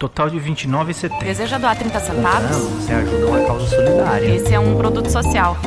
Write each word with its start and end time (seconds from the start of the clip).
Total 0.00 0.30
de 0.30 0.38
R$29,70. 0.38 1.18
Deseja 1.22 1.58
doar 1.58 1.76
30 1.76 2.00
centavos? 2.00 2.50
Não, 2.50 2.70
você 2.70 2.90
ajuda 2.90 3.26
uma 3.26 3.44
causa 3.44 3.66
solidária. 3.66 4.34
Esse 4.34 4.54
é 4.54 4.58
um 4.58 4.74
produto 4.74 5.10
social. 5.10 5.58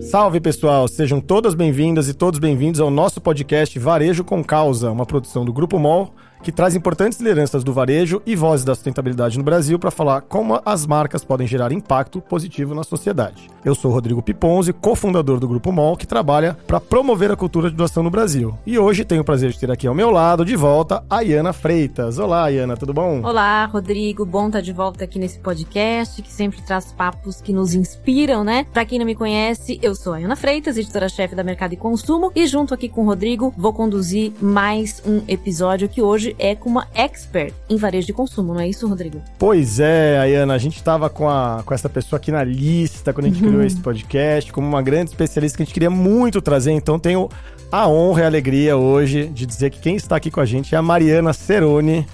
Salve 0.00 0.40
pessoal, 0.40 0.86
sejam 0.86 1.20
todas 1.20 1.56
bem-vindas 1.56 2.08
e 2.08 2.14
todos 2.14 2.38
bem-vindos 2.38 2.78
ao 2.78 2.88
nosso 2.88 3.20
podcast 3.20 3.76
Varejo 3.80 4.22
com 4.22 4.44
Causa, 4.44 4.92
uma 4.92 5.04
produção 5.04 5.44
do 5.44 5.52
Grupo 5.52 5.76
MOL 5.76 6.14
que 6.42 6.50
traz 6.50 6.74
importantes 6.74 7.20
lideranças 7.20 7.62
do 7.62 7.72
varejo 7.72 8.20
e 8.26 8.34
vozes 8.34 8.64
da 8.64 8.74
sustentabilidade 8.74 9.38
no 9.38 9.44
Brasil 9.44 9.78
para 9.78 9.90
falar 9.90 10.22
como 10.22 10.60
as 10.64 10.86
marcas 10.86 11.24
podem 11.24 11.46
gerar 11.46 11.72
impacto 11.72 12.20
positivo 12.20 12.74
na 12.74 12.82
sociedade. 12.82 13.48
Eu 13.64 13.76
sou 13.76 13.92
Rodrigo 13.92 14.20
Piponzi, 14.20 14.72
cofundador 14.72 15.38
do 15.38 15.46
Grupo 15.46 15.70
MOL, 15.70 15.96
que 15.96 16.06
trabalha 16.06 16.56
para 16.66 16.80
promover 16.80 17.30
a 17.30 17.36
cultura 17.36 17.70
de 17.70 17.76
doação 17.76 18.02
no 18.02 18.10
Brasil. 18.10 18.58
E 18.66 18.76
hoje 18.76 19.04
tenho 19.04 19.22
o 19.22 19.24
prazer 19.24 19.52
de 19.52 19.58
ter 19.58 19.70
aqui 19.70 19.86
ao 19.86 19.94
meu 19.94 20.10
lado, 20.10 20.44
de 20.44 20.56
volta, 20.56 21.04
a 21.08 21.20
Iana 21.20 21.52
Freitas. 21.52 22.18
Olá, 22.18 22.50
Iana, 22.50 22.76
tudo 22.76 22.92
bom? 22.92 23.22
Olá, 23.22 23.64
Rodrigo. 23.66 24.26
Bom 24.26 24.48
estar 24.48 24.60
de 24.60 24.72
volta 24.72 25.04
aqui 25.04 25.18
nesse 25.18 25.38
podcast, 25.38 26.20
que 26.20 26.32
sempre 26.32 26.60
traz 26.62 26.92
papos 26.92 27.40
que 27.40 27.52
nos 27.52 27.72
inspiram, 27.72 28.42
né? 28.42 28.66
Para 28.72 28.84
quem 28.84 28.98
não 28.98 29.06
me 29.06 29.14
conhece, 29.14 29.78
eu 29.80 29.94
sou 29.94 30.14
a 30.14 30.20
Iana 30.20 30.34
Freitas, 30.34 30.76
editora-chefe 30.76 31.36
da 31.36 31.44
Mercado 31.44 31.74
e 31.74 31.76
Consumo, 31.76 32.32
e 32.34 32.48
junto 32.48 32.74
aqui 32.74 32.88
com 32.88 33.02
o 33.02 33.06
Rodrigo, 33.06 33.54
vou 33.56 33.72
conduzir 33.72 34.32
mais 34.40 35.00
um 35.06 35.22
episódio 35.28 35.88
que 35.88 36.02
hoje 36.02 36.31
é 36.38 36.54
com 36.54 36.68
uma 36.68 36.86
expert 36.94 37.52
em 37.68 37.76
varejo 37.76 38.06
de 38.06 38.12
consumo, 38.12 38.54
não 38.54 38.60
é 38.60 38.68
isso, 38.68 38.86
Rodrigo? 38.88 39.22
Pois 39.38 39.80
é, 39.80 40.18
Ayana, 40.18 40.54
a 40.54 40.58
gente 40.58 40.76
estava 40.76 41.08
com, 41.08 41.28
a, 41.28 41.62
com 41.64 41.74
essa 41.74 41.88
pessoa 41.88 42.18
aqui 42.18 42.30
na 42.30 42.44
lista 42.44 43.12
quando 43.12 43.26
a 43.26 43.28
gente 43.28 43.42
uhum. 43.42 43.50
criou 43.50 43.64
esse 43.64 43.80
podcast, 43.80 44.52
como 44.52 44.66
uma 44.66 44.82
grande 44.82 45.10
especialista 45.10 45.56
que 45.56 45.62
a 45.62 45.66
gente 45.66 45.74
queria 45.74 45.90
muito 45.90 46.40
trazer, 46.40 46.72
então 46.72 46.98
tenho 46.98 47.28
a 47.70 47.88
honra 47.88 48.20
e 48.20 48.24
a 48.24 48.26
alegria 48.26 48.76
hoje 48.76 49.28
de 49.28 49.46
dizer 49.46 49.70
que 49.70 49.80
quem 49.80 49.96
está 49.96 50.16
aqui 50.16 50.30
com 50.30 50.40
a 50.40 50.44
gente 50.44 50.74
é 50.74 50.78
a 50.78 50.82
Mariana 50.82 51.32
Ceroni, 51.32 52.06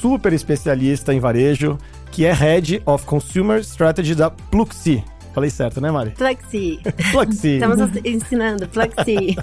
super 0.00 0.32
especialista 0.32 1.14
em 1.14 1.20
varejo, 1.20 1.78
que 2.10 2.24
é 2.24 2.32
Head 2.32 2.82
of 2.84 3.04
Consumer 3.04 3.60
Strategy 3.60 4.14
da 4.14 4.30
Pluxi. 4.30 5.04
Falei 5.32 5.50
certo, 5.50 5.80
né, 5.80 5.90
Mari? 5.90 6.10
Pluxi. 6.10 6.80
Pluxi. 7.12 7.54
Estamos 7.54 7.78
ensinando, 8.04 8.68
Pluxi. 8.68 9.36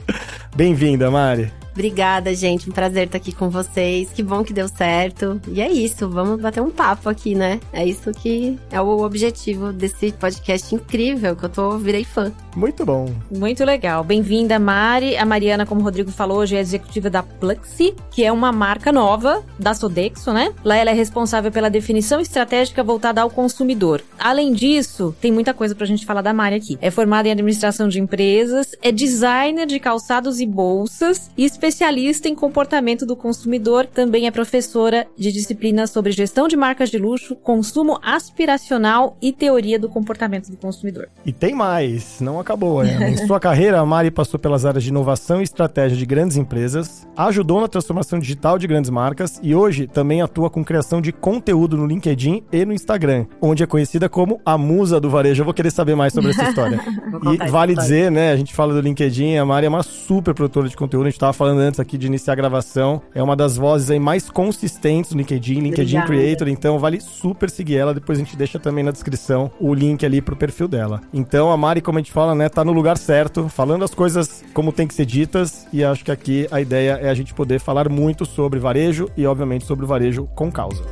Bem-vinda, 0.56 1.10
Mari. 1.10 1.61
Obrigada, 1.72 2.34
gente. 2.34 2.68
Um 2.68 2.72
prazer 2.72 3.06
estar 3.06 3.18
aqui 3.18 3.32
com 3.32 3.48
vocês. 3.48 4.10
Que 4.10 4.22
bom 4.22 4.44
que 4.44 4.52
deu 4.52 4.68
certo. 4.68 5.40
E 5.48 5.60
é 5.60 5.70
isso, 5.70 6.08
vamos 6.08 6.40
bater 6.40 6.60
um 6.60 6.70
papo 6.70 7.08
aqui, 7.08 7.34
né? 7.34 7.60
É 7.72 7.84
isso 7.84 8.12
que 8.12 8.58
é 8.70 8.80
o 8.80 9.00
objetivo 9.00 9.72
desse 9.72 10.12
podcast 10.12 10.74
incrível 10.74 11.34
que 11.34 11.44
eu 11.44 11.48
tô 11.48 11.78
virei 11.78 12.04
fã. 12.04 12.32
Muito 12.54 12.84
bom. 12.84 13.10
Muito 13.30 13.64
legal. 13.64 14.04
Bem-vinda, 14.04 14.58
Mari. 14.58 15.16
A 15.16 15.24
Mariana, 15.24 15.64
como 15.64 15.80
o 15.80 15.84
Rodrigo 15.84 16.10
falou, 16.10 16.38
hoje 16.38 16.56
é 16.56 16.60
executiva 16.60 17.08
da 17.08 17.22
Pluxi, 17.22 17.94
que 18.10 18.24
é 18.24 18.30
uma 18.30 18.52
marca 18.52 18.92
nova 18.92 19.42
da 19.58 19.72
Sodexo, 19.72 20.32
né? 20.32 20.52
Lá 20.62 20.76
ela 20.76 20.90
é 20.90 20.94
responsável 20.94 21.50
pela 21.50 21.70
definição 21.70 22.20
estratégica 22.20 22.84
voltada 22.84 23.22
ao 23.22 23.30
consumidor. 23.30 24.02
Além 24.18 24.52
disso, 24.52 25.14
tem 25.20 25.32
muita 25.32 25.54
coisa 25.54 25.74
pra 25.74 25.86
gente 25.86 26.04
falar 26.04 26.20
da 26.20 26.34
Mari 26.34 26.56
aqui. 26.56 26.78
É 26.80 26.90
formada 26.90 27.28
em 27.28 27.32
administração 27.32 27.88
de 27.88 27.98
empresas, 27.98 28.76
é 28.82 28.92
designer 28.92 29.66
de 29.66 29.80
calçados 29.80 30.40
e 30.40 30.46
bolsas 30.46 31.30
e 31.36 31.44
especialista 31.62 32.28
em 32.28 32.34
comportamento 32.34 33.06
do 33.06 33.14
consumidor, 33.14 33.86
também 33.86 34.26
é 34.26 34.32
professora 34.32 35.06
de 35.16 35.30
disciplinas 35.30 35.90
sobre 35.90 36.10
gestão 36.10 36.48
de 36.48 36.56
marcas 36.56 36.90
de 36.90 36.98
luxo, 36.98 37.36
consumo 37.36 38.00
aspiracional 38.02 39.16
e 39.22 39.32
teoria 39.32 39.78
do 39.78 39.88
comportamento 39.88 40.50
do 40.50 40.56
consumidor. 40.56 41.08
E 41.24 41.32
tem 41.32 41.54
mais, 41.54 42.20
não 42.20 42.40
acabou. 42.40 42.82
Né? 42.82 43.10
Em 43.10 43.26
sua 43.28 43.38
carreira, 43.38 43.78
a 43.78 43.86
Mari 43.86 44.10
passou 44.10 44.40
pelas 44.40 44.66
áreas 44.66 44.82
de 44.82 44.90
inovação 44.90 45.40
e 45.40 45.44
estratégia 45.44 45.96
de 45.96 46.04
grandes 46.04 46.36
empresas, 46.36 47.06
ajudou 47.16 47.60
na 47.60 47.68
transformação 47.68 48.18
digital 48.18 48.58
de 48.58 48.66
grandes 48.66 48.90
marcas 48.90 49.38
e 49.40 49.54
hoje 49.54 49.86
também 49.86 50.20
atua 50.20 50.50
com 50.50 50.64
criação 50.64 51.00
de 51.00 51.12
conteúdo 51.12 51.76
no 51.76 51.86
LinkedIn 51.86 52.42
e 52.50 52.64
no 52.64 52.72
Instagram, 52.72 53.26
onde 53.40 53.62
é 53.62 53.66
conhecida 53.66 54.08
como 54.08 54.40
a 54.44 54.58
musa 54.58 55.00
do 55.00 55.08
varejo. 55.08 55.42
Eu 55.42 55.44
vou 55.44 55.54
querer 55.54 55.70
saber 55.70 55.94
mais 55.94 56.12
sobre 56.12 56.30
essa 56.30 56.42
história. 56.48 56.80
e 57.30 57.48
vale 57.48 57.76
dizer, 57.76 58.10
né, 58.10 58.32
a 58.32 58.36
gente 58.36 58.52
fala 58.52 58.74
do 58.74 58.80
LinkedIn, 58.80 59.36
a 59.36 59.44
Mari 59.44 59.66
é 59.66 59.68
uma 59.68 59.84
super 59.84 60.34
produtora 60.34 60.68
de 60.68 60.76
conteúdo, 60.76 61.06
a 61.06 61.08
gente 61.08 61.16
estava 61.16 61.32
falando 61.32 61.51
falando 61.52 61.60
antes 61.60 61.78
aqui 61.78 61.98
de 61.98 62.06
iniciar 62.06 62.32
a 62.32 62.36
gravação. 62.36 63.02
É 63.14 63.22
uma 63.22 63.36
das 63.36 63.56
vozes 63.56 63.90
aí 63.90 63.98
mais 63.98 64.30
consistentes 64.30 65.12
no 65.12 65.18
LinkedIn, 65.18 65.60
LinkedIn 65.60 65.98
Obrigada. 65.98 66.06
Creator, 66.06 66.48
então 66.48 66.78
vale 66.78 67.00
super 67.00 67.50
seguir 67.50 67.76
ela. 67.76 67.92
Depois 67.92 68.18
a 68.18 68.22
gente 68.22 68.36
deixa 68.36 68.58
também 68.58 68.82
na 68.82 68.90
descrição 68.90 69.50
o 69.60 69.74
link 69.74 70.04
ali 70.04 70.22
pro 70.22 70.34
perfil 70.34 70.66
dela. 70.66 71.00
Então 71.12 71.52
a 71.52 71.56
Mari, 71.56 71.82
como 71.82 71.98
a 71.98 72.00
gente 72.00 72.12
fala, 72.12 72.34
né, 72.34 72.48
tá 72.48 72.64
no 72.64 72.72
lugar 72.72 72.96
certo, 72.96 73.48
falando 73.48 73.84
as 73.84 73.94
coisas 73.94 74.42
como 74.54 74.72
tem 74.72 74.86
que 74.86 74.94
ser 74.94 75.04
ditas. 75.04 75.66
E 75.72 75.84
acho 75.84 76.04
que 76.04 76.10
aqui 76.10 76.46
a 76.50 76.60
ideia 76.60 76.98
é 77.02 77.10
a 77.10 77.14
gente 77.14 77.34
poder 77.34 77.60
falar 77.60 77.88
muito 77.88 78.24
sobre 78.24 78.58
varejo 78.58 79.10
e, 79.16 79.26
obviamente, 79.26 79.66
sobre 79.66 79.84
o 79.84 79.88
varejo 79.88 80.26
com 80.34 80.50
causa. 80.50 80.82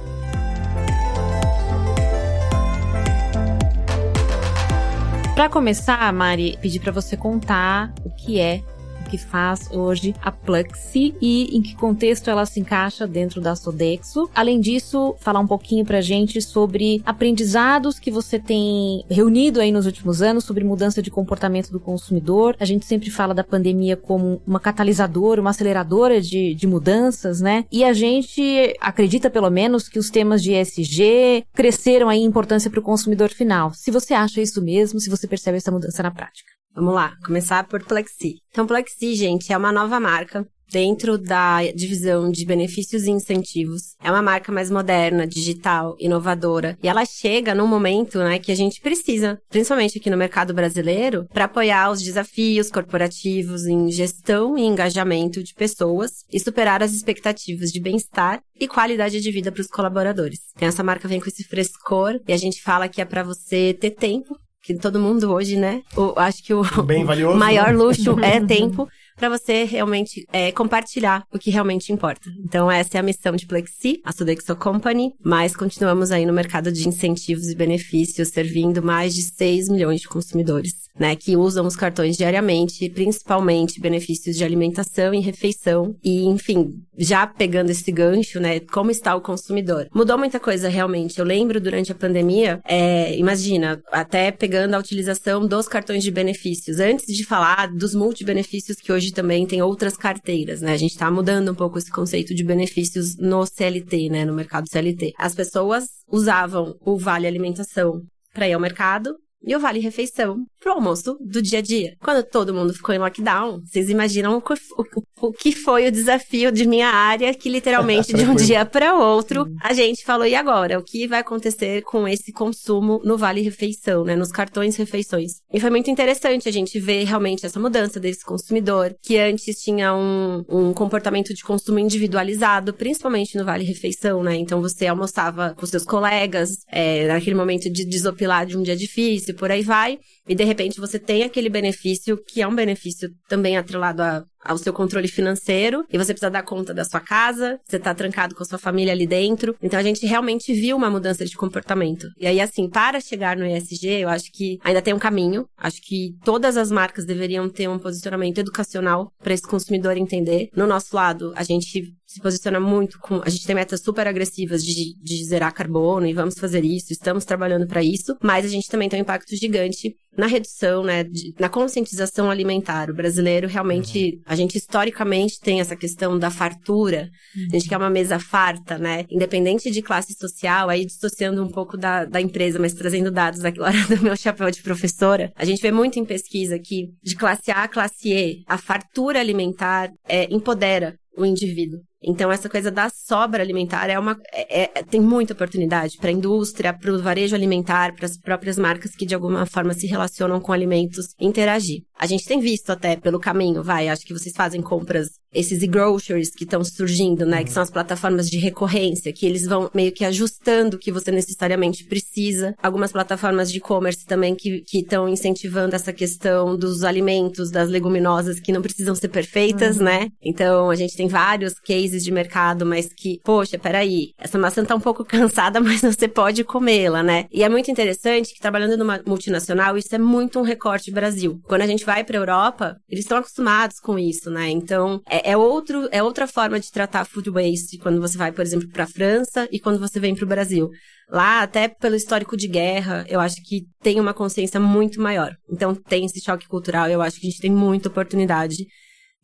Para 5.35 5.49
começar, 5.49 6.13
Mari, 6.13 6.59
pedir 6.61 6.81
para 6.81 6.93
você 6.93 7.17
contar 7.17 7.95
o 8.05 8.11
que 8.11 8.39
é 8.39 8.63
que 9.11 9.19
faz 9.19 9.69
hoje 9.73 10.15
a 10.23 10.31
Pluxi 10.31 11.15
e 11.21 11.57
em 11.57 11.61
que 11.61 11.75
contexto 11.75 12.31
ela 12.31 12.47
se 12.47 12.61
encaixa 12.61 13.07
dentro 13.07 13.41
da 13.41 13.57
Sodexo. 13.57 14.31
Além 14.35 14.61
disso, 14.61 15.17
falar 15.19 15.41
um 15.41 15.47
pouquinho 15.47 15.85
pra 15.85 16.01
gente 16.01 16.41
sobre 16.41 17.03
aprendizados 17.05 17.99
que 17.99 18.11
você 18.11 18.39
tem 18.39 19.05
reunido 19.11 19.61
aí 19.61 19.73
nos 19.73 19.87
últimos 19.87 20.23
anos 20.23 20.45
sobre 20.45 20.63
mudança 20.63 21.03
de 21.03 21.11
comportamento 21.11 21.71
do 21.71 21.81
consumidor. 21.81 22.57
A 22.61 22.65
gente 22.65 22.87
sempre 22.87 23.11
fala 23.11 23.35
da 23.35 23.43
pandemia 23.43 23.97
como 23.97 24.41
uma 24.47 24.61
catalisadora, 24.61 25.41
uma 25.41 25.51
aceleradora 25.51 26.21
de, 26.21 26.55
de 26.55 26.67
mudanças, 26.67 27.41
né? 27.41 27.65
E 27.73 27.83
a 27.83 27.93
gente 27.93 28.77
acredita, 28.81 29.29
pelo 29.29 29.51
menos, 29.51 29.89
que 29.89 29.99
os 29.99 30.11
temas 30.11 30.43
de 30.43 30.53
ESG 30.53 31.45
cresceram 31.53 32.09
aí 32.09 32.21
em 32.21 32.25
importância 32.25 32.71
para 32.71 32.81
o 32.81 32.83
consumidor 32.83 33.31
final. 33.31 33.73
Se 33.75 33.91
você 33.91 34.15
acha 34.15 34.41
isso 34.41 34.63
mesmo, 34.63 35.01
se 35.01 35.11
você 35.11 35.27
percebe 35.27 35.57
essa 35.57 35.73
mudança 35.73 36.03
na 36.03 36.11
prática. 36.11 36.60
Vamos 36.75 36.95
lá, 36.95 37.15
começar 37.25 37.67
por 37.67 37.85
Plexi. 37.85 38.37
Então, 38.51 38.67
Plexi, 38.67 39.15
gente, 39.15 39.53
é 39.53 39.57
uma 39.57 39.73
nova 39.73 39.99
marca 39.99 40.47
dentro 40.71 41.19
da 41.19 41.63
divisão 41.73 42.31
de 42.31 42.47
benefícios 42.47 43.05
e 43.05 43.11
incentivos. 43.11 43.97
É 44.03 44.11
uma 44.11 44.23
marca 44.23 44.53
mais 44.53 44.71
moderna, 44.71 45.27
digital, 45.27 45.97
inovadora. 45.99 46.79
E 46.83 46.89
ela 46.89 47.05
chega 47.05 47.55
num 47.55 47.67
momento, 47.67 48.19
né, 48.19 48.39
que 48.39 48.53
a 48.53 48.55
gente 48.55 48.81
precisa, 48.81 49.41
principalmente 49.49 49.99
aqui 49.99 50.09
no 50.09 50.17
mercado 50.17 50.55
brasileiro, 50.55 51.27
para 51.33 51.45
apoiar 51.45 51.91
os 51.91 52.01
desafios 52.01 52.71
corporativos 52.71 53.67
em 53.67 53.91
gestão 53.91 54.57
e 54.57 54.63
engajamento 54.63 55.43
de 55.43 55.55
pessoas 55.55 56.25
e 56.33 56.39
superar 56.39 56.83
as 56.83 56.93
expectativas 56.93 57.71
de 57.71 57.81
bem-estar 57.81 58.41
e 58.59 58.69
qualidade 58.69 59.21
de 59.21 59.31
vida 59.33 59.51
para 59.51 59.63
os 59.63 59.67
colaboradores. 59.67 60.39
Então 60.55 60.69
essa 60.69 60.83
marca 60.83 61.09
vem 61.09 61.21
com 61.21 61.29
esse 61.29 61.45
frescor 61.45 62.21
e 62.29 62.33
a 62.33 62.37
gente 62.37 62.63
fala 62.63 62.89
que 62.89 63.01
é 63.01 63.05
para 63.05 63.23
você 63.23 63.75
ter 63.75 63.91
tempo 63.91 64.37
que 64.63 64.75
todo 64.75 65.01
mundo 65.01 65.33
hoje, 65.33 65.57
né? 65.57 65.83
O, 65.97 66.19
acho 66.19 66.43
que 66.43 66.53
o, 66.53 66.63
valioso, 67.05 67.39
maior 67.39 67.69
né? 67.69 67.73
luxo 67.73 68.19
é 68.21 68.41
tempo 68.45 68.89
para 69.17 69.29
você 69.29 69.65
realmente 69.65 70.27
é, 70.33 70.51
compartilhar 70.51 71.25
o 71.33 71.39
que 71.39 71.51
realmente 71.51 71.93
importa. 71.93 72.31
Então, 72.43 72.71
essa 72.71 72.97
é 72.97 73.01
a 73.01 73.03
missão 73.03 73.37
de 73.37 73.47
Plexi, 73.47 74.01
a 74.05 74.13
Sodexo 74.13 74.57
Company, 74.57 75.13
mas 75.23 75.55
continuamos 75.55 76.11
aí 76.11 76.25
no 76.25 76.33
mercado 76.33 76.73
de 76.73 76.89
incentivos 76.89 77.49
e 77.49 77.55
benefícios, 77.55 78.29
servindo 78.29 78.83
mais 78.83 79.15
de 79.15 79.23
6 79.23 79.69
milhões 79.69 80.01
de 80.01 80.09
consumidores, 80.09 80.89
né, 81.01 81.17
que 81.17 81.35
usam 81.35 81.67
os 81.67 81.75
cartões 81.75 82.15
diariamente, 82.15 82.91
principalmente 82.91 83.81
benefícios 83.81 84.37
de 84.37 84.45
alimentação 84.45 85.15
e 85.15 85.21
refeição. 85.21 85.97
E, 86.05 86.27
enfim, 86.27 86.75
já 86.99 87.27
pegando 87.27 87.71
esse 87.71 87.91
gancho, 87.91 88.39
né, 88.39 88.61
como 88.61 88.91
está 88.91 89.17
o 89.17 89.21
consumidor? 89.23 89.89
Mudou 89.95 90.19
muita 90.19 90.39
coisa 90.39 90.69
realmente. 90.69 91.19
Eu 91.19 91.25
lembro 91.25 91.59
durante 91.59 91.91
a 91.91 91.95
pandemia, 91.95 92.61
é, 92.67 93.17
imagina, 93.17 93.81
até 93.91 94.31
pegando 94.31 94.75
a 94.75 94.79
utilização 94.79 95.47
dos 95.47 95.67
cartões 95.67 96.05
de 96.05 96.11
benefícios, 96.11 96.79
antes 96.79 97.17
de 97.17 97.25
falar 97.25 97.73
dos 97.73 97.95
multibenefícios 97.95 98.77
que 98.77 98.93
hoje 98.93 99.11
também 99.11 99.47
tem 99.47 99.63
outras 99.63 99.97
carteiras, 99.97 100.61
né? 100.61 100.75
A 100.75 100.77
gente 100.77 100.93
está 100.93 101.11
mudando 101.11 101.53
um 101.53 101.55
pouco 101.55 101.79
esse 101.79 101.91
conceito 101.91 102.35
de 102.35 102.45
benefícios 102.45 103.17
no 103.17 103.47
CLT, 103.47 104.11
né? 104.11 104.27
No 104.27 104.35
mercado 104.35 104.69
CLT. 104.69 105.15
As 105.17 105.35
pessoas 105.35 105.85
usavam 106.13 106.77
o 106.85 106.99
vale 106.99 107.27
alimentação 107.27 108.03
para 108.35 108.47
ir 108.47 108.53
ao 108.53 108.61
mercado 108.61 109.17
e 109.43 109.57
o 109.57 109.61
vale 109.61 109.81
refeição 109.81 110.45
pro 110.61 110.73
almoço 110.73 111.17
do 111.21 111.41
dia 111.41 111.59
a 111.59 111.63
dia. 111.63 111.97
Quando 112.01 112.23
todo 112.23 112.55
mundo 112.55 112.75
ficou 112.75 112.95
em 112.95 112.99
lockdown, 112.99 113.63
vocês 113.65 113.89
imaginam 113.89 114.37
o, 114.37 114.43
o, 114.79 115.29
o 115.29 115.33
que 115.33 115.53
foi 115.53 115.89
o 115.89 115.93
desafio 115.93 116.53
de 116.53 116.67
minha 116.67 116.89
área, 116.89 117.33
que 117.35 117.49
literalmente 117.49 118.13
de 118.15 118.25
um 118.25 118.35
dia 118.35 118.65
para 118.67 118.95
outro 118.95 119.47
a 119.63 119.73
gente 119.73 120.05
falou: 120.05 120.27
e 120.27 120.35
agora? 120.35 120.79
O 120.79 120.85
que 120.85 121.07
vai 121.07 121.21
acontecer 121.21 121.83
com 121.83 122.07
esse 122.07 122.33
consumo 122.33 123.01
no 123.05 123.17
vale 123.17 123.41
refeição, 123.41 124.05
né? 124.05 124.15
Nos 124.15 124.31
cartões 124.31 124.77
refeições. 124.77 125.41
E 125.53 125.59
foi 125.59 125.71
muito 125.71 125.91
interessante 125.91 126.49
a 126.49 126.53
gente 126.53 126.79
ver 126.79 127.05
realmente 127.05 127.47
essa 127.47 127.59
mudança 127.59 127.99
desse 127.99 128.25
consumidor, 128.25 128.95
que 129.03 129.19
antes 129.19 129.61
tinha 129.63 129.95
um, 129.95 130.45
um 130.49 130.75
comportamento 130.75 131.33
de 131.33 131.43
consumo 131.43 131.79
individualizado, 131.79 132.75
principalmente 132.75 133.37
no 133.39 133.45
vale 133.45 133.65
refeição, 133.65 134.23
né? 134.23 134.37
Então 134.37 134.61
você 134.61 134.87
almoçava 134.87 135.55
com 135.59 135.65
seus 135.65 135.85
colegas, 135.85 136.51
é, 136.71 137.09
naquele 137.09 137.37
momento 137.37 137.71
de 137.71 137.85
desopilar 137.85 138.45
de 138.47 138.57
um 138.57 138.63
dia 138.63 138.77
difícil, 138.77 139.30
por 139.35 139.51
aí 139.51 139.63
vai. 139.63 139.99
E 140.29 140.35
de 140.35 140.45
repente 140.45 140.81
você 140.81 140.99
tem 140.99 141.23
aquele 141.23 141.49
benefício 141.49 142.23
que 142.25 142.43
é 142.43 142.47
um 142.47 142.55
benefício 142.55 143.09
também 143.29 143.57
atrelado 143.57 144.03
a, 144.03 144.25
ao 144.45 144.59
seu 144.59 144.73
controle 144.73 145.09
financeiro 145.09 145.85
e 145.93 145.99
você 145.99 146.13
precisa 146.13 146.31
dar 146.31 146.43
conta 146.43 146.73
da 146.73 146.85
sua 146.85 147.01
casa, 147.01 147.59
você 147.65 147.79
tá 147.79 147.95
trancado 147.95 148.35
com 148.35 148.43
a 148.43 148.47
sua 148.47 148.59
família 148.59 148.93
ali 148.93 149.07
dentro. 149.07 149.55
Então 149.63 149.79
a 149.79 149.83
gente 149.83 150.07
realmente 150.07 150.53
viu 150.53 150.77
uma 150.77 150.91
mudança 150.91 151.25
de 151.25 151.37
comportamento. 151.37 152.09
E 152.19 152.27
aí, 152.27 152.41
assim, 152.41 152.69
para 152.69 153.01
chegar 153.01 153.37
no 153.37 153.47
ESG, 153.47 153.87
eu 154.01 154.09
acho 154.09 154.31
que 154.33 154.59
ainda 154.63 154.83
tem 154.83 154.95
um 154.95 154.99
caminho. 154.99 155.47
Acho 155.57 155.81
que 155.83 156.15
todas 156.25 156.57
as 156.57 156.71
marcas 156.71 157.05
deveriam 157.05 157.49
ter 157.49 157.69
um 157.69 157.79
posicionamento 157.79 158.39
educacional 158.39 159.13
para 159.23 159.35
esse 159.35 159.47
consumidor 159.47 159.97
entender. 159.97 160.49
No 160.55 160.67
nosso 160.67 160.95
lado, 160.95 161.33
a 161.37 161.43
gente 161.43 161.95
se 162.07 162.21
posiciona 162.21 162.59
muito 162.59 162.99
com. 162.99 163.23
A 163.25 163.29
gente 163.29 163.47
tem 163.47 163.55
metas 163.55 163.81
super 163.83 164.07
agressivas 164.07 164.65
de, 164.65 164.97
de 165.01 165.25
zerar 165.25 165.55
carbono 165.55 166.07
e 166.07 166.13
vamos 166.13 166.37
fazer 166.37 166.65
isso, 166.65 166.93
estamos 166.93 167.25
trabalhando 167.25 167.69
para 167.69 167.83
isso, 167.83 168.17
mas 168.21 168.45
a 168.45 168.49
gente 168.49 168.69
também 168.69 168.89
tem 168.89 168.99
um 168.99 169.03
impacto 169.03 169.37
gigante 169.37 169.95
na 170.17 170.27
redução, 170.27 170.83
né, 170.83 171.05
de, 171.05 171.35
na 171.39 171.49
conscientização 171.49 172.31
alimentar. 172.31 172.91
O 172.91 172.95
brasileiro 172.95 173.49
realmente, 173.49 174.17
uhum. 174.17 174.23
a 174.27 174.35
gente 174.35 174.57
historicamente 174.57 175.41
tem 175.41 175.61
essa 175.61 175.77
questão 175.77 176.19
da 176.19 176.31
fartura, 176.31 177.11
uhum. 177.37 177.47
a 177.51 177.53
gente 177.55 177.69
quer 177.69 177.77
uma 177.77 177.91
mesa 177.91 178.19
farta, 178.19 178.79
né, 178.79 179.05
independente 179.11 179.71
de 179.71 179.83
classe 179.83 180.15
social, 180.15 180.69
aí 180.69 180.85
dissociando 180.85 181.43
um 181.43 181.49
pouco 181.49 181.77
da, 181.77 182.05
da 182.05 182.21
empresa, 182.21 182.59
mas 182.59 182.75
trazendo 182.75 183.11
dados 183.11 183.45
aqui 183.45 183.61
hora 183.61 183.79
do 183.89 184.03
meu 184.03 184.17
chapéu 184.17 184.51
de 184.51 184.63
professora, 184.63 185.33
a 185.37 185.45
gente 185.45 185.63
vê 185.63 185.71
muito 185.71 185.99
em 185.99 186.05
pesquisa 186.05 186.59
que 186.59 186.91
de 187.03 187.17
classe 187.17 187.51
A 187.51 187.65
a 187.65 187.69
classe 187.69 188.13
E, 188.13 188.43
a 188.47 188.57
fartura 188.57 189.21
alimentar 189.21 189.93
é, 190.09 190.25
empodera 190.33 190.97
o 191.17 191.25
indivíduo. 191.25 191.81
Então, 192.03 192.33
essa 192.33 192.49
coisa 192.49 192.71
da 192.71 192.89
sobra 192.89 193.43
alimentar 193.43 193.89
é 193.89 193.99
uma. 193.99 194.17
É, 194.33 194.63
é, 194.63 194.83
tem 194.83 195.01
muita 195.01 195.35
oportunidade 195.35 195.99
para 195.99 196.09
a 196.09 196.13
indústria, 196.13 196.73
para 196.73 196.93
o 196.93 197.03
varejo 197.03 197.35
alimentar, 197.35 197.95
para 197.95 198.07
as 198.07 198.17
próprias 198.17 198.59
marcas 198.59 198.93
que 198.93 199.05
de 199.05 199.15
alguma 199.15 199.45
forma 199.45 199.75
se 199.75 199.87
relacionam 199.87 200.41
com 200.41 200.53
alimentos 200.53 201.15
interagir. 201.21 201.83
A 201.99 202.07
gente 202.07 202.25
tem 202.25 202.41
visto 202.41 202.71
até 202.71 202.97
pelo 202.97 203.21
caminho, 203.21 203.63
vai, 203.63 203.89
acho 203.89 204.07
que 204.07 204.15
vocês 204.15 204.35
fazem 204.35 204.63
compras, 204.63 205.09
esses 205.33 205.63
e-groceries 205.63 206.31
que 206.31 206.45
estão 206.45 206.65
surgindo, 206.65 207.27
né? 207.27 207.45
Que 207.45 207.53
são 207.53 207.63
as 207.63 207.71
plataformas 207.71 208.29
de 208.31 208.39
recorrência, 208.39 209.13
que 209.13 209.27
eles 209.27 209.47
vão 209.47 209.71
meio 209.75 209.93
que 209.93 210.05
ajustando 210.05 210.77
o 210.77 210.79
que 210.79 210.91
você 210.91 211.11
necessariamente 211.11 211.85
precisa. 211.85 212.55
Algumas 212.63 212.91
plataformas 212.91 213.53
de 213.53 213.59
e-commerce 213.59 214.07
também 214.07 214.35
que 214.35 214.65
estão 214.73 215.09
incentivando 215.09 215.77
essa 215.77 215.93
questão 215.93 216.57
dos 216.57 216.83
alimentos, 216.83 217.51
das 217.51 217.69
leguminosas 217.69 218.41
que 218.41 218.51
não 218.51 218.63
precisam 218.63 218.95
ser 218.95 219.09
perfeitas, 219.09 219.77
uhum. 219.77 219.85
né? 219.85 220.09
Então, 220.23 220.71
a 220.71 220.75
gente 220.75 220.97
tem 220.97 221.07
vários 221.07 221.55
cases 221.61 221.90
de 221.99 222.13
mercado, 222.13 222.65
mas 222.65 222.93
que, 222.93 223.19
poxa, 223.25 223.59
peraí, 223.59 224.13
essa 224.19 224.39
maçã 224.39 224.65
tá 224.65 224.75
um 224.75 224.81
pouco 224.81 225.05
cansada, 225.07 225.61
mas 225.61 225.81
você 225.81 226.07
pode 226.07 226.45
comê-la, 226.45 227.03
né? 227.03 227.27
E 227.33 227.43
é 227.43 227.49
muito 227.49 227.71
interessante 227.71 228.33
que 228.33 228.41
trabalhando 228.41 228.77
numa 228.77 229.01
multinacional, 229.07 229.77
isso 229.77 229.95
é 229.95 229.99
muito 229.99 230.39
um 230.39 230.43
recorte 230.43 230.91
Brasil. 230.91 231.41
Quando 231.45 231.63
a 231.63 231.67
gente 231.67 231.85
vai 231.85 232.05
para 232.05 232.17
a 232.17 232.21
Europa, 232.21 232.77
eles 232.89 233.05
estão 233.05 233.19
acostumados 233.19 233.79
com 233.81 233.99
isso, 233.99 234.31
né? 234.31 234.49
Então, 234.51 235.01
é, 235.09 235.33
é, 235.33 235.37
outro, 235.37 235.89
é 235.91 236.03
outra 236.03 236.27
forma 236.27 236.61
de 236.61 236.71
tratar 236.71 237.05
food 237.05 237.31
waste 237.31 237.79
quando 237.79 238.01
você 238.01 238.17
vai, 238.17 238.33
por 238.33 238.43
exemplo, 238.43 238.69
para 238.69 238.85
a 238.85 238.89
França 238.89 239.49
e 239.51 239.59
quando 239.59 239.79
você 239.79 239.99
vem 239.99 240.15
para 240.15 240.25
o 240.25 240.29
Brasil. 240.29 240.71
Lá, 241.11 241.43
até 241.43 241.67
pelo 241.67 241.97
histórico 241.97 242.37
de 242.37 242.47
guerra, 242.47 243.05
eu 243.09 243.19
acho 243.19 243.37
que 243.45 243.65
tem 243.83 243.99
uma 243.99 244.15
consciência 244.15 244.61
muito 244.61 245.01
maior. 245.01 245.35
Então, 245.51 245.75
tem 245.75 246.05
esse 246.05 246.21
choque 246.21 246.47
cultural, 246.47 246.89
eu 246.89 247.03
acho 247.03 247.19
que 247.19 247.27
a 247.27 247.31
gente 247.31 247.41
tem 247.41 247.51
muita 247.51 247.89
oportunidade 247.89 248.65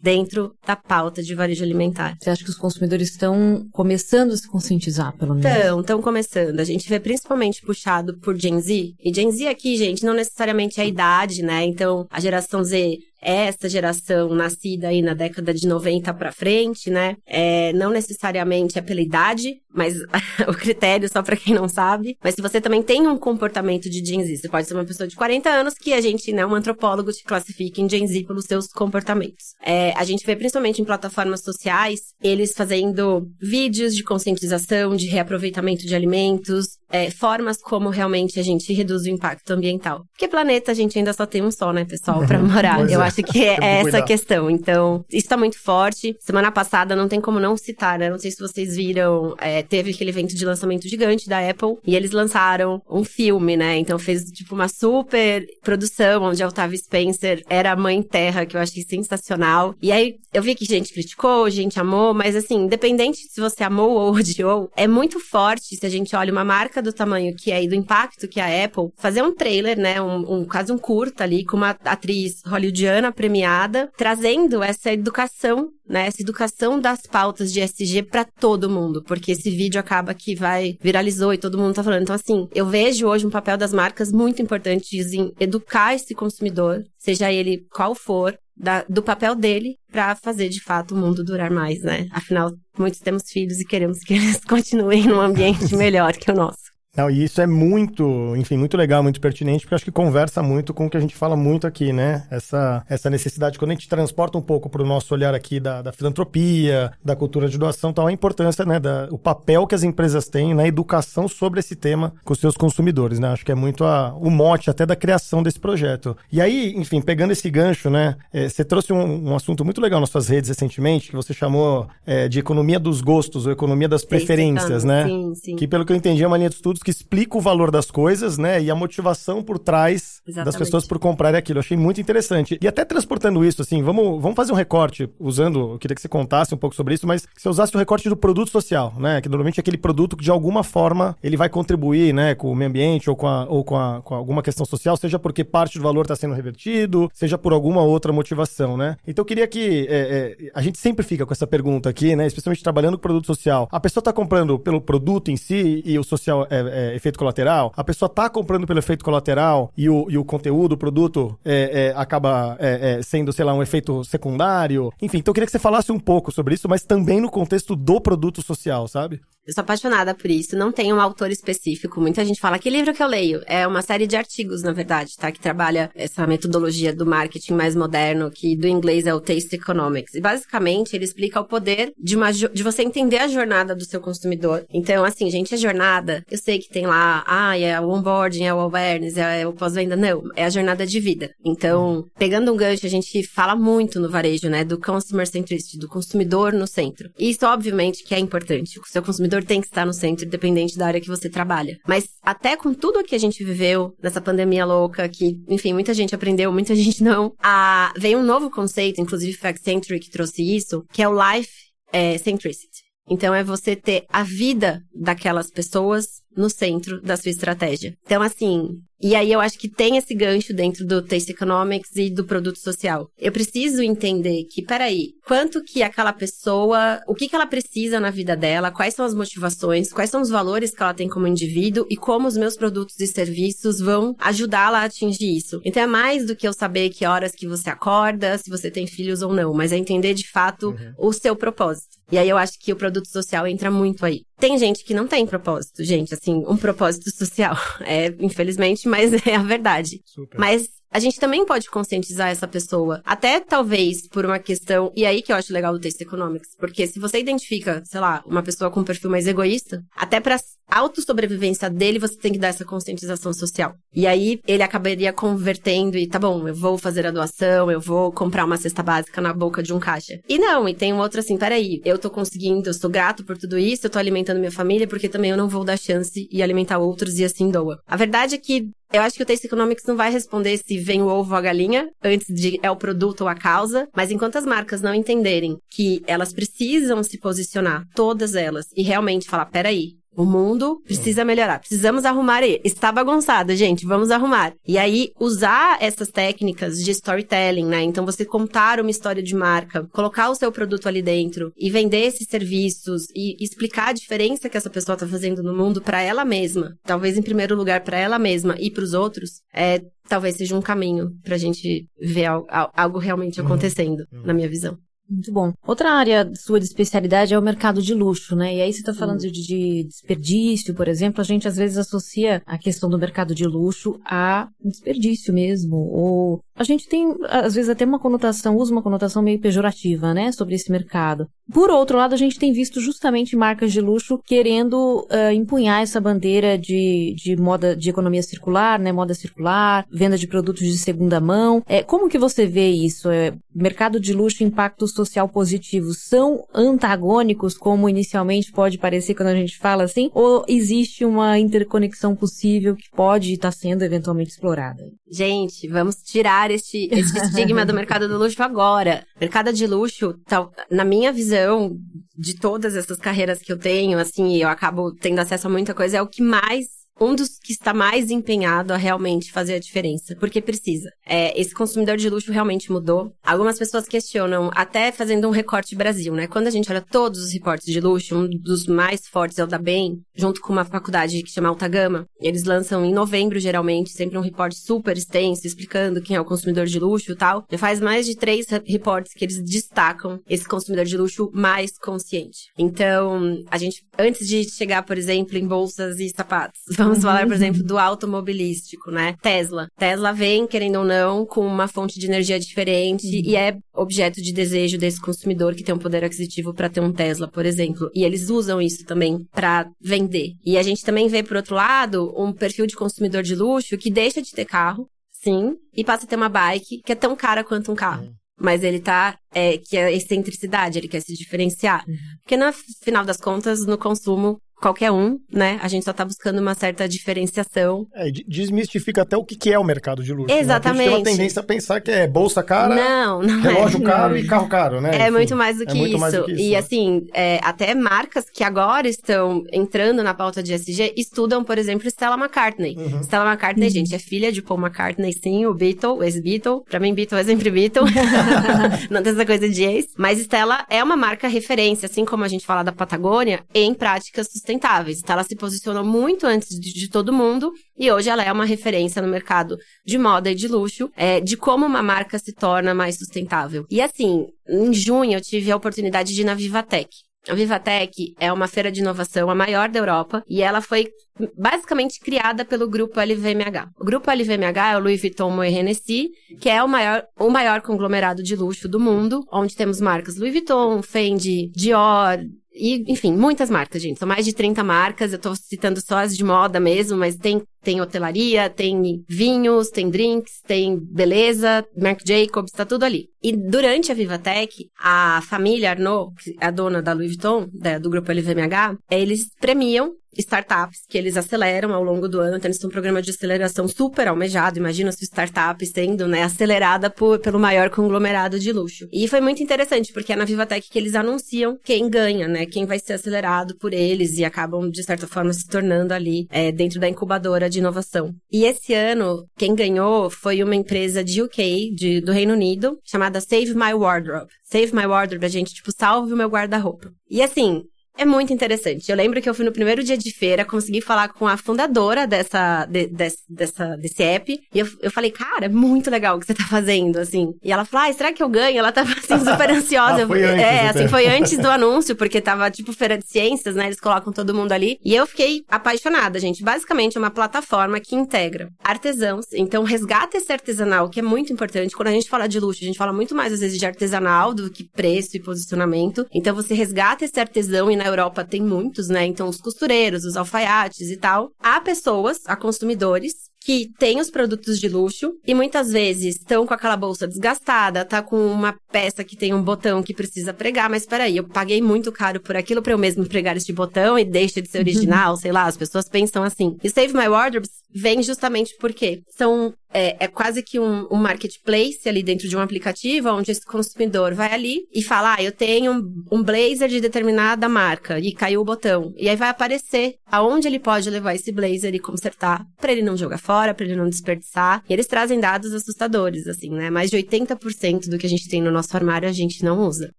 dentro 0.00 0.54
da 0.66 0.76
pauta 0.76 1.22
de 1.22 1.34
varejo 1.34 1.64
alimentar. 1.64 2.16
Você 2.20 2.30
acha 2.30 2.44
que 2.44 2.50
os 2.50 2.56
consumidores 2.56 3.10
estão 3.10 3.66
começando 3.72 4.32
a 4.32 4.36
se 4.36 4.48
conscientizar, 4.48 5.16
pelo 5.16 5.34
menos? 5.34 5.50
Estão, 5.50 5.80
estão 5.80 6.02
começando. 6.02 6.60
A 6.60 6.64
gente 6.64 6.88
vê 6.88 7.00
principalmente 7.00 7.62
puxado 7.62 8.18
por 8.18 8.36
Gen 8.36 8.60
Z. 8.60 8.94
E 9.02 9.14
Gen 9.14 9.30
Z 9.30 9.48
aqui, 9.48 9.76
gente, 9.76 10.04
não 10.04 10.14
necessariamente 10.14 10.80
é 10.80 10.84
a 10.84 10.86
idade, 10.86 11.42
né? 11.42 11.64
Então, 11.64 12.06
a 12.10 12.20
geração 12.20 12.62
Z 12.62 12.98
essa 13.26 13.68
geração 13.68 14.28
nascida 14.34 14.88
aí 14.88 15.02
na 15.02 15.12
década 15.12 15.52
de 15.52 15.66
90 15.66 16.14
para 16.14 16.30
frente, 16.30 16.88
né? 16.88 17.16
É, 17.26 17.72
não 17.72 17.90
necessariamente 17.90 18.78
é 18.78 18.82
pela 18.82 19.00
idade, 19.00 19.60
mas 19.74 19.94
o 20.48 20.54
critério 20.54 21.08
só 21.08 21.22
para 21.22 21.36
quem 21.36 21.52
não 21.52 21.68
sabe. 21.68 22.16
Mas 22.22 22.36
se 22.36 22.42
você 22.42 22.60
também 22.60 22.82
tem 22.84 23.06
um 23.08 23.18
comportamento 23.18 23.90
de 23.90 24.04
Gen 24.04 24.24
Z, 24.24 24.36
você 24.36 24.48
pode 24.48 24.68
ser 24.68 24.74
uma 24.74 24.84
pessoa 24.84 25.08
de 25.08 25.16
40 25.16 25.50
anos 25.50 25.74
que 25.74 25.92
a 25.92 26.00
gente, 26.00 26.32
né, 26.32 26.46
um 26.46 26.54
antropólogo 26.54 27.12
te 27.12 27.24
classifica 27.24 27.80
em 27.80 27.88
Gen 27.88 28.06
Z 28.06 28.24
pelos 28.24 28.44
seus 28.44 28.68
comportamentos. 28.68 29.54
É, 29.60 29.92
a 29.96 30.04
gente 30.04 30.24
vê 30.24 30.36
principalmente 30.36 30.80
em 30.80 30.84
plataformas 30.84 31.42
sociais 31.42 32.00
eles 32.22 32.52
fazendo 32.52 33.28
vídeos 33.40 33.94
de 33.96 34.04
conscientização, 34.04 34.94
de 34.94 35.08
reaproveitamento 35.08 35.84
de 35.84 35.96
alimentos, 35.96 36.78
é, 36.90 37.10
formas 37.10 37.60
como 37.60 37.88
realmente 37.88 38.38
a 38.38 38.42
gente 38.42 38.72
reduz 38.72 39.02
o 39.04 39.08
impacto 39.08 39.50
ambiental. 39.50 40.04
Porque 40.12 40.28
planeta 40.28 40.72
a 40.72 40.74
gente 40.74 40.98
ainda 40.98 41.12
só 41.12 41.26
tem 41.26 41.42
um 41.42 41.50
só, 41.50 41.72
né, 41.72 41.84
pessoal, 41.84 42.26
para 42.26 42.38
morar. 42.42 42.88
Eu 42.90 43.00
é. 43.00 43.06
acho 43.06 43.22
que 43.22 43.44
é 43.44 43.56
essa 43.60 43.98
a 43.98 44.02
questão. 44.02 44.50
Então, 44.50 45.04
isso 45.10 45.28
tá 45.28 45.36
muito 45.36 45.58
forte. 45.58 46.16
Semana 46.20 46.50
passada 46.50 46.96
não 46.96 47.08
tem 47.08 47.20
como 47.20 47.40
não 47.40 47.56
citar, 47.56 47.98
né? 47.98 48.10
Não 48.10 48.18
sei 48.18 48.30
se 48.30 48.38
vocês 48.38 48.76
viram, 48.76 49.34
é, 49.38 49.62
teve 49.62 49.90
aquele 49.90 50.10
evento 50.10 50.34
de 50.34 50.44
lançamento 50.44 50.88
gigante 50.88 51.28
da 51.28 51.38
Apple 51.38 51.76
e 51.86 51.96
eles 51.96 52.12
lançaram 52.12 52.80
um 52.88 53.04
filme, 53.04 53.56
né? 53.56 53.76
Então 53.78 53.98
fez 53.98 54.24
tipo 54.24 54.54
uma 54.54 54.68
super 54.68 55.44
produção 55.62 56.22
onde 56.22 56.42
a 56.42 56.48
Octavia 56.48 56.78
Spencer 56.78 57.42
era 57.48 57.72
a 57.72 57.76
mãe 57.76 58.02
terra, 58.02 58.46
que 58.46 58.56
eu 58.56 58.60
achei 58.60 58.82
sensacional. 58.82 59.74
E 59.82 59.92
aí 59.92 60.16
eu 60.32 60.42
vi 60.42 60.54
que 60.54 60.64
gente 60.64 60.92
criticou, 60.92 61.48
gente 61.50 61.78
amou, 61.80 62.14
mas 62.14 62.36
assim, 62.36 62.64
independente 62.64 63.18
se 63.18 63.40
você 63.40 63.64
amou 63.64 63.92
ou 63.92 64.14
odiou, 64.16 64.70
é 64.76 64.86
muito 64.86 65.18
forte 65.18 65.76
se 65.76 65.86
a 65.86 65.88
gente 65.88 66.14
olha 66.14 66.32
uma 66.32 66.44
marca 66.44 66.75
do 66.80 66.92
tamanho 66.92 67.34
que 67.34 67.50
é 67.50 67.62
e 67.62 67.68
do 67.68 67.74
impacto 67.74 68.28
que 68.28 68.40
é 68.40 68.62
a 68.62 68.64
Apple, 68.64 68.90
fazer 68.96 69.22
um 69.22 69.34
trailer, 69.34 69.78
né? 69.78 70.00
Um, 70.00 70.40
um 70.40 70.44
quase 70.44 70.72
um 70.72 70.78
curta 70.78 71.24
ali 71.24 71.44
com 71.44 71.56
uma 71.56 71.70
atriz 71.84 72.42
hollywoodiana 72.46 73.12
premiada, 73.12 73.90
trazendo 73.96 74.62
essa 74.62 74.92
educação, 74.92 75.68
né? 75.88 76.06
Essa 76.06 76.22
educação 76.22 76.80
das 76.80 77.02
pautas 77.02 77.52
de 77.52 77.60
SG 77.60 78.02
para 78.02 78.24
todo 78.24 78.70
mundo, 78.70 79.02
porque 79.02 79.32
esse 79.32 79.50
vídeo 79.50 79.80
acaba 79.80 80.14
que 80.14 80.34
vai 80.34 80.76
viralizou 80.80 81.32
e 81.32 81.38
todo 81.38 81.58
mundo 81.58 81.74
tá 81.74 81.82
falando. 81.82 82.02
Então 82.02 82.16
assim, 82.16 82.48
eu 82.54 82.66
vejo 82.66 83.06
hoje 83.06 83.26
um 83.26 83.30
papel 83.30 83.56
das 83.56 83.72
marcas 83.72 84.12
muito 84.12 84.42
importante 84.42 84.96
em 84.96 85.32
educar 85.38 85.94
esse 85.94 86.14
consumidor, 86.14 86.82
seja 86.98 87.32
ele 87.32 87.66
qual 87.70 87.94
for, 87.94 88.38
da, 88.56 88.84
do 88.88 89.02
papel 89.02 89.34
dele 89.34 89.76
para 89.90 90.14
fazer 90.16 90.48
de 90.48 90.60
fato 90.62 90.94
o 90.94 90.98
mundo 90.98 91.22
durar 91.22 91.50
mais, 91.50 91.82
né? 91.82 92.06
Afinal, 92.10 92.52
muitos 92.78 93.00
temos 93.00 93.24
filhos 93.30 93.60
e 93.60 93.66
queremos 93.66 93.98
que 94.00 94.14
eles 94.14 94.40
continuem 94.48 95.06
num 95.06 95.20
ambiente 95.20 95.76
melhor 95.76 96.14
que 96.14 96.30
o 96.30 96.34
nosso. 96.34 96.65
Não, 96.96 97.10
e 97.10 97.24
isso 97.24 97.40
é 97.40 97.46
muito, 97.46 98.34
enfim, 98.36 98.56
muito 98.56 98.76
legal, 98.76 99.02
muito 99.02 99.20
pertinente, 99.20 99.64
porque 99.64 99.74
acho 99.74 99.84
que 99.84 99.92
conversa 99.92 100.42
muito 100.42 100.72
com 100.72 100.86
o 100.86 100.90
que 100.90 100.96
a 100.96 101.00
gente 101.00 101.14
fala 101.14 101.36
muito 101.36 101.66
aqui, 101.66 101.92
né? 101.92 102.26
Essa, 102.30 102.82
essa 102.88 103.10
necessidade, 103.10 103.58
quando 103.58 103.72
a 103.72 103.74
gente 103.74 103.88
transporta 103.88 104.38
um 104.38 104.42
pouco 104.42 104.70
para 104.70 104.82
o 104.82 104.86
nosso 104.86 105.12
olhar 105.12 105.34
aqui 105.34 105.60
da, 105.60 105.82
da, 105.82 105.92
filantropia, 105.92 106.90
da 107.04 107.14
cultura 107.14 107.48
de 107.48 107.58
doação, 107.58 107.92
tal, 107.92 108.06
a 108.06 108.12
importância, 108.12 108.64
né, 108.64 108.80
da, 108.80 109.08
o 109.10 109.18
papel 109.18 109.66
que 109.66 109.74
as 109.74 109.82
empresas 109.82 110.26
têm 110.26 110.54
na 110.54 110.66
educação 110.66 111.28
sobre 111.28 111.60
esse 111.60 111.76
tema 111.76 112.14
com 112.24 112.32
os 112.32 112.38
seus 112.38 112.56
consumidores, 112.56 113.18
né? 113.18 113.28
Acho 113.28 113.44
que 113.44 113.52
é 113.52 113.54
muito 113.54 113.84
a, 113.84 114.14
o 114.14 114.30
mote 114.30 114.70
até 114.70 114.86
da 114.86 114.96
criação 114.96 115.42
desse 115.42 115.60
projeto. 115.60 116.16
E 116.32 116.40
aí, 116.40 116.72
enfim, 116.76 117.02
pegando 117.02 117.32
esse 117.32 117.50
gancho, 117.50 117.90
né, 117.90 118.16
é, 118.32 118.48
você 118.48 118.64
trouxe 118.64 118.94
um, 118.94 119.28
um, 119.30 119.36
assunto 119.36 119.64
muito 119.64 119.82
legal 119.82 120.00
nas 120.00 120.08
suas 120.08 120.28
redes 120.28 120.48
recentemente, 120.48 121.10
que 121.10 121.16
você 121.16 121.34
chamou 121.34 121.86
é, 122.06 122.26
de 122.26 122.38
economia 122.38 122.78
dos 122.78 123.02
gostos, 123.02 123.44
ou 123.44 123.52
economia 123.52 123.88
das 123.88 124.04
preferências, 124.04 124.82
né? 124.82 125.04
Sim, 125.04 125.34
sim. 125.34 125.56
Que 125.56 125.68
pelo 125.68 125.84
que 125.84 125.92
eu 125.92 125.96
entendi 125.96 126.22
é 126.22 126.26
uma 126.26 126.38
linha 126.38 126.48
de 126.48 126.54
estudos 126.54 126.85
que 126.86 126.90
explica 126.92 127.36
o 127.36 127.40
valor 127.40 127.72
das 127.72 127.90
coisas, 127.90 128.38
né? 128.38 128.62
E 128.62 128.70
a 128.70 128.74
motivação 128.76 129.42
por 129.42 129.58
trás 129.58 130.22
Exatamente. 130.24 130.44
das 130.44 130.56
pessoas 130.56 130.86
por 130.86 131.00
comprarem 131.00 131.36
aquilo. 131.36 131.58
Eu 131.58 131.60
achei 131.62 131.76
muito 131.76 132.00
interessante. 132.00 132.56
E 132.62 132.68
até 132.68 132.84
transportando 132.84 133.44
isso, 133.44 133.60
assim, 133.60 133.82
vamos, 133.82 134.22
vamos 134.22 134.36
fazer 134.36 134.52
um 134.52 134.54
recorte, 134.54 135.10
usando, 135.18 135.72
eu 135.72 135.78
queria 135.80 135.96
que 135.96 136.00
você 136.00 136.08
contasse 136.08 136.54
um 136.54 136.56
pouco 136.56 136.76
sobre 136.76 136.94
isso, 136.94 137.04
mas 137.04 137.26
que 137.26 137.42
você 137.42 137.48
usasse 137.48 137.74
o 137.74 137.78
recorte 137.78 138.08
do 138.08 138.16
produto 138.16 138.52
social, 138.52 138.94
né? 139.00 139.20
Que 139.20 139.28
normalmente 139.28 139.58
é 139.58 139.62
aquele 139.62 139.76
produto 139.76 140.16
que 140.16 140.22
de 140.22 140.30
alguma 140.30 140.62
forma 140.62 141.16
ele 141.20 141.36
vai 141.36 141.48
contribuir, 141.48 142.14
né, 142.14 142.36
com 142.36 142.52
o 142.52 142.54
meio 142.54 142.70
ambiente 142.70 143.10
ou 143.10 143.16
com, 143.16 143.26
a, 143.26 143.46
ou 143.46 143.64
com, 143.64 143.76
a, 143.76 144.00
com 144.00 144.14
alguma 144.14 144.40
questão 144.40 144.64
social, 144.64 144.96
seja 144.96 145.18
porque 145.18 145.42
parte 145.42 145.78
do 145.78 145.82
valor 145.82 146.02
está 146.02 146.14
sendo 146.14 146.34
revertido, 146.34 147.10
seja 147.12 147.36
por 147.36 147.52
alguma 147.52 147.82
outra 147.82 148.12
motivação, 148.12 148.76
né? 148.76 148.96
Então 149.04 149.24
eu 149.24 149.26
queria 149.26 149.48
que 149.48 149.88
é, 149.90 150.36
é, 150.38 150.50
a 150.54 150.62
gente 150.62 150.78
sempre 150.78 151.04
fica 151.04 151.26
com 151.26 151.32
essa 151.32 151.48
pergunta 151.48 151.88
aqui, 151.90 152.14
né? 152.14 152.28
Especialmente 152.28 152.62
trabalhando 152.62 152.96
com 152.96 153.02
produto 153.02 153.26
social. 153.26 153.68
A 153.72 153.80
pessoa 153.80 154.00
está 154.00 154.12
comprando 154.12 154.56
pelo 154.56 154.80
produto 154.80 155.32
em 155.32 155.36
si 155.36 155.82
e 155.84 155.98
o 155.98 156.04
social 156.04 156.46
é, 156.48 156.75
é 156.76 156.94
efeito 156.94 157.18
colateral, 157.18 157.72
a 157.76 157.82
pessoa 157.82 158.08
tá 158.08 158.28
comprando 158.28 158.66
pelo 158.66 158.78
efeito 158.78 159.04
colateral 159.04 159.72
e 159.76 159.88
o, 159.88 160.06
e 160.10 160.18
o 160.18 160.24
conteúdo, 160.24 160.72
o 160.72 160.76
produto, 160.76 161.38
é, 161.44 161.86
é, 161.86 161.94
acaba 161.96 162.56
é, 162.60 162.98
é, 162.98 163.02
sendo, 163.02 163.32
sei 163.32 163.44
lá, 163.44 163.54
um 163.54 163.62
efeito 163.62 164.04
secundário. 164.04 164.92
Enfim, 165.00 165.18
então 165.18 165.30
eu 165.30 165.34
queria 165.34 165.46
que 165.46 165.52
você 165.52 165.58
falasse 165.58 165.90
um 165.90 165.98
pouco 165.98 166.30
sobre 166.30 166.54
isso, 166.54 166.68
mas 166.68 166.82
também 166.82 167.20
no 167.20 167.30
contexto 167.30 167.74
do 167.74 168.00
produto 168.00 168.42
social, 168.42 168.86
sabe? 168.86 169.20
Eu 169.46 169.54
sou 169.54 169.62
apaixonada 169.62 170.12
por 170.12 170.28
isso, 170.28 170.56
não 170.56 170.72
tem 170.72 170.92
um 170.92 171.00
autor 171.00 171.30
específico. 171.30 172.00
Muita 172.00 172.24
gente 172.24 172.40
fala, 172.40 172.58
que 172.58 172.68
livro 172.68 172.92
que 172.92 173.00
eu 173.00 173.06
leio? 173.06 173.42
É 173.46 173.64
uma 173.64 173.80
série 173.80 174.04
de 174.04 174.16
artigos, 174.16 174.62
na 174.62 174.72
verdade, 174.72 175.16
tá? 175.16 175.30
Que 175.30 175.38
trabalha 175.38 175.88
essa 175.94 176.26
metodologia 176.26 176.92
do 176.92 177.06
marketing 177.06 177.52
mais 177.54 177.76
moderno, 177.76 178.28
que 178.28 178.56
do 178.56 178.66
inglês 178.66 179.06
é 179.06 179.14
o 179.14 179.20
Taste 179.20 179.54
Economics. 179.54 180.14
E 180.14 180.20
basicamente 180.20 180.96
ele 180.96 181.04
explica 181.04 181.40
o 181.40 181.44
poder 181.44 181.92
de, 181.96 182.16
uma, 182.16 182.32
de 182.32 182.62
você 182.62 182.82
entender 182.82 183.18
a 183.18 183.28
jornada 183.28 183.74
do 183.76 183.84
seu 183.84 184.00
consumidor. 184.00 184.64
Então, 184.68 185.04
assim, 185.04 185.30
gente, 185.30 185.54
a 185.54 185.58
jornada, 185.58 186.24
eu 186.28 186.38
sei 186.38 186.58
que 186.58 186.68
tem 186.68 186.84
lá, 186.84 187.22
ah, 187.24 187.56
é 187.56 187.80
o 187.80 187.88
onboarding, 187.88 188.44
é 188.44 188.52
o 188.52 188.58
awareness, 188.58 189.16
é 189.16 189.46
o 189.46 189.52
pós-venda. 189.52 189.94
Não, 189.94 190.22
é 190.34 190.44
a 190.44 190.50
jornada 190.50 190.84
de 190.84 190.98
vida. 190.98 191.30
Então, 191.44 192.04
pegando 192.18 192.52
um 192.52 192.56
gancho, 192.56 192.84
a 192.84 192.90
gente 192.90 193.22
fala 193.22 193.54
muito 193.54 194.00
no 194.00 194.10
varejo, 194.10 194.48
né? 194.48 194.64
Do 194.64 194.80
customer 194.80 195.26
centricity, 195.26 195.78
do 195.78 195.88
consumidor 195.88 196.52
no 196.52 196.66
centro. 196.66 197.10
Isso, 197.16 197.46
obviamente, 197.46 198.02
que 198.02 198.12
é 198.12 198.18
importante. 198.18 198.80
O 198.80 198.88
seu 198.88 199.02
consumidor 199.02 199.35
consumidor 199.36 199.44
tem 199.44 199.60
que 199.60 199.66
estar 199.66 199.84
no 199.84 199.92
centro, 199.92 200.24
independente 200.24 200.76
da 200.76 200.86
área 200.86 201.00
que 201.00 201.08
você 201.08 201.28
trabalha. 201.28 201.78
Mas 201.86 202.08
até 202.22 202.56
com 202.56 202.72
tudo 202.72 203.04
que 203.04 203.14
a 203.14 203.18
gente 203.18 203.44
viveu 203.44 203.94
nessa 204.02 204.20
pandemia 204.20 204.64
louca, 204.64 205.08
que, 205.08 205.38
enfim, 205.48 205.72
muita 205.72 205.92
gente 205.92 206.14
aprendeu, 206.14 206.52
muita 206.52 206.74
gente 206.76 207.02
não, 207.02 207.32
a... 207.42 207.92
veio 207.96 208.18
um 208.18 208.24
novo 208.24 208.50
conceito, 208.50 209.00
inclusive 209.00 209.36
Fact 209.36 209.62
Century 209.62 210.00
que 210.00 210.10
trouxe 210.10 210.42
isso, 210.42 210.84
que 210.92 211.02
é 211.02 211.08
o 211.08 211.14
Life 211.14 211.50
é, 211.92 212.18
Centricity. 212.18 212.84
Então 213.08 213.32
é 213.32 213.44
você 213.44 213.76
ter 213.76 214.04
a 214.08 214.24
vida 214.24 214.82
daquelas 214.92 215.48
pessoas 215.48 216.06
no 216.36 216.50
centro 216.50 217.00
da 217.00 217.16
sua 217.16 217.30
estratégia. 217.30 217.94
Então, 218.04 218.22
assim, 218.22 218.80
e 219.00 219.14
aí 219.14 219.30
eu 219.30 219.40
acho 219.40 219.58
que 219.58 219.68
tem 219.68 219.96
esse 219.96 220.14
gancho 220.14 220.54
dentro 220.54 220.84
do 220.86 221.02
Taste 221.02 221.30
Economics 221.30 221.94
e 221.96 222.08
do 222.08 222.24
produto 222.24 222.58
social. 222.58 223.08
Eu 223.18 223.30
preciso 223.30 223.82
entender 223.82 224.44
que, 224.50 224.62
peraí, 224.62 225.10
quanto 225.26 225.62
que 225.62 225.82
aquela 225.82 226.12
pessoa, 226.12 227.00
o 227.06 227.14
que, 227.14 227.28
que 227.28 227.34
ela 227.34 227.46
precisa 227.46 228.00
na 228.00 228.10
vida 228.10 228.34
dela, 228.34 228.70
quais 228.70 228.94
são 228.94 229.04
as 229.04 229.14
motivações, 229.14 229.92
quais 229.92 230.08
são 230.08 230.22
os 230.22 230.30
valores 230.30 230.74
que 230.74 230.82
ela 230.82 230.94
tem 230.94 231.08
como 231.08 231.26
indivíduo 231.26 231.86
e 231.90 231.96
como 231.96 232.26
os 232.26 232.36
meus 232.36 232.56
produtos 232.56 232.98
e 232.98 233.06
serviços 233.06 233.80
vão 233.80 234.14
ajudá-la 234.18 234.80
a 234.80 234.84
atingir 234.84 235.36
isso. 235.36 235.60
Então 235.62 235.82
é 235.82 235.86
mais 235.86 236.26
do 236.26 236.34
que 236.34 236.48
eu 236.48 236.52
saber 236.52 236.88
que 236.88 237.04
horas 237.04 237.32
que 237.32 237.46
você 237.46 237.68
acorda, 237.68 238.38
se 238.38 238.48
você 238.48 238.70
tem 238.70 238.86
filhos 238.86 239.20
ou 239.20 239.32
não, 239.32 239.52
mas 239.52 239.72
é 239.72 239.76
entender 239.76 240.14
de 240.14 240.26
fato 240.28 240.70
uhum. 240.70 240.94
o 240.98 241.12
seu 241.12 241.36
propósito. 241.36 241.96
E 242.10 242.16
aí 242.16 242.28
eu 242.28 242.38
acho 242.38 242.58
que 242.58 242.72
o 242.72 242.76
produto 242.76 243.08
social 243.08 243.46
entra 243.46 243.70
muito 243.70 244.06
aí. 244.06 244.22
Tem 244.38 244.58
gente 244.58 244.84
que 244.84 244.94
não 244.94 245.06
tem 245.06 245.26
propósito, 245.26 245.82
gente, 245.82 246.12
assim, 246.12 246.44
um 246.46 246.56
propósito 246.56 247.10
social. 247.10 247.56
É, 247.88 248.12
infelizmente, 248.18 248.88
mas 248.88 249.12
é 249.26 249.36
a 249.36 249.42
verdade. 249.42 250.00
Super. 250.04 250.38
Mas 250.38 250.68
a 250.90 250.98
gente 250.98 251.20
também 251.20 251.44
pode 251.44 251.70
conscientizar 251.70 252.28
essa 252.30 252.48
pessoa. 252.48 253.00
Até 253.04 253.38
talvez 253.38 254.08
por 254.08 254.24
uma 254.24 254.38
questão. 254.38 254.92
E 254.96 255.04
aí 255.06 255.22
que 255.22 255.30
eu 255.30 255.36
acho 255.36 255.52
legal 255.52 255.72
do 255.72 255.78
texto 255.78 256.00
economics. 256.00 256.56
Porque 256.58 256.86
se 256.86 256.98
você 256.98 257.18
identifica, 257.18 257.82
sei 257.84 258.00
lá, 258.00 258.22
uma 258.26 258.42
pessoa 258.42 258.70
com 258.70 258.80
um 258.80 258.84
perfil 258.84 259.10
mais 259.10 259.26
egoísta, 259.26 259.84
até 259.94 260.20
pra 260.20 260.38
autossobrevivência 260.68 261.70
dele, 261.70 261.98
você 261.98 262.16
tem 262.16 262.32
que 262.32 262.38
dar 262.38 262.48
essa 262.48 262.64
conscientização 262.64 263.32
social. 263.32 263.74
E 263.94 264.06
aí 264.06 264.40
ele 264.46 264.62
acabaria 264.62 265.12
convertendo 265.12 265.96
e 265.96 266.06
tá 266.06 266.18
bom, 266.18 266.46
eu 266.48 266.54
vou 266.54 266.76
fazer 266.76 267.06
a 267.06 267.10
doação, 267.10 267.70
eu 267.70 267.80
vou 267.80 268.12
comprar 268.12 268.44
uma 268.44 268.56
cesta 268.56 268.82
básica 268.82 269.20
na 269.20 269.32
boca 269.32 269.62
de 269.62 269.72
um 269.72 269.78
caixa. 269.78 270.18
E 270.28 270.38
não, 270.38 270.68
e 270.68 270.74
tem 270.74 270.92
um 270.92 270.98
outro 270.98 271.20
assim, 271.20 271.36
peraí, 271.36 271.80
eu 271.84 271.98
tô 271.98 272.10
conseguindo, 272.10 272.68
eu 272.68 272.74
sou 272.74 272.90
grato 272.90 273.24
por 273.24 273.38
tudo 273.38 273.58
isso, 273.58 273.86
eu 273.86 273.90
tô 273.90 273.98
alimentando 273.98 274.38
minha 274.38 274.52
família, 274.52 274.86
porque 274.86 275.08
também 275.08 275.30
eu 275.30 275.36
não 275.36 275.48
vou 275.48 275.64
dar 275.64 275.78
chance 275.78 276.28
e 276.30 276.42
alimentar 276.42 276.78
outros 276.78 277.18
e 277.18 277.24
assim 277.24 277.50
doa. 277.50 277.78
A 277.86 277.96
verdade 277.96 278.34
é 278.34 278.38
que 278.38 278.70
eu 278.92 279.02
acho 279.02 279.16
que 279.16 279.22
o 279.22 279.26
Taste 279.26 279.46
Economics 279.46 279.84
não 279.84 279.96
vai 279.96 280.10
responder 280.10 280.58
se 280.58 280.78
vem 280.78 281.02
o 281.02 281.08
ovo 281.08 281.32
ou 281.32 281.36
a 281.36 281.40
galinha, 281.40 281.88
antes 282.02 282.26
de 282.32 282.58
é 282.62 282.70
o 282.70 282.76
produto 282.76 283.22
ou 283.22 283.28
a 283.28 283.34
causa, 283.34 283.88
mas 283.94 284.10
enquanto 284.10 284.36
as 284.36 284.46
marcas 284.46 284.80
não 284.80 284.94
entenderem 284.94 285.56
que 285.70 286.02
elas 286.06 286.32
precisam 286.32 287.02
se 287.02 287.18
posicionar, 287.18 287.84
todas 287.94 288.34
elas, 288.34 288.66
e 288.76 288.82
realmente 288.82 289.28
falar, 289.28 289.46
peraí, 289.46 289.96
o 290.16 290.24
mundo 290.24 290.80
precisa 290.84 291.24
melhorar. 291.24 291.58
Precisamos 291.58 292.04
arrumar 292.04 292.42
ele. 292.42 292.60
Está 292.64 292.90
bagunçado, 292.90 293.54
gente. 293.54 293.84
Vamos 293.84 294.10
arrumar. 294.10 294.54
E 294.66 294.78
aí, 294.78 295.10
usar 295.20 295.76
essas 295.80 296.08
técnicas 296.08 296.82
de 296.82 296.90
storytelling, 296.90 297.66
né? 297.66 297.82
Então, 297.82 298.06
você 298.06 298.24
contar 298.24 298.80
uma 298.80 298.90
história 298.90 299.22
de 299.22 299.34
marca, 299.34 299.86
colocar 299.92 300.30
o 300.30 300.34
seu 300.34 300.50
produto 300.50 300.88
ali 300.88 301.02
dentro 301.02 301.52
e 301.56 301.70
vender 301.70 302.06
esses 302.06 302.26
serviços 302.28 303.06
e 303.14 303.36
explicar 303.44 303.88
a 303.88 303.92
diferença 303.92 304.48
que 304.48 304.56
essa 304.56 304.70
pessoa 304.70 304.94
está 304.94 305.06
fazendo 305.06 305.42
no 305.42 305.54
mundo 305.54 305.82
para 305.82 306.00
ela 306.00 306.24
mesma. 306.24 306.76
Talvez, 306.84 307.18
em 307.18 307.22
primeiro 307.22 307.54
lugar, 307.54 307.82
para 307.82 307.98
ela 307.98 308.18
mesma 308.18 308.56
e 308.58 308.70
para 308.70 308.84
os 308.84 308.94
outros. 308.94 309.42
É, 309.52 309.82
talvez 310.08 310.36
seja 310.36 310.56
um 310.56 310.62
caminho 310.62 311.10
para 311.22 311.34
a 311.34 311.38
gente 311.38 311.86
ver 312.00 312.26
algo 312.74 312.98
realmente 312.98 313.40
uhum. 313.40 313.46
acontecendo, 313.46 314.06
uhum. 314.12 314.22
na 314.24 314.32
minha 314.32 314.48
visão. 314.48 314.78
Muito 315.08 315.32
bom. 315.32 315.52
Outra 315.64 315.92
área 315.92 316.32
sua 316.34 316.58
de 316.58 316.66
especialidade 316.66 317.32
é 317.32 317.38
o 317.38 317.42
mercado 317.42 317.80
de 317.80 317.94
luxo, 317.94 318.34
né? 318.34 318.56
E 318.56 318.60
aí 318.60 318.72
você 318.72 318.80
está 318.80 318.92
falando 318.92 319.20
de, 319.20 319.30
de, 319.30 319.84
desperdício, 319.84 320.74
por 320.74 320.88
exemplo, 320.88 321.20
a 321.20 321.24
gente 321.24 321.46
às 321.46 321.56
vezes 321.56 321.78
associa 321.78 322.42
a 322.44 322.58
questão 322.58 322.90
do 322.90 322.98
mercado 322.98 323.34
de 323.34 323.46
luxo 323.46 324.00
a 324.04 324.48
desperdício 324.60 325.32
mesmo, 325.32 325.76
ou 325.76 326.42
a 326.56 326.64
gente 326.64 326.88
tem, 326.88 327.14
às 327.28 327.54
vezes, 327.54 327.70
até 327.70 327.84
uma 327.84 327.98
conotação, 327.98 328.56
usa 328.56 328.72
uma 328.72 328.82
conotação 328.82 329.22
meio 329.22 329.38
pejorativa, 329.38 330.14
né, 330.14 330.32
sobre 330.32 330.54
esse 330.54 330.70
mercado. 330.70 331.28
Por 331.52 331.70
outro 331.70 331.96
lado, 331.96 332.12
a 332.12 332.18
gente 332.18 332.38
tem 332.38 332.52
visto 332.52 332.80
justamente 332.80 333.36
marcas 333.36 333.72
de 333.72 333.80
luxo 333.80 334.18
querendo 334.24 335.06
uh, 335.10 335.32
empunhar 335.32 335.80
essa 335.80 336.00
bandeira 336.00 336.58
de, 336.58 337.14
de 337.16 337.36
moda, 337.36 337.76
de 337.76 337.90
economia 337.90 338.22
circular, 338.22 338.80
né, 338.80 338.90
moda 338.90 339.14
circular, 339.14 339.86
venda 339.90 340.18
de 340.18 340.26
produtos 340.26 340.66
de 340.66 340.76
segunda 340.76 341.20
mão. 341.20 341.62
É, 341.66 341.82
como 341.82 342.08
que 342.08 342.18
você 342.18 342.46
vê 342.46 342.68
isso? 342.70 343.08
É, 343.10 343.32
mercado 343.54 344.00
de 344.00 344.12
luxo 344.12 344.42
e 344.42 344.46
impacto 344.46 344.88
social 344.88 345.28
positivo 345.28 345.94
são 345.94 346.44
antagônicos, 346.52 347.56
como 347.56 347.88
inicialmente 347.88 348.50
pode 348.50 348.78
parecer 348.78 349.14
quando 349.14 349.28
a 349.28 349.36
gente 349.36 349.56
fala 349.58 349.84
assim? 349.84 350.10
Ou 350.14 350.44
existe 350.48 351.04
uma 351.04 351.38
interconexão 351.38 352.16
possível 352.16 352.74
que 352.74 352.90
pode 352.90 353.32
estar 353.34 353.52
sendo 353.52 353.82
eventualmente 353.82 354.30
explorada? 354.30 354.82
Gente, 355.08 355.68
vamos 355.68 355.96
tirar 356.02 356.45
este, 356.50 356.88
estigma 356.92 357.64
do 357.64 357.74
mercado 357.74 358.08
do 358.08 358.18
luxo 358.18 358.42
agora. 358.42 359.04
Mercado 359.20 359.52
de 359.52 359.66
luxo, 359.66 360.14
tal, 360.26 360.52
na 360.70 360.84
minha 360.84 361.12
visão, 361.12 361.76
de 362.16 362.38
todas 362.38 362.76
essas 362.76 362.98
carreiras 362.98 363.40
que 363.40 363.52
eu 363.52 363.58
tenho, 363.58 363.98
assim, 363.98 364.36
eu 364.36 364.48
acabo 364.48 364.92
tendo 364.92 365.18
acesso 365.18 365.46
a 365.46 365.50
muita 365.50 365.74
coisa, 365.74 365.98
é 365.98 366.02
o 366.02 366.06
que 366.06 366.22
mais 366.22 366.75
um 367.00 367.14
dos 367.14 367.38
que 367.38 367.52
está 367.52 367.74
mais 367.74 368.10
empenhado 368.10 368.72
a 368.72 368.76
realmente 368.76 369.32
fazer 369.32 369.54
a 369.54 369.58
diferença, 369.58 370.16
porque 370.16 370.40
precisa. 370.40 370.90
É, 371.04 371.38
esse 371.40 371.54
consumidor 371.54 371.96
de 371.96 372.08
luxo 372.08 372.32
realmente 372.32 372.72
mudou. 372.72 373.12
Algumas 373.22 373.58
pessoas 373.58 373.86
questionam, 373.86 374.50
até 374.54 374.90
fazendo 374.90 375.28
um 375.28 375.30
recorte 375.30 375.76
Brasil, 375.76 376.14
né? 376.14 376.26
Quando 376.26 376.46
a 376.46 376.50
gente 376.50 376.70
olha 376.70 376.80
todos 376.80 377.20
os 377.20 377.32
reportes 377.32 377.66
de 377.72 377.80
luxo, 377.80 378.16
um 378.16 378.28
dos 378.28 378.66
mais 378.66 379.06
fortes 379.06 379.38
é 379.38 379.44
o 379.44 379.46
da 379.46 379.58
Bem, 379.58 380.00
junto 380.14 380.40
com 380.40 380.52
uma 380.52 380.64
faculdade 380.64 381.22
que 381.22 381.30
chama 381.30 381.48
Alta 381.48 381.68
Gama. 381.68 382.06
Eles 382.20 382.44
lançam 382.44 382.84
em 382.84 382.92
novembro, 382.92 383.38
geralmente, 383.38 383.90
sempre 383.90 384.16
um 384.16 384.22
reporte 384.22 384.56
super 384.56 384.96
extenso, 384.96 385.46
explicando 385.46 386.00
quem 386.00 386.16
é 386.16 386.20
o 386.20 386.24
consumidor 386.24 386.66
de 386.66 386.78
luxo 386.78 387.12
e 387.12 387.16
tal. 387.16 387.44
Já 387.50 387.58
faz 387.58 387.80
mais 387.80 388.06
de 388.06 388.16
três 388.16 388.46
reportes 388.64 389.12
que 389.12 389.24
eles 389.24 389.42
destacam 389.42 390.20
esse 390.28 390.46
consumidor 390.46 390.84
de 390.84 390.96
luxo 390.96 391.30
mais 391.34 391.76
consciente. 391.78 392.50
Então, 392.58 393.42
a 393.50 393.58
gente, 393.58 393.82
antes 393.98 394.26
de 394.26 394.44
chegar, 394.44 394.82
por 394.82 394.96
exemplo, 394.96 395.36
em 395.36 395.46
bolsas 395.46 395.98
e 395.98 396.08
sapatos, 396.08 396.60
Vamos 396.88 397.02
falar, 397.02 397.20
por 397.22 397.28
uhum. 397.28 397.34
exemplo, 397.34 397.62
do 397.62 397.78
automobilístico, 397.78 398.90
né? 398.90 399.16
Tesla. 399.20 399.68
Tesla 399.76 400.12
vem, 400.12 400.46
querendo 400.46 400.78
ou 400.78 400.84
não, 400.84 401.26
com 401.26 401.46
uma 401.46 401.66
fonte 401.66 401.98
de 401.98 402.06
energia 402.06 402.38
diferente 402.38 403.06
uhum. 403.06 403.22
e 403.24 403.36
é 403.36 403.56
objeto 403.74 404.22
de 404.22 404.32
desejo 404.32 404.78
desse 404.78 405.00
consumidor 405.00 405.54
que 405.54 405.62
tem 405.62 405.74
um 405.74 405.78
poder 405.78 406.04
aquisitivo 406.04 406.54
para 406.54 406.68
ter 406.68 406.80
um 406.80 406.92
Tesla, 406.92 407.28
por 407.28 407.44
exemplo. 407.44 407.90
E 407.94 408.04
eles 408.04 408.30
usam 408.30 408.60
isso 408.60 408.84
também 408.84 409.26
para 409.32 409.68
vender. 409.80 410.34
E 410.44 410.56
a 410.56 410.62
gente 410.62 410.84
também 410.84 411.08
vê, 411.08 411.22
por 411.22 411.36
outro 411.36 411.54
lado, 411.54 412.12
um 412.16 412.32
perfil 412.32 412.66
de 412.66 412.76
consumidor 412.76 413.22
de 413.22 413.34
luxo 413.34 413.76
que 413.76 413.90
deixa 413.90 414.22
de 414.22 414.32
ter 414.32 414.44
carro, 414.44 414.88
sim, 415.10 415.56
e 415.74 415.84
passa 415.84 416.04
a 416.04 416.08
ter 416.08 416.16
uma 416.16 416.28
bike 416.28 416.82
que 416.84 416.92
é 416.92 416.94
tão 416.94 417.16
cara 417.16 417.42
quanto 417.42 417.72
um 417.72 417.74
carro. 417.74 418.04
Uhum. 418.04 418.14
Mas 418.38 418.62
ele 418.62 418.80
tá. 418.80 419.18
É, 419.34 419.58
que 419.58 419.76
é 419.76 419.92
excentricidade, 419.92 420.78
ele 420.78 420.88
quer 420.88 421.00
se 421.00 421.14
diferenciar. 421.14 421.84
Uhum. 421.86 421.96
Porque 422.22 422.36
no 422.36 422.52
final 422.82 423.04
das 423.04 423.18
contas, 423.18 423.66
no 423.66 423.76
consumo, 423.76 424.40
qualquer 424.60 424.90
um, 424.90 425.18
né? 425.30 425.58
A 425.62 425.68
gente 425.68 425.84
só 425.84 425.92
tá 425.92 426.04
buscando 426.04 426.38
uma 426.38 426.54
certa 426.54 426.88
diferenciação. 426.88 427.86
É, 427.94 428.10
desmistifica 428.26 429.02
até 429.02 429.16
o 429.16 429.24
que 429.24 429.52
é 429.52 429.58
o 429.58 429.64
mercado 429.64 430.02
de 430.02 430.12
luxo. 430.12 430.34
Exatamente. 430.34 430.78
Né? 430.78 430.84
A 430.84 430.96
gente 430.96 431.04
tem 431.04 431.12
uma 431.12 431.16
tendência 431.16 431.40
a 431.40 431.42
pensar 431.42 431.80
que 431.80 431.90
é 431.90 432.06
bolsa 432.06 432.42
cara, 432.42 432.74
não, 432.74 433.22
não 433.22 433.40
relógio 433.40 433.80
é. 433.80 433.84
caro 433.84 434.16
e 434.16 434.26
carro 434.26 434.48
caro, 434.48 434.80
né? 434.80 434.90
É 434.94 435.02
Enfim, 435.02 435.10
muito 435.10 435.36
mais 435.36 435.58
do 435.58 435.64
é 435.64 435.66
que, 435.66 435.78
é 435.78 435.88
isso. 435.88 436.10
Do 436.10 436.24
que 436.24 436.32
isso. 436.32 436.42
E 436.42 436.50
né? 436.50 436.56
assim, 436.56 437.06
é, 437.12 437.40
até 437.42 437.74
marcas 437.74 438.24
que 438.30 438.42
agora 438.42 438.88
estão 438.88 439.44
entrando 439.52 440.02
na 440.02 440.14
pauta 440.14 440.42
de 440.42 440.52
SG 440.52 440.94
estudam, 440.96 441.44
por 441.44 441.58
exemplo, 441.58 441.86
Stella 441.88 442.16
McCartney. 442.16 442.76
Uhum. 442.76 443.02
Stella 443.02 443.30
McCartney, 443.30 443.68
uhum. 443.68 443.74
gente, 443.74 443.94
é 443.94 443.98
filha 443.98 444.32
de 444.32 444.42
Paul 444.42 444.60
McCartney, 444.60 445.12
sim, 445.12 445.46
o 445.46 445.54
Beatle, 445.54 445.98
o 445.98 446.02
ex-Beatle. 446.02 446.62
Pra 446.68 446.80
mim, 446.80 446.94
Beatle 446.94 447.18
é 447.18 447.24
sempre 447.24 447.50
Beatle. 447.50 447.84
não 448.90 449.02
tem 449.02 449.12
essa 449.12 449.26
coisa 449.26 449.48
de 449.48 449.62
ex. 449.62 449.86
Mas 449.96 450.18
Stella 450.18 450.64
é 450.68 450.82
uma 450.82 450.96
marca 450.96 451.28
referência, 451.28 451.86
assim 451.86 452.04
como 452.04 452.24
a 452.24 452.28
gente 452.28 452.46
fala 452.46 452.62
da 452.62 452.72
Patagônia, 452.72 453.44
em 453.54 453.74
práticas 453.74 454.28
sustentáveis. 454.28 454.45
Então, 454.52 454.70
ela 455.08 455.24
se 455.24 455.36
posicionou 455.36 455.84
muito 455.84 456.26
antes 456.26 456.48
de, 456.48 456.72
de, 456.72 456.88
todo 456.88 457.12
mundo 457.12 457.52
e 457.78 457.90
hoje 457.90 458.08
ela 458.08 458.22
é 458.22 458.32
uma 458.32 458.44
referência 458.44 459.02
no 459.02 459.08
mercado 459.08 459.56
de 459.84 459.98
moda 459.98 460.30
e 460.30 460.34
de 460.34 460.48
luxo, 460.48 460.90
é, 460.96 461.20
de 461.20 461.36
como 461.36 461.66
uma 461.66 461.82
marca 461.82 462.18
se 462.18 462.32
torna 462.32 462.74
mais 462.74 462.96
sustentável. 462.96 463.66
E 463.70 463.80
assim, 463.80 464.26
em 464.48 464.72
junho 464.72 465.14
eu 465.14 465.20
tive 465.20 465.50
a 465.50 465.56
oportunidade 465.56 466.14
de 466.14 466.20
ir 466.20 466.24
na 466.24 466.34
Vivatech 466.34 466.88
A 467.28 467.34
Vivatech 467.34 468.14
é 468.18 468.32
uma 468.32 468.46
feira 468.46 468.70
de 468.70 468.80
inovação, 468.80 469.28
a 469.28 469.34
maior 469.34 469.68
da 469.68 469.78
Europa, 469.78 470.22
e 470.28 470.42
ela 470.42 470.60
foi 470.60 470.88
basicamente 471.36 471.98
criada 471.98 472.44
pelo 472.44 472.68
grupo 472.68 473.00
LVMH. 473.00 473.70
O 473.80 473.84
grupo 473.84 474.10
LVMH 474.10 474.72
é 474.72 474.76
o 474.76 474.80
Louis 474.80 475.00
Vuitton 475.00 475.30
Moet 475.30 475.52
Hennessy, 475.52 476.10
que 476.40 476.48
é 476.48 476.62
o 476.62 476.68
maior, 476.68 477.04
o 477.18 477.30
maior 477.30 477.62
conglomerado 477.62 478.22
de 478.22 478.36
luxo 478.36 478.68
do 478.68 478.78
mundo, 478.78 479.24
onde 479.32 479.56
temos 479.56 479.80
marcas 479.80 480.16
Louis 480.16 480.32
Vuitton, 480.32 480.82
Fendi, 480.82 481.50
Dior, 481.54 482.18
e, 482.56 482.84
enfim, 482.90 483.12
muitas 483.12 483.50
marcas, 483.50 483.82
gente. 483.82 483.98
São 483.98 484.08
mais 484.08 484.24
de 484.24 484.32
30 484.32 484.64
marcas. 484.64 485.12
Eu 485.12 485.18
tô 485.18 485.34
citando 485.36 485.80
só 485.80 485.98
as 485.98 486.16
de 486.16 486.24
moda 486.24 486.58
mesmo, 486.58 486.96
mas 486.96 487.16
tem, 487.16 487.42
tem 487.62 487.80
hotelaria, 487.80 488.48
tem 488.48 489.04
vinhos, 489.08 489.70
tem 489.70 489.90
drinks, 489.90 490.40
tem 490.46 490.78
beleza, 490.78 491.64
Marc 491.76 492.00
Jacobs, 492.06 492.52
tá 492.52 492.64
tudo 492.64 492.84
ali. 492.84 493.08
E 493.22 493.36
durante 493.36 493.92
a 493.92 493.94
Vivatech, 493.94 494.70
a 494.78 495.20
família 495.22 495.70
Arnaud, 495.70 496.14
a 496.40 496.50
dona 496.50 496.80
da 496.80 496.92
Louis 496.92 497.08
Vuitton, 497.08 497.48
da, 497.52 497.78
do 497.78 497.90
grupo 497.90 498.10
LVMH, 498.10 498.78
eles 498.90 499.28
premiam 499.38 499.92
startups 500.20 500.80
que 500.88 500.98
eles 500.98 501.16
aceleram 501.16 501.74
ao 501.74 501.82
longo 501.82 502.08
do 502.08 502.20
ano. 502.20 502.36
Então, 502.36 502.48
eles 502.48 502.58
têm 502.58 502.68
um 502.68 502.72
programa 502.72 503.02
de 503.02 503.10
aceleração 503.10 503.68
super 503.68 504.08
almejado. 504.08 504.58
Imagina 504.58 504.92
sua 504.92 505.04
startup 505.04 505.64
sendo 505.66 506.06
né, 506.06 506.22
acelerada 506.22 506.90
por, 506.90 507.18
pelo 507.18 507.38
maior 507.38 507.70
conglomerado 507.70 508.38
de 508.38 508.52
luxo. 508.52 508.88
E 508.92 509.08
foi 509.08 509.20
muito 509.20 509.42
interessante, 509.42 509.92
porque 509.92 510.12
é 510.12 510.16
na 510.16 510.24
Vivatech 510.24 510.70
que 510.70 510.78
eles 510.78 510.94
anunciam 510.94 511.58
quem 511.62 511.88
ganha, 511.88 512.28
né? 512.28 512.46
Quem 512.46 512.64
vai 512.66 512.78
ser 512.78 512.94
acelerado 512.94 513.56
por 513.56 513.72
eles 513.72 514.18
e 514.18 514.24
acabam, 514.24 514.68
de 514.68 514.82
certa 514.82 515.06
forma, 515.06 515.32
se 515.32 515.46
tornando 515.46 515.92
ali 515.92 516.26
é, 516.30 516.50
dentro 516.52 516.80
da 516.80 516.88
incubadora 516.88 517.48
de 517.48 517.58
inovação. 517.58 518.12
E 518.30 518.44
esse 518.44 518.74
ano, 518.74 519.26
quem 519.36 519.54
ganhou 519.54 520.10
foi 520.10 520.42
uma 520.42 520.54
empresa 520.54 521.02
de 521.02 521.22
UK, 521.22 521.72
de, 521.74 522.00
do 522.00 522.12
Reino 522.12 522.34
Unido, 522.34 522.78
chamada 522.84 523.20
Save 523.20 523.54
My 523.54 523.74
Wardrobe. 523.74 524.30
Save 524.44 524.74
My 524.74 524.86
Wardrobe, 524.86 525.26
a 525.26 525.28
gente, 525.28 525.54
tipo, 525.54 525.72
salve 525.72 526.12
o 526.12 526.16
meu 526.16 526.28
guarda-roupa. 526.28 526.90
E 527.10 527.22
assim, 527.22 527.62
é 527.96 528.04
muito 528.04 528.32
interessante. 528.32 528.90
Eu 528.90 528.96
lembro 528.96 529.20
que 529.20 529.28
eu 529.28 529.34
fui 529.34 529.44
no 529.44 529.52
primeiro 529.52 529.82
dia 529.82 529.96
de 529.96 530.12
feira, 530.12 530.44
consegui 530.44 530.80
falar 530.80 531.08
com 531.08 531.26
a 531.26 531.36
fundadora 531.36 532.06
dessa, 532.06 532.66
de, 532.66 532.86
desse, 532.86 533.18
dessa, 533.28 533.76
desse 533.76 534.02
app. 534.02 534.38
E 534.54 534.58
eu, 534.58 534.66
eu 534.82 534.90
falei, 534.90 535.10
cara, 535.10 535.46
é 535.46 535.48
muito 535.48 535.90
legal 535.90 536.16
o 536.16 536.20
que 536.20 536.26
você 536.26 536.34
tá 536.34 536.44
fazendo, 536.44 536.98
assim. 536.98 537.34
E 537.42 537.50
ela 537.50 537.64
falou, 537.64 537.88
ah, 537.88 537.92
será 537.92 538.12
que 538.12 538.22
eu 538.22 538.28
ganho? 538.28 538.58
Ela 538.58 538.70
tava, 538.70 538.92
assim, 538.92 539.18
super 539.18 539.48
ansiosa. 539.50 540.04
ah, 540.04 540.06
foi 540.06 540.24
antes, 540.24 540.44
é, 540.44 540.68
assim, 540.68 540.88
foi 540.88 541.06
antes 541.06 541.38
do 541.38 541.48
anúncio, 541.50 541.96
porque 541.96 542.20
tava, 542.20 542.50
tipo, 542.50 542.72
feira 542.72 542.98
de 542.98 543.06
ciências, 543.08 543.54
né? 543.54 543.66
Eles 543.66 543.80
colocam 543.80 544.12
todo 544.12 544.34
mundo 544.34 544.52
ali. 544.52 544.78
E 544.84 544.94
eu 544.94 545.06
fiquei 545.06 545.42
apaixonada, 545.48 546.18
gente. 546.18 546.42
Basicamente, 546.42 546.96
é 546.96 547.00
uma 547.00 547.10
plataforma 547.10 547.80
que 547.80 547.94
integra 547.94 548.50
artesãos. 548.62 549.26
Então, 549.32 549.64
resgata 549.64 550.18
esse 550.18 550.32
artesanal, 550.32 550.90
que 550.90 551.00
é 551.00 551.02
muito 551.02 551.32
importante. 551.32 551.74
Quando 551.74 551.88
a 551.88 551.92
gente 551.92 552.08
fala 552.08 552.26
de 552.26 552.38
luxo, 552.38 552.62
a 552.62 552.66
gente 552.66 552.78
fala 552.78 552.92
muito 552.92 553.14
mais, 553.14 553.32
às 553.32 553.40
vezes, 553.40 553.58
de 553.58 553.64
artesanal 553.64 554.34
do 554.34 554.50
que 554.50 554.64
preço 554.64 555.16
e 555.16 555.20
posicionamento. 555.20 556.06
Então, 556.12 556.34
você 556.34 556.54
resgata 556.54 557.04
esse 557.04 557.18
artesão 557.18 557.70
e 557.70 557.76
na 557.76 557.85
Europa 557.86 558.24
tem 558.24 558.42
muitos, 558.42 558.88
né? 558.88 559.06
Então, 559.06 559.28
os 559.28 559.40
costureiros, 559.40 560.04
os 560.04 560.16
alfaiates 560.16 560.90
e 560.90 560.96
tal. 560.96 561.30
Há 561.40 561.60
pessoas, 561.60 562.20
há 562.26 562.36
consumidores 562.36 563.26
que 563.46 563.70
têm 563.78 564.00
os 564.00 564.10
produtos 564.10 564.58
de 564.58 564.68
luxo 564.68 565.12
e 565.24 565.32
muitas 565.32 565.70
vezes 565.70 566.16
estão 566.16 566.44
com 566.44 566.52
aquela 566.52 566.76
bolsa 566.76 567.06
desgastada, 567.06 567.84
tá 567.84 568.02
com 568.02 568.16
uma 568.26 568.52
peça 568.72 569.04
que 569.04 569.16
tem 569.16 569.32
um 569.32 569.40
botão 569.40 569.84
que 569.84 569.94
precisa 569.94 570.34
pregar, 570.34 570.68
mas 570.68 570.84
peraí, 570.84 571.16
eu 571.16 571.22
paguei 571.22 571.62
muito 571.62 571.92
caro 571.92 572.20
por 572.20 572.34
aquilo 572.36 572.60
para 572.60 572.72
eu 572.72 572.78
mesmo 572.78 573.06
pregar 573.06 573.36
este 573.36 573.52
botão 573.52 573.96
e 573.96 574.04
deixa 574.04 574.42
de 574.42 574.48
ser 574.48 574.58
original, 574.58 575.16
sei 575.16 575.30
lá, 575.30 575.44
as 575.44 575.56
pessoas 575.56 575.88
pensam 575.88 576.24
assim. 576.24 576.56
E 576.60 576.68
Save 576.68 576.92
My 576.92 577.08
Wardrobes 577.08 577.50
vem 577.74 578.02
justamente 578.02 578.54
porque 578.58 579.02
são 579.10 579.54
é, 579.72 580.04
é, 580.04 580.08
quase 580.08 580.42
que 580.42 580.58
um, 580.58 580.86
um, 580.90 580.96
marketplace 580.96 581.86
ali 581.86 582.02
dentro 582.02 582.28
de 582.28 582.34
um 582.36 582.40
aplicativo, 582.40 583.10
onde 583.10 583.30
esse 583.30 583.44
consumidor 583.44 584.14
vai 584.14 584.32
ali 584.32 584.60
e 584.72 584.82
fala: 584.82 585.16
Ah, 585.16 585.22
eu 585.22 585.30
tenho 585.30 585.72
um, 585.72 586.04
um, 586.12 586.22
blazer 586.22 586.68
de 586.68 586.80
determinada 586.80 587.46
marca, 587.46 587.98
e 587.98 588.12
caiu 588.12 588.40
o 588.40 588.44
botão. 588.44 588.94
E 588.96 589.08
aí 589.08 589.16
vai 589.16 589.28
aparecer 589.28 589.96
aonde 590.06 590.48
ele 590.48 590.58
pode 590.58 590.88
levar 590.88 591.14
esse 591.14 591.30
blazer 591.30 591.74
e 591.74 591.78
consertar, 591.78 592.46
para 592.58 592.72
ele 592.72 592.80
não 592.80 592.96
jogar 592.96 593.18
fora, 593.18 593.52
para 593.52 593.66
ele 593.66 593.76
não 593.76 593.88
desperdiçar. 593.88 594.62
E 594.66 594.72
eles 594.72 594.86
trazem 594.86 595.20
dados 595.20 595.52
assustadores, 595.52 596.26
assim, 596.26 596.50
né? 596.50 596.70
Mais 596.70 596.90
de 596.90 596.96
80% 596.96 597.88
do 597.90 597.98
que 597.98 598.06
a 598.06 598.10
gente 598.10 598.28
tem 598.28 598.40
no 598.40 598.50
nosso 598.50 598.74
armário 598.74 599.08
a 599.08 599.12
gente 599.12 599.44
não 599.44 599.60
usa. 599.60 599.90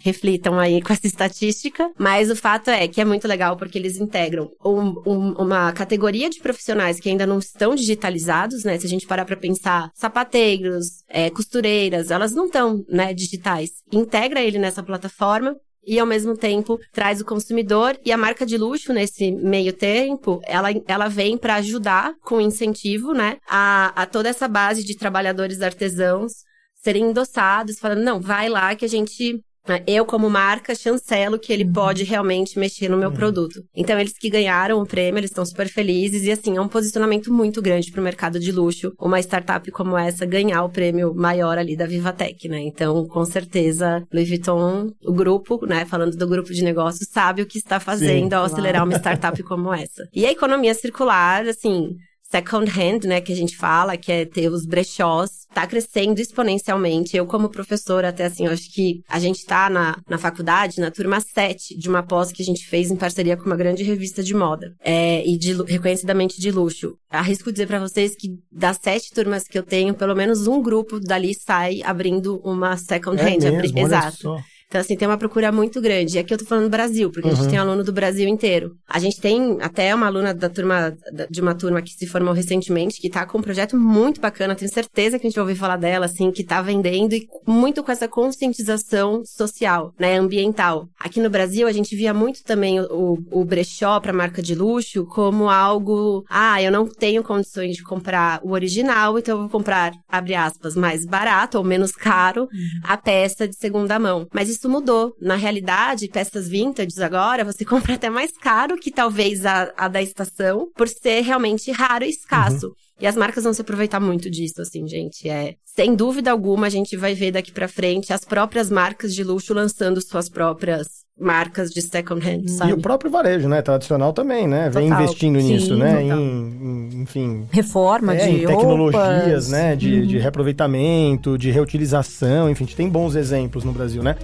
Reflitam 0.00 0.58
aí 0.58 0.82
com 0.82 0.92
essa 0.92 1.06
estatística, 1.06 1.90
mas 1.96 2.28
o 2.30 2.34
fato 2.34 2.70
é 2.70 2.88
que 2.88 3.00
é 3.00 3.04
muito 3.04 3.28
legal 3.28 3.56
porque 3.56 3.78
eles 3.78 3.98
integram 3.98 4.50
um, 4.64 5.32
uma 5.38 5.72
categoria 5.72 6.28
de 6.28 6.40
profissionais 6.40 6.98
que 6.98 7.08
ainda 7.08 7.26
não 7.26 7.40
estão 7.50 7.74
digitalizados, 7.74 8.64
né? 8.64 8.78
Se 8.78 8.86
a 8.86 8.88
gente 8.88 9.06
parar 9.06 9.24
pra 9.24 9.36
pensar, 9.36 9.90
sapateiros, 9.94 11.04
é, 11.08 11.30
costureiras, 11.30 12.10
elas 12.10 12.32
não 12.32 12.46
estão, 12.46 12.84
né, 12.88 13.12
digitais. 13.12 13.70
Integra 13.92 14.40
ele 14.40 14.58
nessa 14.58 14.82
plataforma 14.82 15.56
e 15.86 15.98
ao 15.98 16.06
mesmo 16.06 16.36
tempo 16.36 16.78
traz 16.92 17.20
o 17.20 17.24
consumidor 17.24 17.98
e 18.04 18.12
a 18.12 18.16
marca 18.16 18.44
de 18.44 18.56
luxo 18.56 18.92
nesse 18.92 19.30
meio 19.30 19.72
tempo, 19.72 20.40
ela, 20.44 20.68
ela 20.86 21.08
vem 21.08 21.38
para 21.38 21.56
ajudar 21.56 22.14
com 22.22 22.40
incentivo, 22.40 23.12
né, 23.12 23.38
a, 23.48 23.92
a 24.02 24.06
toda 24.06 24.28
essa 24.28 24.46
base 24.46 24.84
de 24.84 24.96
trabalhadores 24.96 25.62
artesãos 25.62 26.44
serem 26.82 27.10
endossados, 27.10 27.78
falando, 27.78 28.02
não, 28.02 28.20
vai 28.20 28.48
lá 28.48 28.74
que 28.74 28.84
a 28.84 28.88
gente? 28.88 29.42
Eu, 29.86 30.04
como 30.04 30.28
marca, 30.30 30.74
chancelo 30.74 31.38
que 31.38 31.52
ele 31.52 31.64
pode 31.64 32.04
realmente 32.04 32.58
mexer 32.58 32.88
no 32.88 32.96
meu 32.96 33.10
uhum. 33.10 33.14
produto. 33.14 33.62
Então, 33.74 33.98
eles 33.98 34.14
que 34.18 34.30
ganharam 34.30 34.80
o 34.80 34.86
prêmio, 34.86 35.18
eles 35.18 35.30
estão 35.30 35.44
super 35.44 35.68
felizes. 35.68 36.24
E, 36.24 36.30
assim, 36.30 36.56
é 36.56 36.60
um 36.60 36.68
posicionamento 36.68 37.32
muito 37.32 37.60
grande 37.60 37.90
para 37.90 38.00
o 38.00 38.04
mercado 38.04 38.40
de 38.40 38.50
luxo. 38.50 38.92
Uma 38.98 39.20
startup 39.20 39.70
como 39.70 39.96
essa 39.96 40.24
ganhar 40.24 40.64
o 40.64 40.70
prêmio 40.70 41.14
maior 41.14 41.58
ali 41.58 41.76
da 41.76 41.86
Vivatech, 41.86 42.48
né? 42.48 42.60
Então, 42.60 43.06
com 43.06 43.24
certeza, 43.24 44.06
Louis 44.12 44.28
Vuitton, 44.28 44.90
o 45.04 45.12
grupo, 45.12 45.64
né? 45.66 45.84
Falando 45.84 46.16
do 46.16 46.26
grupo 46.26 46.52
de 46.52 46.62
negócios, 46.62 47.08
sabe 47.10 47.42
o 47.42 47.46
que 47.46 47.58
está 47.58 47.78
fazendo 47.78 48.30
Sim, 48.30 48.34
ao 48.34 48.44
acelerar 48.44 48.84
uma 48.84 48.96
startup 48.96 49.40
como 49.44 49.72
essa. 49.72 50.08
E 50.12 50.26
a 50.26 50.32
economia 50.32 50.74
circular, 50.74 51.46
assim, 51.46 51.96
second 52.30 52.70
hand, 52.70 53.00
né, 53.04 53.20
que 53.20 53.32
a 53.32 53.36
gente 53.36 53.56
fala, 53.56 53.96
que 53.96 54.12
é 54.12 54.24
ter 54.24 54.48
os 54.48 54.64
brechós, 54.64 55.46
tá 55.52 55.66
crescendo 55.66 56.20
exponencialmente. 56.20 57.16
Eu, 57.16 57.26
como 57.26 57.48
professora, 57.48 58.08
até 58.08 58.26
assim, 58.26 58.46
eu 58.46 58.52
acho 58.52 58.72
que 58.72 59.02
a 59.08 59.18
gente 59.18 59.44
tá 59.44 59.68
na, 59.68 59.96
na 60.08 60.16
faculdade, 60.16 60.80
na 60.80 60.90
turma 60.90 61.20
7 61.20 61.76
de 61.76 61.88
uma 61.88 62.02
pós 62.02 62.30
que 62.30 62.42
a 62.42 62.44
gente 62.44 62.66
fez 62.66 62.90
em 62.90 62.96
parceria 62.96 63.36
com 63.36 63.46
uma 63.46 63.56
grande 63.56 63.82
revista 63.82 64.22
de 64.22 64.34
moda, 64.34 64.74
é, 64.80 65.26
e 65.26 65.36
de, 65.36 65.54
reconhecidamente 65.64 66.40
de 66.40 66.50
luxo. 66.50 66.96
Arrisco 67.10 67.50
dizer 67.50 67.66
para 67.66 67.80
vocês 67.80 68.14
que 68.14 68.38
das 68.50 68.78
sete 68.80 69.10
turmas 69.12 69.44
que 69.44 69.58
eu 69.58 69.62
tenho, 69.62 69.92
pelo 69.94 70.14
menos 70.14 70.46
um 70.46 70.62
grupo 70.62 71.00
dali 71.00 71.34
sai 71.34 71.82
abrindo 71.82 72.40
uma 72.44 72.76
second 72.76 73.20
é 73.20 73.24
hand. 73.24 73.50
Mesmo, 73.60 73.78
Exato. 73.78 74.36
Então, 74.70 74.80
assim, 74.80 74.94
tem 74.94 75.08
uma 75.08 75.18
procura 75.18 75.50
muito 75.50 75.80
grande. 75.80 76.14
E 76.14 76.20
aqui 76.20 76.32
eu 76.32 76.38
tô 76.38 76.44
falando 76.44 76.66
do 76.66 76.70
Brasil, 76.70 77.10
porque 77.10 77.26
uhum. 77.26 77.32
a 77.32 77.34
gente 77.34 77.44
uhum. 77.46 77.50
tem 77.50 77.58
aluno 77.58 77.82
do 77.82 77.92
Brasil 77.92 78.28
inteiro. 78.28 78.76
A 78.88 79.00
gente 79.00 79.20
tem 79.20 79.58
até 79.60 79.92
uma 79.92 80.06
aluna 80.06 80.32
da 80.32 80.48
turma, 80.48 80.96
de 81.28 81.40
uma 81.40 81.56
turma 81.56 81.82
que 81.82 81.90
se 81.90 82.06
formou 82.06 82.32
recentemente, 82.32 83.00
que 83.00 83.10
tá 83.10 83.26
com 83.26 83.38
um 83.38 83.42
projeto 83.42 83.76
muito 83.76 84.20
bacana. 84.20 84.54
Tenho 84.54 84.72
certeza 84.72 85.18
que 85.18 85.26
a 85.26 85.28
gente 85.28 85.34
vai 85.34 85.42
ouvir 85.42 85.56
falar 85.56 85.76
dela, 85.76 86.06
assim, 86.06 86.30
que 86.30 86.44
tá 86.44 86.62
vendendo 86.62 87.14
e 87.14 87.26
muito 87.44 87.82
com 87.82 87.90
essa 87.90 88.06
conscientização 88.06 89.22
social, 89.24 89.92
né, 89.98 90.16
ambiental. 90.16 90.86
Aqui 90.96 91.20
no 91.20 91.28
Brasil, 91.28 91.66
a 91.66 91.72
gente 91.72 91.96
via 91.96 92.14
muito 92.14 92.44
também 92.44 92.80
o, 92.80 93.18
o 93.32 93.44
brechó 93.44 93.98
pra 93.98 94.12
marca 94.12 94.40
de 94.40 94.54
luxo 94.54 95.04
como 95.06 95.50
algo, 95.50 96.24
ah, 96.30 96.62
eu 96.62 96.70
não 96.70 96.86
tenho 96.86 97.24
condições 97.24 97.74
de 97.74 97.82
comprar 97.82 98.40
o 98.44 98.52
original, 98.52 99.18
então 99.18 99.34
eu 99.34 99.40
vou 99.40 99.50
comprar, 99.50 99.92
abre 100.08 100.36
aspas, 100.36 100.76
mais 100.76 101.04
barato 101.04 101.58
ou 101.58 101.64
menos 101.64 101.90
caro, 101.90 102.42
uhum. 102.42 102.80
a 102.84 102.96
peça 102.96 103.48
de 103.48 103.56
segunda 103.56 103.98
mão. 103.98 104.28
Mas 104.32 104.48
isso 104.48 104.59
isso 104.60 104.68
mudou. 104.68 105.16
Na 105.18 105.36
realidade, 105.36 106.06
peças 106.08 106.46
vintage 106.46 107.02
agora, 107.02 107.44
você 107.44 107.64
compra 107.64 107.94
até 107.94 108.10
mais 108.10 108.32
caro 108.36 108.76
que 108.76 108.90
talvez 108.90 109.46
a, 109.46 109.72
a 109.76 109.88
da 109.88 110.02
estação, 110.02 110.68
por 110.76 110.86
ser 110.86 111.22
realmente 111.22 111.72
raro 111.72 112.04
e 112.04 112.10
escasso. 112.10 112.66
Uhum. 112.66 112.74
E 113.00 113.06
as 113.06 113.16
marcas 113.16 113.44
vão 113.44 113.54
se 113.54 113.62
aproveitar 113.62 113.98
muito 113.98 114.30
disso, 114.30 114.60
assim, 114.60 114.86
gente. 114.86 115.26
É, 115.26 115.54
sem 115.64 115.94
dúvida 115.94 116.30
alguma, 116.30 116.66
a 116.66 116.70
gente 116.70 116.98
vai 116.98 117.14
ver 117.14 117.32
daqui 117.32 117.50
para 117.50 117.66
frente 117.66 118.12
as 118.12 118.26
próprias 118.26 118.68
marcas 118.68 119.14
de 119.14 119.24
luxo 119.24 119.54
lançando 119.54 120.02
suas 120.02 120.28
próprias 120.28 120.86
marcas 121.18 121.70
de 121.70 121.80
second 121.80 122.26
hand, 122.26 122.48
sabe? 122.48 122.70
E 122.70 122.74
o 122.74 122.78
próprio 122.80 123.10
varejo, 123.10 123.48
né? 123.48 123.62
Tradicional 123.62 124.12
também, 124.12 124.46
né? 124.46 124.68
Vem 124.68 124.88
total. 124.88 125.02
investindo 125.02 125.40
Sim, 125.40 125.46
nisso, 125.48 125.76
né? 125.76 126.02
Em, 126.02 126.10
em, 126.10 127.02
enfim. 127.02 127.46
Reforma 127.50 128.14
é, 128.14 128.26
de 128.26 128.30
em 128.30 128.46
tecnologias, 128.46 129.04
roupas. 129.04 129.48
né? 129.50 129.76
De, 129.76 130.00
uhum. 130.00 130.06
de 130.06 130.18
reaproveitamento, 130.18 131.38
de 131.38 131.50
reutilização, 131.50 132.50
enfim, 132.50 132.64
a 132.64 132.66
gente 132.66 132.76
tem 132.76 132.88
bons 132.88 133.14
exemplos 133.14 133.64
no 133.64 133.72
Brasil, 133.72 134.02
né? 134.02 134.16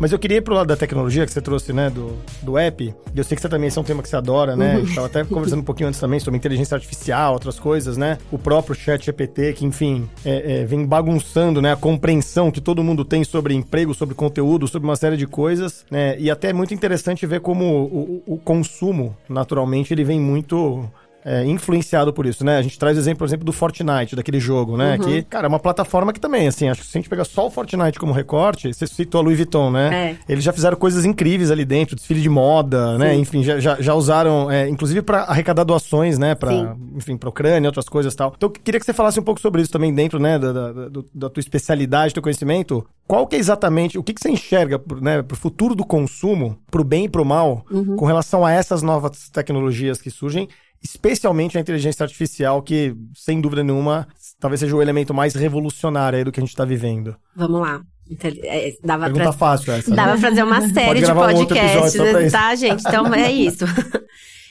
Mas 0.00 0.12
eu 0.12 0.18
queria 0.18 0.36
ir 0.36 0.42
pro 0.42 0.54
lado 0.54 0.68
da 0.68 0.76
tecnologia 0.76 1.26
que 1.26 1.32
você 1.32 1.40
trouxe, 1.40 1.72
né, 1.72 1.90
do, 1.90 2.16
do 2.42 2.56
app. 2.56 2.84
E 2.84 3.18
eu 3.18 3.24
sei 3.24 3.34
que 3.34 3.42
você 3.42 3.48
também, 3.48 3.66
esse 3.66 3.78
é 3.78 3.80
um 3.80 3.84
tema 3.84 4.02
que 4.02 4.08
você 4.08 4.16
adora, 4.16 4.54
né? 4.54 4.80
Tava 4.94 5.06
até 5.08 5.24
conversando 5.24 5.60
um 5.60 5.64
pouquinho 5.64 5.88
antes 5.88 5.98
também 5.98 6.20
sobre 6.20 6.38
inteligência 6.38 6.76
artificial, 6.76 7.32
outras 7.32 7.58
coisas, 7.58 7.96
né? 7.96 8.18
O 8.30 8.38
próprio 8.38 8.74
chat 8.74 9.04
GPT, 9.04 9.54
que, 9.54 9.66
enfim, 9.66 10.08
é, 10.24 10.60
é, 10.60 10.64
vem 10.64 10.86
bagunçando, 10.86 11.60
né, 11.60 11.72
a 11.72 11.76
compreensão 11.76 12.50
que 12.50 12.60
todo 12.60 12.84
mundo 12.84 13.04
tem 13.04 13.24
sobre 13.24 13.54
emprego, 13.54 13.92
sobre 13.92 14.14
conteúdo, 14.14 14.68
sobre 14.68 14.88
uma 14.88 14.96
série 14.96 15.16
de 15.16 15.26
coisas, 15.26 15.84
né? 15.90 16.16
E 16.18 16.30
até 16.30 16.50
é 16.50 16.52
muito 16.52 16.72
interessante 16.72 17.26
ver 17.26 17.40
como 17.40 17.64
o, 17.64 18.22
o, 18.26 18.34
o 18.34 18.38
consumo, 18.38 19.16
naturalmente, 19.28 19.92
ele 19.92 20.04
vem 20.04 20.20
muito 20.20 20.88
é, 21.24 21.44
influenciado 21.44 22.12
por 22.12 22.24
isso, 22.26 22.44
né? 22.44 22.56
A 22.58 22.62
gente 22.62 22.78
traz 22.78 22.96
o 22.96 23.00
exemplo, 23.00 23.18
por 23.18 23.24
exemplo, 23.26 23.44
do 23.44 23.52
Fortnite, 23.52 24.14
daquele 24.16 24.38
jogo, 24.40 24.76
né? 24.76 24.96
Que, 24.98 25.22
cara, 25.22 25.46
é 25.46 25.48
uma 25.48 25.58
plataforma 25.58 26.12
que 26.12 26.20
também, 26.20 26.46
assim, 26.48 26.68
acho 26.68 26.80
que 26.82 26.86
se 26.86 26.96
a 26.96 27.00
gente 27.00 27.10
pegar 27.10 27.24
só 27.24 27.46
o 27.46 27.50
Fortnite 27.50 27.98
como 27.98 28.12
recorte, 28.12 28.72
você 28.72 28.86
citou 28.86 29.20
a 29.20 29.24
Louis 29.24 29.36
Vuitton, 29.36 29.70
né? 29.70 30.16
É. 30.28 30.32
Eles 30.32 30.44
já 30.44 30.52
fizeram 30.52 30.76
coisas 30.76 31.04
incríveis 31.04 31.50
ali 31.50 31.64
dentro, 31.64 31.96
desfile 31.96 32.20
de 32.20 32.28
moda, 32.28 32.96
né? 32.98 33.14
Enfim, 33.14 33.42
já, 33.42 33.58
já, 33.60 33.80
já 33.80 33.94
usaram, 33.94 34.50
é, 34.50 34.68
inclusive 34.68 35.02
para 35.02 35.22
arrecadar 35.22 35.64
doações, 35.64 36.18
né? 36.18 36.34
Pra, 36.34 36.50
Sim. 36.50 36.68
enfim, 36.96 37.16
pra 37.16 37.28
Ucrânia, 37.28 37.68
outras 37.68 37.88
coisas 37.88 38.14
e 38.14 38.16
tal. 38.16 38.32
Então, 38.36 38.48
eu 38.48 38.50
queria 38.52 38.78
que 38.80 38.86
você 38.86 38.92
falasse 38.94 39.18
um 39.20 39.24
pouco 39.24 39.40
sobre 39.40 39.60
isso 39.60 39.72
também 39.72 39.92
dentro, 39.92 40.18
né? 40.18 40.38
Da, 40.38 40.52
da, 40.52 40.72
da- 40.72 40.88
da 41.14 41.28
tua 41.30 41.40
especialidade, 41.40 42.12
do 42.12 42.14
teu 42.14 42.22
conhecimento. 42.22 42.86
Qual 43.06 43.26
que 43.26 43.36
é 43.36 43.38
exatamente, 43.38 43.98
o 43.98 44.02
que, 44.02 44.12
que 44.12 44.20
você 44.20 44.30
enxerga 44.30 44.80
né, 45.00 45.22
pro 45.22 45.36
futuro 45.36 45.74
do 45.74 45.84
consumo, 45.84 46.58
pro 46.70 46.84
bem 46.84 47.04
e 47.04 47.08
pro 47.08 47.24
mal, 47.24 47.64
com 47.96 48.04
relação 48.04 48.44
a 48.44 48.52
essas 48.52 48.82
novas 48.82 49.30
tecnologias 49.30 50.00
que 50.00 50.10
surgem, 50.10 50.46
especialmente 50.82 51.58
a 51.58 51.60
inteligência 51.60 52.04
artificial, 52.04 52.62
que, 52.62 52.94
sem 53.14 53.40
dúvida 53.40 53.62
nenhuma, 53.64 54.06
talvez 54.40 54.60
seja 54.60 54.74
o 54.76 54.82
elemento 54.82 55.12
mais 55.12 55.34
revolucionário 55.34 56.18
aí 56.18 56.24
do 56.24 56.32
que 56.32 56.40
a 56.40 56.44
gente 56.44 56.56
tá 56.56 56.64
vivendo. 56.64 57.16
Vamos 57.36 57.60
lá. 57.60 57.80
Então, 58.10 58.30
é, 58.42 58.72
dava 58.82 59.04
Pergunta 59.04 59.24
pra 59.24 59.32
fácil 59.32 59.72
essa. 59.72 59.90
né? 59.90 59.96
Dá 59.96 60.04
pra 60.04 60.16
fazer 60.18 60.42
uma 60.42 60.66
série 60.68 61.00
de 61.00 61.12
um 61.12 61.18
outro 61.18 61.30
episódio 61.30 61.46
podcasts, 61.46 62.00
pra 62.00 62.22
isso. 62.22 62.32
tá, 62.32 62.54
gente? 62.54 62.80
Então 62.80 63.14
é 63.14 63.30
isso. 63.30 63.64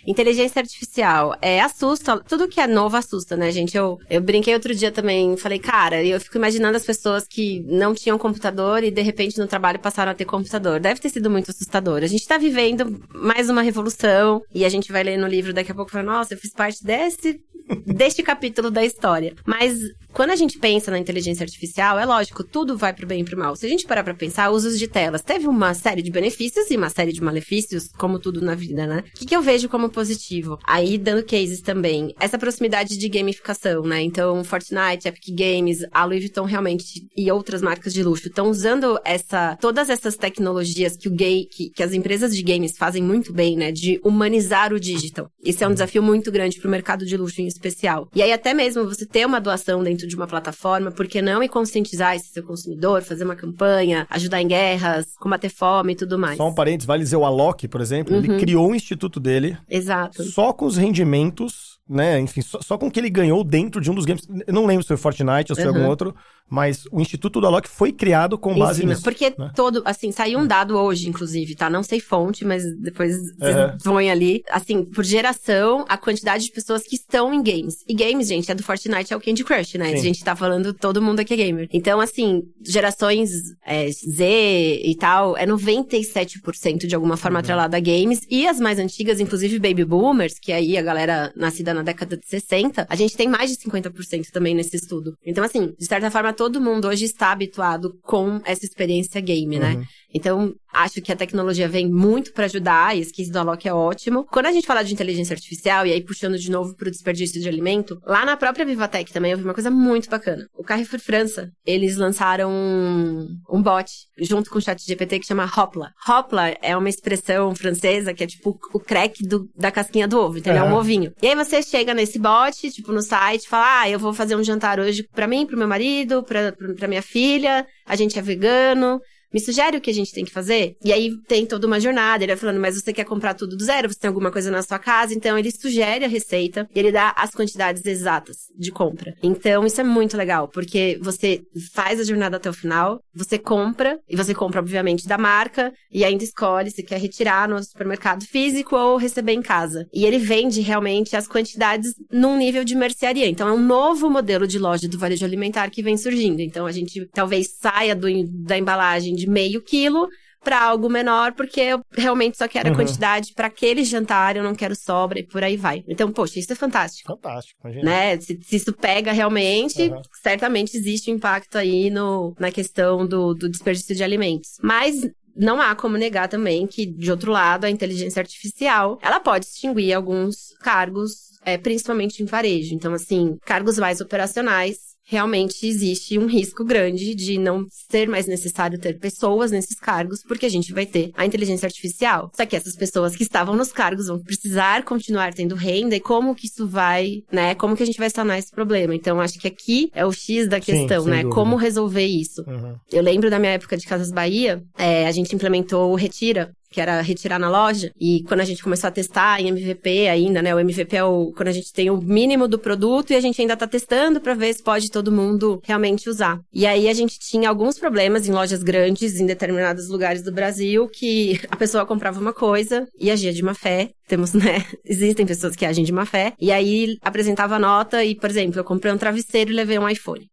Inteligência 0.07 0.61
artificial 0.61 1.35
é 1.41 1.59
assusta, 1.59 2.19
tudo 2.19 2.47
que 2.47 2.61
é 2.61 2.65
novo 2.65 2.95
assusta, 2.95 3.35
né, 3.35 3.51
gente? 3.51 3.75
Eu, 3.75 3.99
eu 4.09 4.21
brinquei 4.21 4.53
outro 4.53 4.73
dia 4.73 4.91
também, 4.91 5.35
falei, 5.35 5.59
cara, 5.59 6.03
eu 6.03 6.19
fico 6.21 6.37
imaginando 6.37 6.77
as 6.77 6.85
pessoas 6.85 7.25
que 7.27 7.61
não 7.67 7.93
tinham 7.93 8.17
computador 8.17 8.83
e 8.83 8.89
de 8.89 9.01
repente 9.01 9.37
no 9.37 9.47
trabalho 9.47 9.79
passaram 9.79 10.11
a 10.11 10.15
ter 10.15 10.25
computador. 10.25 10.79
Deve 10.79 11.01
ter 11.01 11.09
sido 11.09 11.29
muito 11.29 11.51
assustador. 11.51 12.03
A 12.03 12.07
gente 12.07 12.25
tá 12.25 12.37
vivendo 12.37 13.01
mais 13.13 13.49
uma 13.49 13.61
revolução 13.61 14.41
e 14.53 14.63
a 14.63 14.69
gente 14.69 14.91
vai 14.91 15.03
ler 15.03 15.17
no 15.17 15.27
livro 15.27 15.53
daqui 15.53 15.71
a 15.71 15.75
pouco 15.75 15.91
e 15.91 15.93
falar, 15.93 16.05
nossa, 16.05 16.33
eu 16.33 16.37
fiz 16.37 16.53
parte 16.53 16.83
desse 16.83 17.39
deste 17.85 18.23
capítulo 18.23 18.71
da 18.71 18.83
história. 18.83 19.35
Mas 19.45 19.79
quando 20.13 20.31
a 20.31 20.35
gente 20.35 20.57
pensa 20.57 20.89
na 20.89 20.97
inteligência 20.97 21.43
artificial, 21.43 21.99
é 21.99 22.05
lógico, 22.05 22.43
tudo 22.43 22.77
vai 22.77 22.93
pro 22.93 23.05
bem 23.05 23.21
e 23.21 23.23
pro 23.25 23.37
mal. 23.37 23.55
Se 23.55 23.65
a 23.65 23.69
gente 23.69 23.85
parar 23.85 24.03
pra 24.03 24.13
pensar, 24.13 24.49
usos 24.49 24.79
de 24.79 24.87
telas 24.87 25.21
teve 25.21 25.47
uma 25.47 25.73
série 25.73 26.01
de 26.01 26.11
benefícios 26.11 26.71
e 26.71 26.77
uma 26.77 26.89
série 26.89 27.11
de 27.11 27.21
malefícios, 27.21 27.89
como 27.97 28.19
tudo 28.19 28.41
na 28.41 28.55
vida, 28.55 28.87
né? 28.87 29.03
O 29.15 29.19
que, 29.19 29.25
que 29.25 29.35
eu 29.35 29.41
vejo 29.41 29.69
como 29.69 29.89
positivo? 29.97 30.59
Aí, 30.63 30.95
dando 30.95 31.25
cases 31.25 31.59
também, 31.59 32.13
essa 32.19 32.37
proximidade 32.37 32.95
de 32.95 33.09
gamificação, 33.09 33.81
né? 33.81 33.99
Então, 34.03 34.43
Fortnite, 34.43 35.07
Epic 35.07 35.35
Games, 35.35 35.79
a 35.91 36.05
Louis 36.05 36.19
Vuitton 36.19 36.43
realmente 36.43 37.07
e 37.17 37.31
outras 37.31 37.63
marcas 37.63 37.91
de 37.95 38.03
luxo 38.03 38.27
estão 38.27 38.47
usando 38.47 38.99
essa, 39.03 39.57
todas 39.59 39.89
essas 39.89 40.15
tecnologias 40.15 40.95
que 40.95 41.07
o 41.07 41.11
gay, 41.11 41.45
que, 41.45 41.71
que 41.71 41.81
as 41.81 41.93
empresas 41.93 42.35
de 42.35 42.43
games 42.43 42.77
fazem 42.77 43.01
muito 43.01 43.33
bem, 43.33 43.57
né? 43.57 43.71
De 43.71 43.99
humanizar 44.03 44.71
o 44.71 44.79
digital. 44.79 45.31
Esse 45.43 45.63
é 45.63 45.67
um 45.67 45.73
desafio 45.73 46.03
muito 46.03 46.31
grande 46.31 46.59
pro 46.59 46.69
mercado 46.69 47.03
de 47.03 47.17
luxo 47.17 47.41
em 47.41 47.47
especial. 47.47 48.07
E 48.13 48.21
aí, 48.21 48.31
até 48.31 48.53
mesmo 48.53 48.85
você 48.85 49.03
ter 49.03 49.25
uma 49.25 49.41
doação 49.41 49.83
dentro 49.83 50.07
de 50.07 50.15
uma 50.15 50.27
plataforma, 50.27 50.91
por 50.91 51.07
que 51.07 51.23
não 51.23 51.41
e 51.41 51.49
conscientizar 51.49 52.15
esse 52.15 52.29
seu 52.29 52.43
consumidor, 52.43 53.01
fazer 53.01 53.23
uma 53.23 53.35
campanha, 53.35 54.05
ajudar 54.11 54.43
em 54.43 54.47
guerras, 54.47 55.07
combater 55.19 55.49
fome 55.49 55.93
e 55.93 55.95
tudo 55.95 56.19
mais. 56.19 56.37
Só 56.37 56.47
um 56.47 56.53
parênteses, 56.53 56.85
vale 56.85 57.01
dizer 57.01 57.15
o 57.15 57.25
Alok, 57.25 57.67
por 57.67 57.81
exemplo, 57.81 58.15
ele 58.15 58.37
criou 58.37 58.69
um 58.69 58.75
instituto 58.75 59.19
dele 59.19 59.57
Exato. 59.67 59.86
Só 60.33 60.53
com 60.53 60.65
os 60.65 60.77
rendimentos, 60.77 61.76
né? 61.89 62.19
Enfim, 62.19 62.41
só, 62.41 62.59
só 62.61 62.77
com 62.77 62.87
o 62.87 62.91
que 62.91 62.99
ele 62.99 63.09
ganhou 63.09 63.43
dentro 63.43 63.79
de 63.81 63.89
um 63.91 63.95
dos 63.95 64.05
games. 64.05 64.27
Eu 64.45 64.53
não 64.53 64.65
lembro 64.65 64.83
se 64.83 64.87
foi 64.87 64.97
Fortnite 64.97 65.51
ou 65.51 65.55
se 65.55 65.61
foi 65.61 65.67
algum 65.69 65.81
Uhum. 65.81 65.87
outro, 65.89 66.15
mas 66.49 66.85
o 66.91 67.01
Instituto 67.01 67.39
do 67.41 67.47
Alok 67.47 67.67
foi 67.67 67.91
criado 67.91 68.37
com 68.37 68.57
base 68.57 68.85
nisso. 68.85 69.01
Porque 69.03 69.33
né? 69.37 69.51
todo, 69.55 69.81
assim, 69.85 70.11
saiu 70.11 70.39
um 70.39 70.47
dado 70.47 70.77
hoje, 70.77 71.09
inclusive, 71.09 71.55
tá? 71.55 71.69
Não 71.69 71.83
sei 71.83 71.99
fonte, 71.99 72.45
mas 72.45 72.63
depois 72.79 73.15
vocês 73.37 73.55
Uhum. 73.55 73.77
põem 73.83 74.09
ali. 74.09 74.43
Assim, 74.49 74.83
por 74.85 75.03
geração, 75.03 75.85
a 75.89 75.97
quantidade 75.97 76.45
de 76.45 76.51
pessoas 76.51 76.83
que 76.83 76.95
estão 76.95 77.33
em 77.33 77.43
games. 77.43 77.83
E 77.87 77.93
games, 77.93 78.27
gente, 78.27 78.49
é 78.51 78.55
do 78.55 78.63
Fortnite, 78.63 79.13
é 79.13 79.17
o 79.17 79.21
Candy 79.21 79.43
Crush, 79.43 79.77
né? 79.77 79.89
Sim. 79.89 79.93
A 79.95 79.97
gente 80.01 80.23
tá 80.23 80.35
falando, 80.35 80.73
todo 80.73 81.01
mundo 81.01 81.19
aqui 81.19 81.33
é 81.33 81.37
gamer. 81.37 81.67
Então, 81.73 81.99
assim, 81.99 82.43
gerações 82.65 83.29
é, 83.65 83.89
Z 83.91 84.81
e 84.83 84.95
tal, 84.95 85.35
é 85.37 85.45
97% 85.45 86.87
de 86.87 86.95
alguma 86.95 87.13
Uhum. 87.15 87.17
forma 87.17 87.39
atrelada 87.39 87.77
a 87.77 87.79
games. 87.79 88.21
E 88.29 88.47
as 88.47 88.59
mais 88.59 88.79
antigas, 88.79 89.19
inclusive 89.19 89.59
Baby 89.59 89.85
Boomers, 89.85 90.39
que 90.39 90.51
aí 90.51 90.77
a 90.77 90.81
galera 90.81 91.31
nascida 91.35 91.73
na 91.77 91.83
década 91.83 92.17
de 92.17 92.25
60, 92.27 92.85
a 92.89 92.95
gente 92.95 93.15
tem 93.15 93.27
mais 93.27 93.51
de 93.51 93.57
50% 93.57 94.29
também 94.31 94.53
nesse 94.55 94.75
estudo. 94.75 95.13
Então, 95.25 95.43
assim, 95.43 95.73
de 95.77 95.85
certa 95.85 96.09
forma, 96.11 96.33
todo 96.33 96.59
mundo 96.61 96.87
hoje 96.87 97.05
está 97.05 97.31
habituado 97.31 97.93
com 98.03 98.41
essa 98.45 98.65
experiência 98.65 99.21
game, 99.21 99.59
né? 99.59 99.75
Uhum. 99.75 99.83
Então, 100.13 100.53
acho 100.73 101.01
que 101.01 101.11
a 101.11 101.15
tecnologia 101.15 101.67
vem 101.67 101.89
muito 101.89 102.31
pra 102.33 102.45
ajudar, 102.45 102.95
e 102.95 103.01
esse 103.01 103.29
do 103.31 103.39
Alok 103.39 103.67
é 103.67 103.73
ótimo. 103.73 104.25
Quando 104.31 104.45
a 104.45 104.51
gente 104.51 104.65
fala 104.65 104.83
de 104.83 104.93
inteligência 104.93 105.33
artificial, 105.33 105.85
e 105.85 105.91
aí 105.91 106.03
puxando 106.03 106.37
de 106.37 106.49
novo 106.49 106.75
pro 106.75 106.89
desperdício 106.89 107.41
de 107.41 107.47
alimento, 107.47 107.99
lá 108.05 108.25
na 108.25 108.37
própria 108.37 108.65
Vivatech 108.65 109.11
também 109.11 109.31
eu 109.31 109.37
vi 109.37 109.43
uma 109.43 109.53
coisa 109.53 109.69
muito 109.71 110.09
bacana. 110.09 110.45
O 110.57 110.63
Carrefour 110.63 110.99
França, 110.99 111.49
eles 111.65 111.97
lançaram 111.97 112.49
um, 112.51 113.27
um 113.49 113.61
bot 113.61 113.89
junto 114.19 114.49
com 114.49 114.57
o 114.57 114.61
chat 114.61 114.81
GPT 114.85 115.19
que 115.19 115.27
chama 115.27 115.45
Hopla. 115.45 115.89
Hopla 116.07 116.49
é 116.61 116.75
uma 116.75 116.89
expressão 116.89 117.53
francesa 117.55 118.13
que 118.13 118.23
é 118.23 118.27
tipo 118.27 118.57
o 118.73 118.79
crack 118.79 119.23
do- 119.27 119.49
da 119.55 119.71
casquinha 119.71 120.07
do 120.07 120.17
ovo, 120.19 120.37
entendeu? 120.37 120.61
É 120.61 120.65
um 120.65 120.69
Aham. 120.69 120.79
ovinho. 120.79 121.11
E 121.21 121.27
aí 121.27 121.35
você 121.35 121.61
chega 121.69 121.93
nesse 121.93 122.17
bot, 122.17 122.71
tipo, 122.71 122.91
no 122.91 123.01
site, 123.01 123.47
fala, 123.47 123.81
ah, 123.81 123.89
eu 123.89 123.99
vou 123.99 124.13
fazer 124.13 124.35
um 124.35 124.43
jantar 124.43 124.79
hoje 124.79 125.03
pra 125.03 125.27
mim, 125.27 125.45
pro 125.45 125.57
meu 125.57 125.67
marido, 125.67 126.23
pra, 126.23 126.51
pra 126.51 126.87
minha 126.87 127.01
filha, 127.01 127.65
a 127.85 127.95
gente 127.95 128.17
é 128.17 128.21
vegano, 128.21 128.99
me 129.37 129.39
sugere 129.39 129.77
o 129.77 129.81
que 129.81 129.91
a 129.91 129.93
gente 129.93 130.11
tem 130.11 130.25
que 130.25 130.31
fazer? 130.31 130.75
E 130.83 130.91
aí 130.91 131.15
tem 131.27 131.45
toda 131.45 131.67
uma 131.67 131.79
jornada, 131.79 132.23
ele 132.23 132.33
vai 132.33 132.39
falando, 132.39 132.59
mas 132.59 132.75
você 132.75 132.91
quer 132.91 133.03
comprar 133.03 133.35
tudo 133.35 133.55
do 133.55 133.63
zero? 133.63 133.87
Você 133.87 133.99
tem 133.99 134.07
alguma 134.07 134.31
coisa 134.31 134.49
na 134.49 134.63
sua 134.63 134.79
casa? 134.79 135.13
Então 135.13 135.37
ele 135.37 135.51
sugere 135.51 136.03
a 136.03 136.07
receita 136.07 136.67
e 136.73 136.79
ele 136.79 136.91
dá 136.91 137.13
as 137.15 137.31
quantidades 137.31 137.85
exatas 137.85 138.37
de 138.57 138.71
compra. 138.71 139.13
Então 139.21 139.63
isso 139.65 139.79
é 139.79 139.83
muito 139.83 140.17
legal, 140.17 140.47
porque 140.47 140.97
você 141.01 141.41
faz 141.71 141.99
a 141.99 142.03
jornada 142.03 142.37
até 142.37 142.49
o 142.49 142.53
final, 142.53 142.99
você 143.13 143.37
compra, 143.37 143.99
e 144.09 144.15
você 144.15 144.33
compra, 144.33 144.59
obviamente, 144.59 145.07
da 145.07 145.19
marca, 145.19 145.71
e 145.91 146.03
ainda 146.03 146.23
escolhe 146.23 146.71
se 146.71 146.81
quer 146.81 146.99
retirar 146.99 147.47
no 147.47 147.61
supermercado 147.63 148.25
físico 148.25 148.75
ou 148.75 148.97
receber 148.97 149.33
em 149.33 149.41
casa. 149.41 149.85
E 149.93 150.03
ele 150.03 150.17
vende 150.17 150.61
realmente 150.61 151.15
as 151.15 151.27
quantidades 151.27 151.93
num 152.11 152.37
nível 152.37 152.63
de 152.63 152.75
mercearia. 152.75 153.27
Então 153.27 153.47
é 153.47 153.51
um 153.51 153.63
novo 153.63 154.09
modelo 154.09 154.47
de 154.47 154.57
loja 154.57 154.87
do 154.87 154.97
varejo 154.97 155.25
alimentar 155.25 155.69
que 155.69 155.83
vem 155.83 155.95
surgindo. 155.95 156.41
Então 156.41 156.65
a 156.65 156.71
gente 156.71 157.07
talvez 157.13 157.49
saia 157.59 157.95
do, 157.95 158.07
da 158.43 158.57
embalagem 158.57 159.13
de 159.13 159.26
meio 159.29 159.61
quilo 159.61 160.07
para 160.43 160.61
algo 160.61 160.87
menor, 160.89 161.33
porque 161.33 161.59
eu 161.59 161.81
realmente 161.91 162.37
só 162.37 162.47
quero 162.47 162.69
Uhum. 162.69 162.73
a 162.73 162.77
quantidade 162.77 163.33
para 163.33 163.47
aquele 163.47 163.83
jantar, 163.83 164.37
eu 164.37 164.43
não 164.43 164.55
quero 164.55 164.75
sobra 164.75 165.19
e 165.19 165.23
por 165.23 165.43
aí 165.43 165.57
vai. 165.57 165.83
Então, 165.87 166.09
poxa, 166.11 166.39
isso 166.39 166.53
é 166.53 166.55
fantástico. 166.55 167.11
Fantástico, 167.11 167.59
imagina. 167.65 167.83
Né? 167.83 168.19
Se, 168.21 168.39
se 168.41 168.55
isso 168.55 168.71
pega 168.71 169.11
realmente, 169.11 169.81
Uhum. 169.89 170.01
certamente 170.23 170.77
existe 170.77 171.11
um 171.11 171.15
impacto 171.15 171.57
aí 171.57 171.89
no, 171.89 172.33
na 172.39 172.49
questão 172.51 173.05
do, 173.05 173.33
do 173.33 173.49
desperdício 173.49 173.93
de 173.95 174.03
alimentos. 174.03 174.51
Mas 174.61 175.09
não 175.35 175.59
há 175.61 175.75
como 175.75 175.97
negar 175.97 176.29
também 176.29 176.65
que, 176.65 176.85
de 176.85 177.11
outro 177.11 177.31
lado, 177.31 177.65
a 177.65 177.69
inteligência 177.69 178.21
artificial, 178.21 178.97
ela 179.01 179.19
pode 179.19 179.45
extinguir 179.47 179.91
alguns 179.93 180.53
cargos, 180.61 181.37
é, 181.43 181.57
principalmente 181.57 182.23
em 182.23 182.25
varejo. 182.25 182.73
Então, 182.73 182.93
assim, 182.93 183.37
cargos 183.45 183.77
mais 183.77 183.99
operacionais, 184.01 184.77
realmente 185.09 185.65
existe 185.65 186.19
um 186.19 186.25
risco 186.25 186.65
grande 186.65 187.15
de 187.15 187.37
não 187.37 187.65
ser 187.89 188.09
mais 188.09 188.27
necessário 188.27 188.77
ter 188.77 188.99
pessoas 188.99 189.51
nesses 189.51 189.79
cargos, 189.79 190.21
porque 190.21 190.45
a 190.45 190.49
gente 190.49 190.73
vai 190.73 190.85
ter 190.85 191.11
a 191.15 191.25
inteligência 191.25 191.65
artificial. 191.65 192.29
Só 192.35 192.45
que 192.45 192.55
essas 192.55 192.75
pessoas 192.75 193.15
que 193.15 193.23
estavam 193.23 193.55
nos 193.55 193.71
cargos 193.71 194.07
vão 194.07 194.19
precisar 194.19 194.83
continuar 194.83 195.33
tendo 195.33 195.55
renda 195.55 195.95
e 195.95 196.01
como 196.01 196.35
que 196.35 196.47
isso 196.47 196.67
vai, 196.67 197.23
né? 197.31 197.55
Como 197.55 197.75
que 197.75 197.83
a 197.83 197.85
gente 197.85 197.97
vai 197.97 198.09
sanar 198.09 198.37
esse 198.37 198.51
problema? 198.51 198.93
Então, 198.93 199.21
acho 199.21 199.39
que 199.39 199.47
aqui 199.47 199.89
é 199.93 200.05
o 200.05 200.11
X 200.11 200.49
da 200.49 200.57
Sim, 200.57 200.73
questão, 200.73 201.03
sem 201.03 201.11
né? 201.11 201.21
dúvida. 201.21 201.35
Como 201.35 201.55
resolver 201.55 202.05
isso? 202.05 202.43
Uhum. 202.45 202.75
Eu 202.91 203.01
lembro 203.01 203.29
da 203.29 203.39
minha 203.39 203.53
época 203.53 203.77
de 203.77 203.87
Casas 203.87 204.11
Bahia, 204.11 204.61
é, 204.77 205.07
a 205.07 205.11
gente 205.11 205.33
implementou 205.33 205.91
o 205.91 205.95
Retira, 205.95 206.51
que 206.77 206.81
era 206.81 207.01
retirar 207.01 207.39
na 207.39 207.49
loja. 207.49 207.91
E 207.99 208.23
quando 208.27 208.41
a 208.41 208.45
gente 208.45 208.61
começou 208.61 208.87
a 208.87 208.91
testar 208.91 209.41
em 209.41 209.47
MVP 209.47 210.07
ainda, 210.07 210.43
né? 210.43 210.53
O 210.53 210.59
MVP 210.59 210.95
é 210.95 211.03
o, 211.03 211.33
quando 211.35 211.47
a 211.47 211.51
gente 211.51 211.73
tem 211.73 211.89
o 211.89 211.97
mínimo 211.97 212.47
do 212.47 212.59
produto 212.59 213.09
e 213.09 213.15
a 213.15 213.19
gente 213.19 213.41
ainda 213.41 213.57
tá 213.57 213.65
testando 213.65 214.21
pra 214.21 214.35
ver 214.35 214.53
se 214.53 214.61
pode 214.61 214.91
todo 214.91 215.11
mundo 215.11 215.59
realmente 215.63 216.07
usar. 216.07 216.39
E 216.53 216.67
aí 216.67 216.87
a 216.87 216.93
gente 216.93 217.17
tinha 217.17 217.49
alguns 217.49 217.79
problemas 217.79 218.27
em 218.27 218.31
lojas 218.31 218.61
grandes, 218.61 219.19
em 219.19 219.25
determinados 219.25 219.89
lugares 219.89 220.21
do 220.21 220.31
Brasil, 220.31 220.87
que 220.87 221.41
a 221.49 221.55
pessoa 221.55 221.83
comprava 221.83 222.19
uma 222.19 222.31
coisa 222.31 222.87
e 222.99 223.09
agia 223.09 223.33
de 223.33 223.41
má 223.41 223.55
fé. 223.55 223.89
Temos, 224.07 224.33
né? 224.33 224.65
Existem 224.85 225.25
pessoas 225.25 225.55
que 225.55 225.65
agem 225.65 225.83
de 225.83 225.91
má 225.91 226.05
fé. 226.05 226.33
E 226.39 226.51
aí 226.51 226.97
apresentava 227.01 227.55
a 227.55 227.59
nota 227.59 228.03
e, 228.03 228.15
por 228.15 228.29
exemplo, 228.29 228.59
eu 228.59 228.63
comprei 228.63 228.91
um 228.91 228.97
travesseiro 228.97 229.51
e 229.51 229.55
levei 229.55 229.77
um 229.77 229.87
iPhone. 229.87 230.27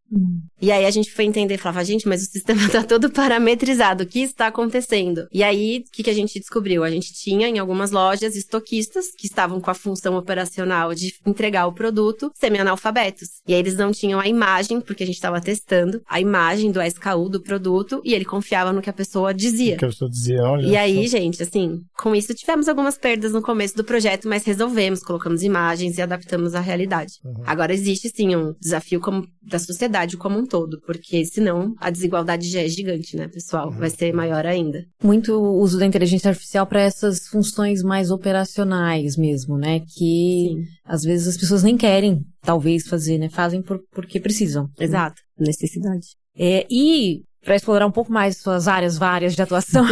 E 0.61 0.71
aí 0.71 0.87
a 0.87 0.91
gente 0.91 1.13
foi 1.13 1.25
entender 1.25 1.55
e 1.55 1.59
falava, 1.59 1.85
gente, 1.85 2.09
mas 2.09 2.23
o 2.23 2.27
sistema 2.27 2.69
tá 2.71 2.83
todo 2.83 3.11
parametrizado, 3.11 4.05
o 4.05 4.07
que 4.07 4.21
está 4.21 4.47
acontecendo? 4.47 5.27
E 5.33 5.43
aí, 5.43 5.85
o 5.87 5.91
que, 5.91 6.03
que 6.03 6.11
a 6.11 6.15
gente 6.15 6.39
descobriu? 6.39 6.85
A 6.85 6.91
gente 6.91 7.13
tinha 7.13 7.49
em 7.49 7.59
algumas 7.59 7.91
lojas 7.91 8.37
estoquistas 8.37 9.07
que 9.17 9.27
estavam 9.27 9.61
com 9.61 9.71
a 9.71 9.75
função 9.75 10.17
operacional 10.17 10.95
de 10.95 11.13
entregar 11.27 11.67
o 11.67 11.73
produto 11.73 12.31
semi-analfabetos. 12.35 13.29
E 13.47 13.53
aí 13.53 13.59
eles 13.59 13.77
não 13.77 13.93
tinham 13.93 14.21
a 14.21 14.29
imagem, 14.29 14.81
porque 14.81 15.03
a 15.03 15.07
gente 15.07 15.17
estava 15.17 15.41
testando, 15.41 16.01
a 16.09 16.21
imagem 16.21 16.71
do 16.71 16.81
SKU 16.81 17.29
do 17.29 17.43
produto 17.43 18.01
e 18.05 18.15
ele 18.15 18.25
confiava 18.25 18.73
no 18.73 18.81
que 18.81 18.91
a 18.91 18.95
pessoa 18.95 19.35
dizia. 19.35 19.75
O 19.75 19.79
que 19.79 19.85
a 19.85 19.89
pessoa 19.89 20.11
dizia, 20.11 20.43
olha. 20.43 20.67
E 20.67 20.77
aí, 20.77 21.09
só. 21.09 21.19
gente, 21.19 21.43
assim, 21.43 21.81
com 21.99 22.15
isso 22.15 22.35
tivemos 22.35 22.69
algumas 22.69 22.97
perdas 22.97 23.33
no 23.33 23.43
começo 23.43 23.64
começo 23.65 23.77
do 23.77 23.85
projeto, 23.85 24.29
mas 24.29 24.45
resolvemos, 24.45 25.01
colocamos 25.01 25.43
imagens 25.43 25.97
e 25.97 26.03
adaptamos 26.03 26.55
à 26.55 26.61
realidade. 26.61 27.15
Uhum. 27.25 27.43
Agora 27.47 27.73
existe 27.73 28.11
sim 28.11 28.37
um 28.37 28.55
desafio 28.61 29.01
como, 29.01 29.27
da 29.43 29.59
sociedade 29.59 30.17
como 30.19 30.39
um 30.39 30.47
todo, 30.47 30.81
porque 30.87 31.25
senão 31.25 31.75
a 31.79 31.91
desigualdade 31.91 32.49
já 32.51 32.61
é 32.61 32.69
gigante, 32.69 33.17
né, 33.17 33.27
pessoal? 33.29 33.71
Vai 33.71 33.89
ser 33.89 34.13
maior 34.13 34.45
ainda. 34.45 34.85
Muito 35.03 35.33
uso 35.33 35.79
da 35.79 35.87
inteligência 35.87 36.29
artificial 36.29 36.67
para 36.67 36.83
essas 36.83 37.27
funções 37.29 37.83
mais 37.83 38.11
operacionais 38.11 39.17
mesmo, 39.17 39.57
né? 39.57 39.81
Que 39.81 40.51
Sim, 40.51 40.65
às 40.85 41.03
vezes 41.03 41.29
as 41.29 41.37
pessoas 41.39 41.63
nem 41.63 41.77
querem, 41.77 42.21
talvez, 42.43 42.87
fazer, 42.87 43.19
né? 43.19 43.31
Fazem 43.31 43.63
por, 43.63 43.81
porque 43.93 44.21
precisam. 44.21 44.69
exato. 44.79 45.23
Necessidade. 45.39 46.07
É, 46.37 46.67
e 46.71 47.23
para 47.45 47.57
explorar 47.57 47.87
um 47.87 47.91
pouco 47.91 48.11
mais 48.11 48.39
suas 48.39 48.67
áreas 48.67 48.97
várias 48.97 49.35
de 49.35 49.43
atuação, 49.43 49.85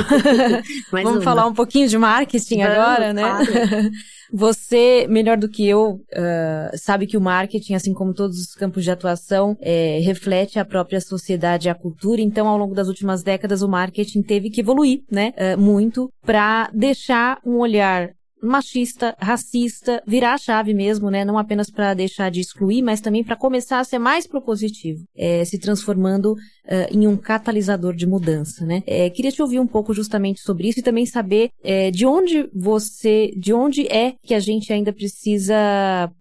vamos 0.91 1.13
uma. 1.13 1.21
falar 1.21 1.47
um 1.47 1.53
pouquinho 1.53 1.87
de 1.87 1.99
marketing 1.99 2.63
Vamos, 2.63 2.79
agora, 2.79 3.13
né? 3.13 3.23
claro. 3.23 3.91
Você, 4.35 5.07
melhor 5.11 5.37
do 5.37 5.47
que 5.47 5.69
eu, 5.69 6.01
ah, 6.15 6.71
sabe 6.75 7.07
que 7.07 7.19
o 7.19 7.21
marketing, 7.21 7.75
assim 7.75 7.93
como 7.93 8.15
todos 8.15 8.39
os 8.39 8.55
campos 8.55 8.83
de 8.83 8.91
atuação, 8.91 9.59
é, 9.61 10.01
reflete 10.03 10.59
a 10.59 10.65
própria 10.65 11.03
sociedade 11.03 11.69
e 11.69 11.71
a 11.71 11.75
cultura. 11.75 12.23
Então, 12.23 12.49
ao 12.49 12.57
longo 12.57 12.75
das 12.75 12.89
últimas 12.89 13.23
décadas, 13.23 13.61
o 13.61 13.69
marketing 13.69 14.23
teve 14.23 14.49
que 14.49 14.63
evoluir, 14.63 15.03
né? 15.11 15.35
ah, 15.37 15.57
muito, 15.59 16.11
para 16.25 16.71
deixar 16.73 17.41
um 17.45 17.59
olhar 17.59 18.11
machista, 18.43 19.15
racista, 19.21 20.03
virar 20.07 20.35
a 20.35 20.39
chave 20.39 20.75
mesmo, 20.75 21.11
né? 21.11 21.25
Não 21.25 21.39
apenas 21.39 21.71
para 21.71 21.95
deixar 21.95 22.31
de 22.31 22.41
excluir, 22.41 22.83
mas 22.83 23.01
também 23.01 23.23
para 23.23 23.37
começar 23.37 23.79
a 23.79 23.85
ser 23.85 23.99
mais 23.99 24.27
propositivo, 24.27 25.05
é, 25.17 25.45
se 25.45 25.59
transformando 25.59 26.35
eh, 26.65 26.89
em 26.93 27.09
um 27.09 27.17
catalisador 27.17 27.93
de 27.93 28.07
mudança, 28.07 28.65
né? 28.65 28.85
É, 28.87 29.11
queria 29.11 29.33
te 29.33 29.43
ouvir 29.43 29.59
um 29.59 29.67
pouco 29.67 29.93
justamente 29.93 30.41
sobre 30.41 30.69
isso 30.69 30.79
e 30.79 30.83
também 30.83 31.05
saber 31.05 31.51
é, 31.63 31.91
de 31.91 32.07
onde 32.07 32.49
você, 32.55 33.33
de 33.37 33.53
onde 33.53 33.87
é 33.89 34.15
que 34.23 34.33
a 34.33 34.39
gente 34.39 34.73
ainda 34.73 34.93
precisa, 34.93 35.55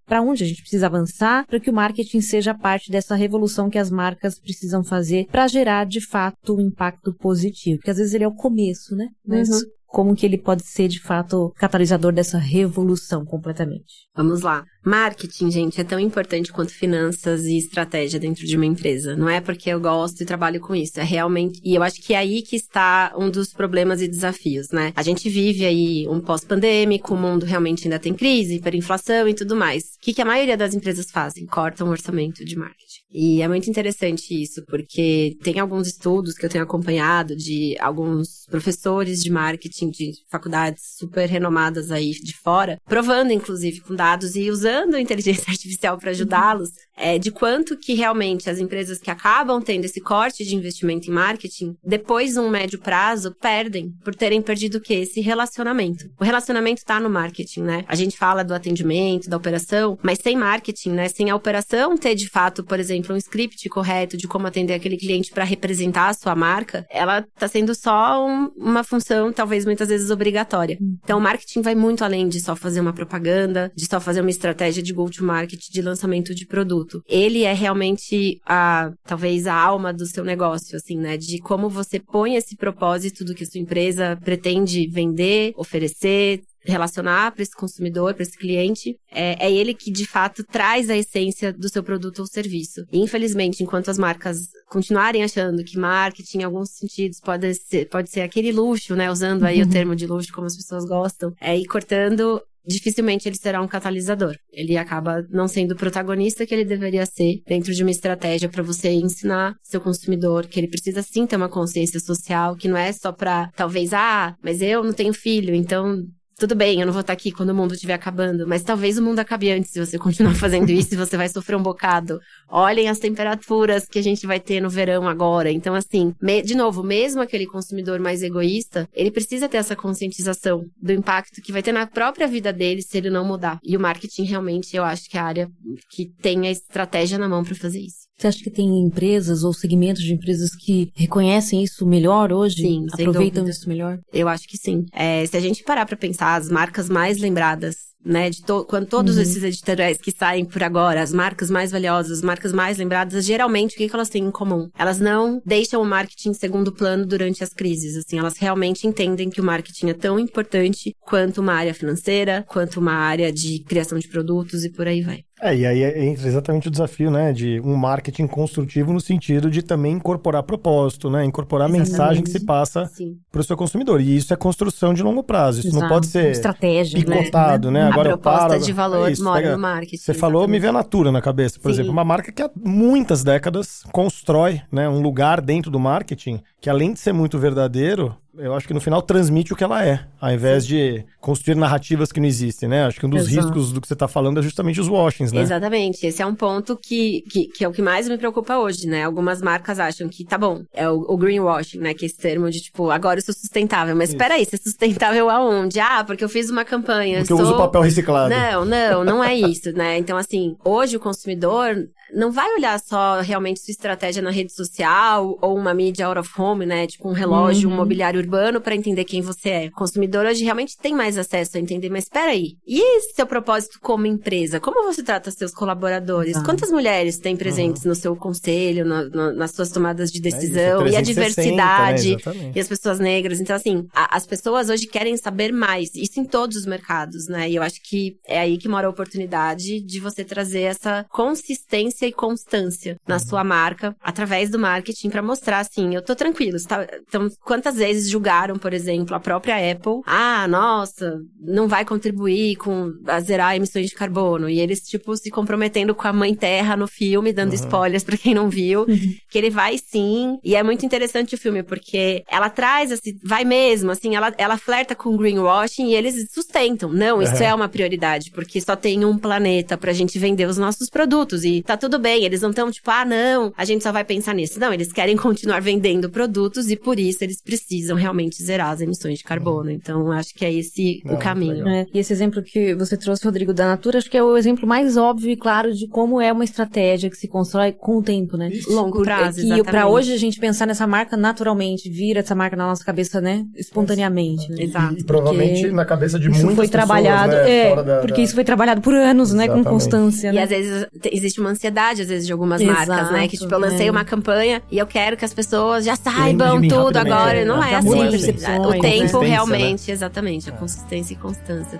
para 0.05 0.21
onde 0.21 0.43
a 0.43 0.47
gente 0.47 0.61
precisa 0.61 0.87
avançar 0.87 1.45
para 1.45 1.59
que 1.59 1.69
o 1.69 1.73
marketing 1.73 2.21
seja 2.21 2.55
parte 2.55 2.91
dessa 2.91 3.15
revolução 3.15 3.69
que 3.69 3.77
as 3.77 3.91
marcas 3.91 4.39
precisam 4.39 4.83
fazer 4.83 5.27
para 5.31 5.47
gerar 5.47 5.85
de 5.85 6.01
fato 6.01 6.55
um 6.55 6.61
impacto 6.61 7.13
positivo, 7.13 7.77
porque 7.77 7.91
às 7.91 7.97
vezes 7.97 8.15
ele 8.15 8.23
é 8.23 8.27
o 8.27 8.35
começo, 8.35 8.95
né? 8.95 9.09
Mas 9.23 9.47
Uhum. 9.49 9.61
Como 9.91 10.15
que 10.15 10.25
ele 10.25 10.37
pode 10.37 10.63
ser 10.63 10.87
de 10.87 11.01
fato 11.01 11.53
catalisador 11.57 12.13
dessa 12.13 12.37
revolução 12.37 13.25
completamente? 13.25 14.07
Vamos 14.15 14.41
lá. 14.41 14.63
Marketing, 14.83 15.51
gente, 15.51 15.79
é 15.79 15.83
tão 15.83 15.99
importante 15.99 16.51
quanto 16.51 16.73
finanças 16.73 17.43
e 17.43 17.57
estratégia 17.57 18.19
dentro 18.19 18.45
de 18.45 18.55
uma 18.55 18.65
empresa. 18.65 19.15
Não 19.15 19.29
é 19.29 19.39
porque 19.41 19.69
eu 19.69 19.79
gosto 19.79 20.21
e 20.21 20.25
trabalho 20.25 20.59
com 20.59 20.73
isso. 20.73 20.99
É 20.99 21.03
realmente. 21.03 21.59
E 21.63 21.75
eu 21.75 21.83
acho 21.83 22.01
que 22.01 22.13
é 22.13 22.17
aí 22.17 22.41
que 22.41 22.55
está 22.55 23.13
um 23.17 23.29
dos 23.29 23.53
problemas 23.53 24.01
e 24.01 24.07
desafios, 24.07 24.69
né? 24.71 24.93
A 24.95 25.03
gente 25.03 25.29
vive 25.29 25.65
aí 25.65 26.07
um 26.07 26.19
pós-pandêmico, 26.19 27.13
o 27.13 27.17
mundo 27.17 27.45
realmente 27.45 27.85
ainda 27.85 27.99
tem 27.99 28.13
crise, 28.13 28.55
hiperinflação 28.55 29.27
e 29.27 29.33
tudo 29.33 29.55
mais. 29.55 29.83
O 29.83 29.99
que, 30.01 30.13
que 30.13 30.21
a 30.21 30.25
maioria 30.25 30.57
das 30.57 30.73
empresas 30.73 31.11
fazem? 31.11 31.45
Cortam 31.45 31.87
o 31.87 31.91
orçamento 31.91 32.43
de 32.43 32.57
marketing. 32.57 32.90
E 33.13 33.41
é 33.41 33.47
muito 33.47 33.69
interessante 33.69 34.41
isso, 34.41 34.63
porque 34.65 35.37
tem 35.43 35.59
alguns 35.59 35.87
estudos 35.87 36.35
que 36.35 36.45
eu 36.45 36.49
tenho 36.49 36.63
acompanhado 36.63 37.35
de 37.35 37.75
alguns 37.79 38.45
professores 38.49 39.21
de 39.21 39.29
marketing 39.29 39.89
de 39.89 40.13
faculdades 40.29 40.95
super 40.97 41.27
renomadas 41.27 41.91
aí 41.91 42.11
de 42.11 42.35
fora, 42.37 42.79
provando, 42.85 43.31
inclusive, 43.31 43.81
com 43.81 43.95
dados 43.95 44.35
e 44.35 44.49
usando 44.49 44.95
a 44.95 45.01
inteligência 45.01 45.45
artificial 45.51 45.97
para 45.97 46.11
ajudá-los, 46.11 46.69
é, 47.01 47.17
de 47.17 47.31
quanto 47.31 47.75
que 47.77 47.93
realmente 47.93 48.49
as 48.49 48.59
empresas 48.59 48.99
que 48.99 49.09
acabam 49.09 49.61
tendo 49.61 49.85
esse 49.85 49.99
corte 49.99 50.45
de 50.45 50.55
investimento 50.55 51.09
em 51.09 51.13
marketing, 51.13 51.75
depois, 51.83 52.35
num 52.35 52.49
médio 52.49 52.79
prazo, 52.79 53.35
perdem 53.41 53.91
por 54.03 54.13
terem 54.13 54.41
perdido 54.41 54.75
o 54.77 54.81
quê? 54.81 54.93
Esse 54.95 55.19
relacionamento. 55.19 56.05
O 56.19 56.23
relacionamento 56.23 56.83
tá 56.85 56.99
no 56.99 57.09
marketing, 57.09 57.61
né? 57.61 57.83
A 57.87 57.95
gente 57.95 58.17
fala 58.17 58.43
do 58.43 58.53
atendimento, 58.53 59.29
da 59.29 59.37
operação, 59.37 59.97
mas 60.03 60.19
sem 60.21 60.37
marketing, 60.37 60.91
né? 60.91 61.09
Sem 61.09 61.29
a 61.29 61.35
operação 61.35 61.97
ter, 61.97 62.13
de 62.13 62.29
fato, 62.29 62.63
por 62.63 62.79
exemplo, 62.79 63.15
um 63.15 63.17
script 63.17 63.67
correto 63.69 64.15
de 64.15 64.27
como 64.27 64.47
atender 64.47 64.73
aquele 64.73 64.97
cliente 64.97 65.31
para 65.31 65.43
representar 65.43 66.09
a 66.09 66.13
sua 66.13 66.35
marca, 66.35 66.85
ela 66.89 67.25
tá 67.39 67.47
sendo 67.47 67.73
só 67.73 68.25
um- 68.25 68.51
uma 68.55 68.83
função, 68.83 69.33
talvez 69.33 69.65
muitas 69.65 69.89
vezes 69.89 70.11
obrigatória. 70.11 70.77
Então, 71.03 71.17
o 71.17 71.21
marketing 71.21 71.61
vai 71.61 71.73
muito 71.73 72.03
além 72.03 72.27
de 72.27 72.39
só 72.39 72.55
fazer 72.55 72.79
uma 72.79 72.93
propaganda, 72.93 73.71
de 73.75 73.85
só 73.85 73.99
fazer 73.99 74.21
uma 74.21 74.29
estratégia 74.29 74.83
de 74.83 74.93
go-to-market, 74.93 75.59
de 75.69 75.81
lançamento 75.81 76.35
de 76.35 76.45
produto. 76.45 76.90
Ele 77.07 77.43
é 77.43 77.53
realmente 77.53 78.39
a, 78.45 78.91
talvez, 79.05 79.47
a 79.47 79.55
alma 79.55 79.93
do 79.93 80.05
seu 80.05 80.23
negócio, 80.23 80.75
assim, 80.75 80.97
né? 80.97 81.17
De 81.17 81.39
como 81.39 81.69
você 81.69 81.99
põe 81.99 82.35
esse 82.35 82.55
propósito 82.55 83.23
do 83.23 83.35
que 83.35 83.43
a 83.43 83.47
sua 83.47 83.61
empresa 83.61 84.17
pretende 84.23 84.87
vender, 84.87 85.53
oferecer, 85.55 86.41
relacionar 86.63 87.31
para 87.31 87.43
esse 87.43 87.55
consumidor, 87.55 88.13
para 88.13 88.23
esse 88.23 88.37
cliente, 88.37 88.95
é, 89.11 89.47
é 89.47 89.51
ele 89.51 89.73
que 89.73 89.91
de 89.91 90.05
fato 90.05 90.43
traz 90.43 90.89
a 90.89 90.97
essência 90.97 91.51
do 91.51 91.69
seu 91.69 91.83
produto 91.83 92.19
ou 92.19 92.27
serviço. 92.27 92.85
E, 92.91 92.99
infelizmente, 92.99 93.63
enquanto 93.63 93.89
as 93.89 93.97
marcas 93.97 94.49
continuarem 94.69 95.23
achando 95.23 95.63
que 95.63 95.77
marketing, 95.77 96.39
em 96.39 96.43
alguns 96.43 96.71
sentidos, 96.71 97.19
pode 97.19 97.53
ser, 97.55 97.89
pode 97.89 98.09
ser 98.09 98.21
aquele 98.21 98.51
luxo, 98.51 98.95
né? 98.95 99.11
Usando 99.11 99.43
aí 99.43 99.61
o 99.61 99.69
termo 99.69 99.95
de 99.95 100.07
luxo 100.07 100.31
como 100.33 100.47
as 100.47 100.55
pessoas 100.55 100.85
gostam, 100.85 101.33
é, 101.39 101.57
e 101.57 101.65
cortando 101.65 102.41
dificilmente 102.65 103.27
ele 103.27 103.37
será 103.37 103.61
um 103.61 103.67
catalisador. 103.67 104.35
Ele 104.51 104.77
acaba 104.77 105.25
não 105.29 105.47
sendo 105.47 105.71
o 105.71 105.77
protagonista 105.77 106.45
que 106.45 106.53
ele 106.53 106.65
deveria 106.65 107.05
ser 107.05 107.41
dentro 107.47 107.73
de 107.73 107.83
uma 107.83 107.91
estratégia 107.91 108.49
para 108.49 108.63
você 108.63 108.91
ensinar 108.91 109.55
seu 109.63 109.81
consumidor 109.81 110.47
que 110.47 110.59
ele 110.59 110.67
precisa 110.67 111.01
sim 111.01 111.25
ter 111.25 111.35
uma 111.35 111.49
consciência 111.49 111.99
social, 111.99 112.55
que 112.55 112.67
não 112.67 112.77
é 112.77 112.91
só 112.91 113.11
para 113.11 113.49
talvez 113.55 113.93
ah, 113.93 114.35
mas 114.43 114.61
eu 114.61 114.83
não 114.83 114.93
tenho 114.93 115.13
filho, 115.13 115.53
então 115.53 116.05
tudo 116.41 116.55
bem, 116.55 116.79
eu 116.79 116.87
não 116.87 116.91
vou 116.91 117.01
estar 117.01 117.13
aqui 117.13 117.31
quando 117.31 117.51
o 117.51 117.53
mundo 117.53 117.75
estiver 117.75 117.93
acabando, 117.93 118.47
mas 118.47 118.63
talvez 118.63 118.97
o 118.97 119.01
mundo 119.03 119.19
acabe 119.19 119.51
antes 119.51 119.69
se 119.69 119.79
você 119.79 119.95
continuar 119.99 120.33
fazendo 120.33 120.67
isso 120.73 120.95
e 120.95 120.97
você 120.97 121.15
vai 121.15 121.29
sofrer 121.29 121.55
um 121.55 121.61
bocado. 121.61 122.19
Olhem 122.49 122.89
as 122.89 122.97
temperaturas 122.97 123.85
que 123.85 123.99
a 123.99 124.01
gente 124.01 124.25
vai 124.25 124.39
ter 124.39 124.59
no 124.59 124.67
verão 124.67 125.07
agora. 125.07 125.51
Então, 125.51 125.75
assim, 125.75 126.15
me- 126.19 126.41
de 126.41 126.55
novo, 126.55 126.81
mesmo 126.83 127.21
aquele 127.21 127.45
consumidor 127.45 127.99
mais 127.99 128.23
egoísta, 128.23 128.89
ele 128.91 129.11
precisa 129.11 129.47
ter 129.47 129.57
essa 129.57 129.75
conscientização 129.75 130.65
do 130.81 130.91
impacto 130.91 131.43
que 131.43 131.51
vai 131.51 131.61
ter 131.61 131.71
na 131.71 131.85
própria 131.85 132.27
vida 132.27 132.51
dele 132.51 132.81
se 132.81 132.97
ele 132.97 133.11
não 133.11 133.23
mudar. 133.23 133.59
E 133.63 133.77
o 133.77 133.79
marketing 133.79 134.23
realmente, 134.23 134.75
eu 134.75 134.83
acho 134.83 135.07
que 135.07 135.17
é 135.17 135.21
a 135.21 135.25
área 135.25 135.47
que 135.91 136.07
tem 136.23 136.47
a 136.47 136.51
estratégia 136.51 137.19
na 137.19 137.29
mão 137.29 137.43
para 137.43 137.53
fazer 137.53 137.81
isso. 137.81 138.00
Você 138.21 138.27
acha 138.27 138.43
que 138.43 138.51
tem 138.51 138.79
empresas 138.79 139.43
ou 139.43 139.51
segmentos 139.51 140.03
de 140.03 140.13
empresas 140.13 140.55
que 140.55 140.91
reconhecem 140.95 141.63
isso 141.63 141.87
melhor 141.87 142.31
hoje? 142.31 142.61
Sim, 142.61 142.85
Aproveitam 142.93 143.47
isso 143.49 143.67
melhor? 143.67 143.97
Eu 144.13 144.27
acho 144.27 144.47
que 144.47 144.57
sim. 144.57 144.85
É, 144.93 145.25
se 145.25 145.35
a 145.35 145.39
gente 145.39 145.63
parar 145.63 145.87
pra 145.87 145.97
pensar, 145.97 146.35
as 146.35 146.47
marcas 146.47 146.87
mais 146.87 147.17
lembradas, 147.17 147.77
né, 148.05 148.29
de 148.29 148.43
to 148.43 148.63
quando 148.65 148.85
todos 148.85 149.15
Uhum. 149.15 149.21
esses 149.23 149.43
editoriais 149.43 149.97
que 149.97 150.11
saem 150.11 150.45
por 150.45 150.61
agora, 150.61 151.01
as 151.01 151.11
marcas 151.11 151.49
mais 151.49 151.71
valiosas, 151.71 152.19
as 152.19 152.23
marcas 152.23 152.51
mais 152.51 152.77
lembradas, 152.77 153.25
geralmente 153.25 153.73
o 153.73 153.77
que, 153.77 153.89
que 153.89 153.95
elas 153.95 154.09
têm 154.09 154.23
em 154.25 154.31
comum? 154.31 154.69
Elas 154.77 154.99
não 154.99 155.41
deixam 155.43 155.81
o 155.81 155.85
marketing 155.85 156.29
em 156.29 156.33
segundo 156.35 156.71
plano 156.71 157.05
durante 157.05 157.43
as 157.43 157.49
crises, 157.53 157.95
assim, 157.97 158.19
elas 158.19 158.37
realmente 158.37 158.85
entendem 158.87 159.29
que 159.31 159.41
o 159.41 159.43
marketing 159.43 159.89
é 159.89 159.93
tão 159.95 160.19
importante 160.19 160.93
quanto 161.01 161.41
uma 161.41 161.53
área 161.53 161.73
financeira, 161.73 162.43
quanto 162.47 162.79
uma 162.79 162.93
área 162.93 163.31
de 163.31 163.63
criação 163.63 163.97
de 163.97 164.07
produtos 164.07 164.63
e 164.63 164.71
por 164.71 164.87
aí 164.87 165.01
vai. 165.01 165.21
É, 165.43 165.55
e 165.55 165.65
aí 165.65 165.83
entra 166.07 166.27
exatamente 166.27 166.67
o 166.67 166.71
desafio, 166.71 167.09
né, 167.09 167.33
de 167.33 167.59
um 167.61 167.75
marketing 167.75 168.27
construtivo 168.27 168.93
no 168.93 169.01
sentido 169.01 169.49
de 169.49 169.63
também 169.63 169.93
incorporar 169.93 170.43
propósito, 170.43 171.09
né, 171.09 171.25
incorporar 171.25 171.67
a 171.67 171.71
mensagem 171.71 172.23
que 172.23 172.29
se 172.29 172.45
passa 172.45 172.87
para 173.31 173.41
o 173.41 173.43
seu 173.43 173.57
consumidor. 173.57 173.99
E 174.01 174.15
isso 174.15 174.31
é 174.31 174.37
construção 174.37 174.93
de 174.93 175.01
longo 175.01 175.23
prazo. 175.23 175.61
Isso 175.61 175.69
não 175.71 175.79
Exato. 175.79 175.93
pode 175.95 176.07
ser 176.07 176.29
Estratégia, 176.31 176.99
né? 176.99 177.17
picotado, 177.17 177.71
né? 177.71 177.81
A 177.83 177.87
Agora 177.87 178.09
eu 178.11 178.17
proposta 178.19 178.49
paro, 178.49 178.61
de 178.61 178.71
valor 178.71 179.09
é 179.09 179.11
isso, 179.13 179.23
mora 179.23 179.41
pega- 179.41 179.55
no 179.55 179.61
marketing. 179.61 179.97
Você 179.97 180.13
falou, 180.13 180.47
me 180.47 180.57
exatamente. 180.57 180.61
vê 180.61 180.67
a 180.67 180.71
Natura 180.73 181.11
na 181.11 181.21
cabeça, 181.21 181.59
por 181.59 181.69
Sim. 181.69 181.73
exemplo. 181.73 181.91
Uma 181.91 182.03
marca 182.05 182.31
que 182.31 182.41
há 182.43 182.49
muitas 182.63 183.23
décadas 183.23 183.81
constrói 183.91 184.61
né, 184.71 184.87
um 184.87 185.01
lugar 185.01 185.41
dentro 185.41 185.71
do 185.71 185.79
marketing 185.79 186.39
que, 186.61 186.69
além 186.69 186.93
de 186.93 186.99
ser 186.99 187.13
muito 187.13 187.39
verdadeiro, 187.39 188.15
eu 188.37 188.53
acho 188.53 188.67
que 188.67 188.73
no 188.73 188.79
final 188.79 189.01
transmite 189.01 189.51
o 189.53 189.55
que 189.55 189.63
ela 189.63 189.85
é, 189.85 190.05
ao 190.19 190.31
invés 190.31 190.65
de 190.65 191.03
construir 191.19 191.55
narrativas 191.55 192.11
que 192.11 192.19
não 192.19 192.27
existem, 192.27 192.67
né? 192.69 192.85
Acho 192.85 192.99
que 192.99 193.05
um 193.05 193.09
dos 193.09 193.27
Exato. 193.27 193.47
riscos 193.47 193.71
do 193.71 193.81
que 193.81 193.87
você 193.87 193.93
está 193.93 194.07
falando 194.07 194.39
é 194.39 194.43
justamente 194.43 194.79
os 194.79 194.87
washings, 194.87 195.31
né? 195.31 195.41
Exatamente. 195.41 196.05
Esse 196.05 196.21
é 196.21 196.25
um 196.25 196.33
ponto 196.33 196.77
que, 196.77 197.21
que, 197.29 197.47
que 197.47 197.63
é 197.63 197.67
o 197.67 197.71
que 197.71 197.81
mais 197.81 198.07
me 198.07 198.17
preocupa 198.17 198.57
hoje, 198.57 198.87
né? 198.87 199.03
Algumas 199.03 199.41
marcas 199.41 199.79
acham 199.79 200.07
que, 200.07 200.23
tá 200.23 200.37
bom, 200.37 200.63
é 200.73 200.89
o, 200.89 201.05
o 201.09 201.17
greenwashing, 201.17 201.79
né? 201.79 201.93
Que 201.93 202.05
é 202.05 202.07
esse 202.07 202.17
termo 202.17 202.49
de, 202.49 202.61
tipo, 202.61 202.89
agora 202.89 203.19
eu 203.19 203.23
sou 203.23 203.33
sustentável. 203.33 203.95
Mas 203.95 204.09
Isso. 204.09 204.17
peraí, 204.17 204.45
você 204.45 204.55
é 204.55 204.59
sustentável 204.59 205.29
aonde? 205.29 205.79
Ah, 205.79 206.03
porque 206.03 206.23
eu 206.23 206.29
fiz 206.29 206.49
uma 206.49 206.63
campanha. 206.63 207.19
Porque 207.19 207.33
eu 207.33 207.37
sou... 207.37 207.45
uso 207.47 207.57
papel 207.57 207.81
reciclado. 207.81 208.33
Não, 208.33 208.65
não, 208.65 209.03
não 209.03 209.23
é 209.23 209.35
isso, 209.35 209.71
né? 209.73 209.97
Então, 209.97 210.17
assim, 210.17 210.55
hoje 210.63 210.95
o 210.95 210.99
consumidor 210.99 211.75
não 212.13 212.31
vai 212.31 212.49
olhar 212.55 212.79
só 212.79 213.21
realmente 213.21 213.59
sua 213.59 213.71
estratégia 213.71 214.21
na 214.21 214.29
rede 214.31 214.53
social 214.53 215.37
ou 215.41 215.55
uma 215.57 215.73
mídia 215.73 216.07
out 216.07 216.19
of 216.19 216.29
home, 216.41 216.65
né? 216.65 216.87
Tipo 216.87 217.09
um 217.09 217.13
relógio, 217.13 217.67
Uhum. 217.69 217.75
um 217.75 217.77
mobiliário 217.77 218.19
urbano 218.19 218.59
pra 218.61 218.75
entender 218.75 219.03
quem 219.05 219.21
você 219.21 219.49
é. 219.49 219.65
O 219.67 219.71
consumidor 219.71 220.25
hoje 220.25 220.43
realmente 220.43 220.77
tem 220.77 220.93
mais 220.93 221.17
acesso 221.17 221.57
a 221.57 221.59
entender, 221.59 221.89
mas 221.89 222.03
espera 222.05 222.31
aí. 222.31 222.55
E 222.67 223.01
seu 223.15 223.25
propósito 223.25 223.79
como 223.81 224.05
empresa? 224.05 224.59
Como 224.59 224.83
você 224.83 225.03
trata 225.03 225.31
seus 225.31 225.53
colaboradores? 225.53 226.31
Exato. 226.31 226.45
Quantas 226.45 226.71
mulheres 226.71 227.17
tem 227.19 227.35
presentes 227.35 227.83
no 227.83 227.95
seu 227.95 228.15
conselho, 228.15 228.85
na- 228.85 229.03
na- 229.09 229.33
nas 229.33 229.51
suas 229.51 229.69
tomadas 229.69 230.11
de 230.11 230.19
É 230.23 230.27
isso, 230.27 230.37
decisão? 230.37 230.87
e 230.87 230.95
a 230.95 231.01
360, 231.01 231.03
diversidade? 231.03 232.17
né? 232.25 232.51
E 232.55 232.59
as 232.59 232.67
pessoas 232.67 232.99
negras. 232.99 233.39
Então, 233.39 233.55
assim, 233.55 233.87
a- 233.93 234.15
as 234.17 234.25
pessoas 234.25 234.69
hoje 234.69 234.87
querem 234.87 235.15
saber 235.17 235.51
mais. 235.51 235.89
Isso 235.95 236.19
em 236.19 236.25
todos 236.25 236.57
os 236.57 236.65
mercados, 236.65 237.27
né? 237.27 237.49
E 237.49 237.55
eu 237.55 237.63
acho 237.63 237.79
que 237.83 238.17
é 238.27 238.39
aí 238.39 238.57
que 238.57 238.67
mora 238.67 238.87
a 238.87 238.89
oportunidade 238.89 239.79
de 239.81 239.99
você 239.99 240.23
trazer 240.23 240.61
essa 240.61 241.05
consistência 241.09 242.00
e 242.07 242.11
constância 242.13 242.97
na 243.07 243.19
sua 243.19 243.43
marca, 243.43 243.95
através 244.01 244.49
do 244.49 244.59
marketing, 244.59 245.09
pra 245.09 245.21
mostrar, 245.21 245.59
assim, 245.59 245.95
eu 245.95 246.01
tô 246.01 246.15
tranquilo. 246.15 246.57
tá? 246.67 246.85
Então, 247.07 247.27
quantas 247.43 247.75
vezes 247.75 248.09
julgaram, 248.09 248.57
por 248.57 248.73
exemplo, 248.73 249.15
a 249.15 249.19
própria 249.19 249.55
Apple? 249.71 250.01
Ah, 250.05 250.47
nossa, 250.47 251.19
não 251.39 251.67
vai 251.67 251.85
contribuir 251.85 252.55
com 252.57 252.91
a 253.07 253.19
zerar 253.19 253.55
emissões 253.55 253.87
de 253.89 253.95
carbono. 253.95 254.49
E 254.49 254.59
eles, 254.59 254.81
tipo, 254.81 255.15
se 255.15 255.29
comprometendo 255.29 255.93
com 255.95 256.07
a 256.07 256.13
mãe 256.13 256.33
terra 256.35 256.75
no 256.75 256.87
filme, 256.87 257.33
dando 257.33 257.53
spoilers 257.53 258.03
pra 258.03 258.17
quem 258.17 258.33
não 258.33 258.49
viu 258.49 258.85
que 259.29 259.37
ele 259.37 259.49
vai 259.49 259.77
sim. 259.77 260.37
E 260.43 260.55
é 260.55 260.63
muito 260.63 260.85
interessante 260.85 261.35
o 261.35 261.37
filme, 261.37 261.63
porque 261.63 262.23
ela 262.29 262.49
traz, 262.49 262.91
assim, 262.91 263.13
vai 263.23 263.43
mesmo, 263.45 263.91
assim, 263.91 264.15
ela, 264.15 264.33
ela 264.37 264.57
flerta 264.57 264.95
com 264.95 265.15
greenwashing 265.17 265.87
e 265.89 265.95
eles 265.95 266.27
sustentam. 266.33 266.91
Não, 266.91 267.21
isso 267.21 267.35
Uhum. 267.35 267.41
é 267.43 267.55
uma 267.55 267.69
prioridade, 267.69 268.31
porque 268.31 268.59
só 268.61 268.75
tem 268.75 269.05
um 269.05 269.17
planeta 269.17 269.77
pra 269.77 269.93
gente 269.93 270.19
vender 270.19 270.45
os 270.47 270.57
nossos 270.57 270.89
produtos. 270.89 271.43
E 271.43 271.61
tá 271.61 271.77
tudo 271.77 271.90
bem, 271.99 272.23
eles 272.25 272.41
não 272.41 272.49
estão 272.49 272.71
tipo, 272.71 272.89
ah, 272.91 273.05
não, 273.05 273.53
a 273.57 273.65
gente 273.65 273.83
só 273.83 273.91
vai 273.91 274.03
pensar 274.03 274.33
nisso. 274.33 274.59
Não, 274.59 274.73
eles 274.73 274.91
querem 274.91 275.15
continuar 275.17 275.61
vendendo 275.61 276.09
produtos 276.09 276.69
e 276.69 276.75
por 276.75 276.99
isso 276.99 277.23
eles 277.23 277.41
precisam 277.41 277.95
realmente 277.95 278.41
zerar 278.43 278.71
as 278.71 278.81
emissões 278.81 279.17
de 279.19 279.23
carbono. 279.23 279.69
Então, 279.71 280.11
acho 280.11 280.33
que 280.33 280.45
é 280.45 280.53
esse 280.53 281.01
Não, 281.05 281.15
o 281.15 281.17
caminho. 281.17 281.67
É, 281.67 281.85
e 281.93 281.99
esse 281.99 282.11
exemplo 282.13 282.41
que 282.43 282.73
você 282.75 282.97
trouxe, 282.97 283.23
Rodrigo, 283.25 283.53
da 283.53 283.65
Natura, 283.67 283.97
acho 283.97 284.09
que 284.09 284.17
é 284.17 284.23
o 284.23 284.37
exemplo 284.37 284.67
mais 284.67 284.97
óbvio 284.97 285.31
e 285.31 285.37
claro 285.37 285.73
de 285.73 285.87
como 285.87 286.19
é 286.21 286.31
uma 286.31 286.43
estratégia 286.43 287.09
que 287.09 287.17
se 287.17 287.27
constrói 287.27 287.71
com 287.71 287.97
o 287.97 288.03
tempo, 288.03 288.37
né? 288.37 288.49
Longo 288.67 288.97
Por- 288.97 289.05
prazo, 289.05 289.39
exatamente. 289.39 289.63
pra 289.65 289.87
hoje 289.87 290.13
a 290.13 290.17
gente 290.17 290.39
pensar 290.39 290.65
nessa 290.65 290.85
marca 290.87 291.15
naturalmente, 291.17 291.89
vira 291.89 292.19
essa 292.19 292.35
marca 292.35 292.55
na 292.55 292.67
nossa 292.67 292.83
cabeça, 292.83 293.19
né? 293.21 293.43
Espontaneamente. 293.55 294.49
Né? 294.51 294.63
Exato. 294.63 294.95
E 294.99 295.03
provavelmente 295.03 295.61
Porque 295.61 295.75
na 295.75 295.85
cabeça 295.85 296.19
de 296.19 296.29
Isso 296.29 296.45
muitas 296.45 296.55
foi 296.55 296.67
pessoas, 296.67 296.69
trabalhado, 296.87 297.33
né, 297.33 297.49
é, 297.71 297.75
da- 297.83 297.99
porque 297.99 298.15
da- 298.17 298.21
isso 298.21 298.35
foi 298.35 298.43
trabalhado 298.43 298.81
por 298.81 298.93
anos, 298.93 299.31
né? 299.33 299.47
Com 299.47 299.53
Exatamente. 299.59 299.69
constância, 299.69 300.29
E 300.29 300.33
né? 300.33 300.43
às 300.43 300.49
vezes 300.49 300.87
te- 301.01 301.09
existe 301.13 301.39
uma 301.39 301.49
ansiedade, 301.49 301.80
às 301.89 302.07
vezes, 302.07 302.25
de 302.25 302.31
algumas 302.31 302.61
Exato, 302.61 302.87
marcas, 302.89 303.11
né? 303.11 303.27
Que, 303.27 303.37
tipo, 303.37 303.53
eu 303.53 303.59
lancei 303.59 303.87
é. 303.87 303.91
uma 303.91 304.05
campanha 304.05 304.61
e 304.69 304.77
eu 304.77 304.85
quero 304.85 305.17
que 305.17 305.25
as 305.25 305.33
pessoas 305.33 305.83
já 305.85 305.95
saibam 305.95 306.59
mim 306.59 306.67
tudo 306.67 306.97
agora. 306.97 307.39
é. 307.39 307.45
Não 307.45 307.63
é 307.63 307.69
Pra 307.69 307.79
assim. 307.79 307.89
O 307.89 308.69
né? 308.69 308.79
tempo 308.79 309.11
Consistência, 309.11 309.19
realmente, 309.21 309.91
exatamente. 309.91 310.49
A 310.49 310.53
consistência 310.53 311.13
e 311.13 311.17
constância. 311.17 311.79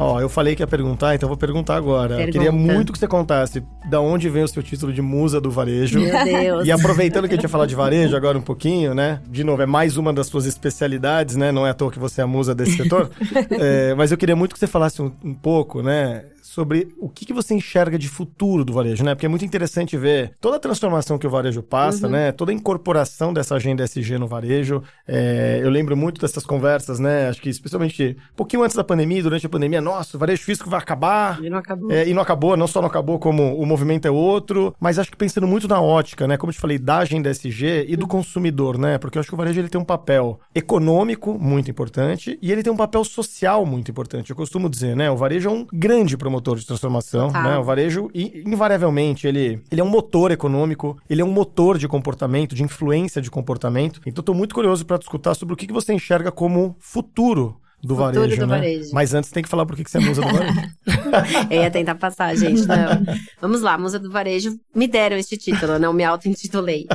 Ó, 0.00 0.18
eu 0.18 0.28
falei 0.30 0.56
que 0.56 0.62
ia 0.62 0.66
perguntar, 0.66 1.14
então 1.14 1.28
vou 1.28 1.36
perguntar 1.36 1.76
agora. 1.76 2.14
Eu 2.14 2.18
Pergunta. 2.18 2.38
queria 2.38 2.52
muito 2.52 2.90
que 2.90 2.98
você 2.98 3.06
contasse 3.06 3.62
da 3.88 4.00
onde 4.00 4.30
vem 4.30 4.42
o 4.42 4.48
seu 4.48 4.62
título 4.62 4.92
de 4.92 5.02
musa 5.02 5.40
do 5.40 5.50
varejo. 5.50 6.00
Meu 6.00 6.24
Deus. 6.24 6.66
E 6.66 6.72
aproveitando 6.72 7.28
que 7.28 7.34
a 7.34 7.36
gente 7.36 7.42
ia 7.42 7.48
falar 7.50 7.66
de 7.66 7.74
varejo 7.74 8.16
agora 8.16 8.38
um 8.38 8.42
pouquinho, 8.42 8.94
né? 8.94 9.20
De 9.28 9.44
novo, 9.44 9.60
é 9.60 9.66
mais 9.66 9.98
uma 9.98 10.10
das 10.10 10.26
suas 10.26 10.46
especialidades, 10.46 11.36
né? 11.36 11.52
Não 11.52 11.66
é 11.66 11.70
à 11.70 11.74
toa 11.74 11.90
que 11.90 11.98
você 11.98 12.22
é 12.22 12.24
a 12.24 12.26
musa 12.26 12.54
desse 12.54 12.76
setor. 12.76 13.10
É, 13.62 13.94
mas 13.94 14.10
eu 14.10 14.16
queria 14.16 14.34
muito 14.34 14.54
que 14.54 14.58
você 14.58 14.66
falasse 14.66 15.02
um, 15.02 15.12
um 15.22 15.34
pouco, 15.34 15.82
né? 15.82 16.24
Sobre 16.50 16.88
o 16.98 17.08
que, 17.08 17.24
que 17.24 17.32
você 17.32 17.54
enxerga 17.54 17.96
de 17.96 18.08
futuro 18.08 18.64
do 18.64 18.72
varejo, 18.72 19.04
né? 19.04 19.14
Porque 19.14 19.24
é 19.24 19.28
muito 19.28 19.44
interessante 19.44 19.96
ver 19.96 20.32
toda 20.40 20.56
a 20.56 20.58
transformação 20.58 21.16
que 21.16 21.24
o 21.24 21.30
varejo 21.30 21.62
passa, 21.62 22.08
né? 22.08 22.32
Toda 22.32 22.50
a 22.50 22.54
incorporação 22.54 23.32
dessa 23.32 23.54
agenda 23.54 23.84
SG 23.84 24.18
no 24.18 24.26
varejo. 24.26 24.82
É, 25.06 25.60
eu 25.62 25.70
lembro 25.70 25.96
muito 25.96 26.20
dessas 26.20 26.44
conversas, 26.44 26.98
né? 26.98 27.28
Acho 27.28 27.40
que 27.40 27.48
especialmente 27.48 28.16
um 28.32 28.34
pouquinho 28.34 28.64
antes 28.64 28.76
da 28.76 28.82
pandemia, 28.82 29.22
durante 29.22 29.46
a 29.46 29.48
pandemia, 29.48 29.80
nossa, 29.80 30.16
o 30.16 30.18
varejo 30.18 30.42
físico 30.42 30.68
vai 30.68 30.80
acabar. 30.80 31.40
E 31.40 31.48
não 31.48 31.58
acabou. 31.58 31.92
É, 31.92 32.08
e 32.08 32.12
não 32.12 32.20
acabou, 32.20 32.56
não 32.56 32.66
só 32.66 32.80
não 32.80 32.88
acabou, 32.88 33.20
como 33.20 33.54
o 33.54 33.64
movimento 33.64 34.08
é 34.08 34.10
outro, 34.10 34.74
mas 34.80 34.98
acho 34.98 35.08
que 35.08 35.16
pensando 35.16 35.46
muito 35.46 35.68
na 35.68 35.80
ótica, 35.80 36.26
né? 36.26 36.36
Como 36.36 36.50
eu 36.50 36.54
te 36.54 36.60
falei, 36.60 36.80
da 36.80 36.98
agenda 36.98 37.30
SG 37.30 37.86
e 37.86 37.94
do 37.94 38.08
consumidor, 38.08 38.76
né? 38.76 38.98
Porque 38.98 39.18
eu 39.18 39.20
acho 39.20 39.28
que 39.28 39.34
o 39.34 39.38
varejo 39.38 39.60
ele 39.60 39.68
tem 39.68 39.80
um 39.80 39.84
papel 39.84 40.40
econômico 40.52 41.38
muito 41.38 41.70
importante 41.70 42.36
e 42.42 42.50
ele 42.50 42.64
tem 42.64 42.72
um 42.72 42.76
papel 42.76 43.04
social 43.04 43.64
muito 43.64 43.88
importante. 43.88 44.30
Eu 44.30 44.36
costumo 44.36 44.68
dizer, 44.68 44.96
né? 44.96 45.08
O 45.08 45.16
varejo 45.16 45.48
é 45.48 45.52
um 45.52 45.64
grande 45.72 46.16
promotor 46.16 46.39
de 46.40 46.66
transformação, 46.66 47.30
né? 47.30 47.58
O 47.58 47.62
varejo, 47.64 48.10
invariavelmente, 48.14 49.26
ele, 49.26 49.62
ele 49.70 49.80
é 49.80 49.84
um 49.84 49.88
motor 49.88 50.30
econômico, 50.30 50.96
ele 51.08 51.22
é 51.22 51.24
um 51.24 51.30
motor 51.30 51.78
de 51.78 51.86
comportamento, 51.86 52.54
de 52.54 52.62
influência 52.62 53.20
de 53.20 53.30
comportamento. 53.30 54.00
Então, 54.06 54.22
estou 54.22 54.34
muito 54.34 54.54
curioso 54.54 54.84
para 54.84 54.98
discutir 54.98 55.34
sobre 55.34 55.54
o 55.54 55.56
que, 55.56 55.66
que 55.66 55.72
você 55.72 55.92
enxerga 55.92 56.32
como 56.32 56.76
futuro 56.78 57.60
do 57.82 57.94
varejo, 57.94 58.36
do 58.36 58.46
né? 58.46 58.56
varejo. 58.56 58.90
Mas 58.92 59.14
antes 59.14 59.30
tem 59.30 59.42
que 59.42 59.48
falar 59.48 59.64
por 59.64 59.76
que 59.76 59.84
que 59.84 59.90
você 59.90 59.98
é 59.98 60.00
musa 60.00 60.20
do 60.20 60.28
varejo. 60.28 60.60
Eu 61.50 61.62
ia 61.62 61.70
tentar 61.70 61.94
passar, 61.94 62.34
gente. 62.36 62.66
Não. 62.66 63.04
Vamos 63.40 63.60
lá, 63.60 63.76
Musa 63.76 63.98
do 63.98 64.10
Varejo. 64.10 64.58
Me 64.74 64.86
deram 64.86 65.16
este 65.16 65.36
título, 65.36 65.78
não 65.78 65.92
me 65.92 66.04
auto-intitulei. 66.04 66.86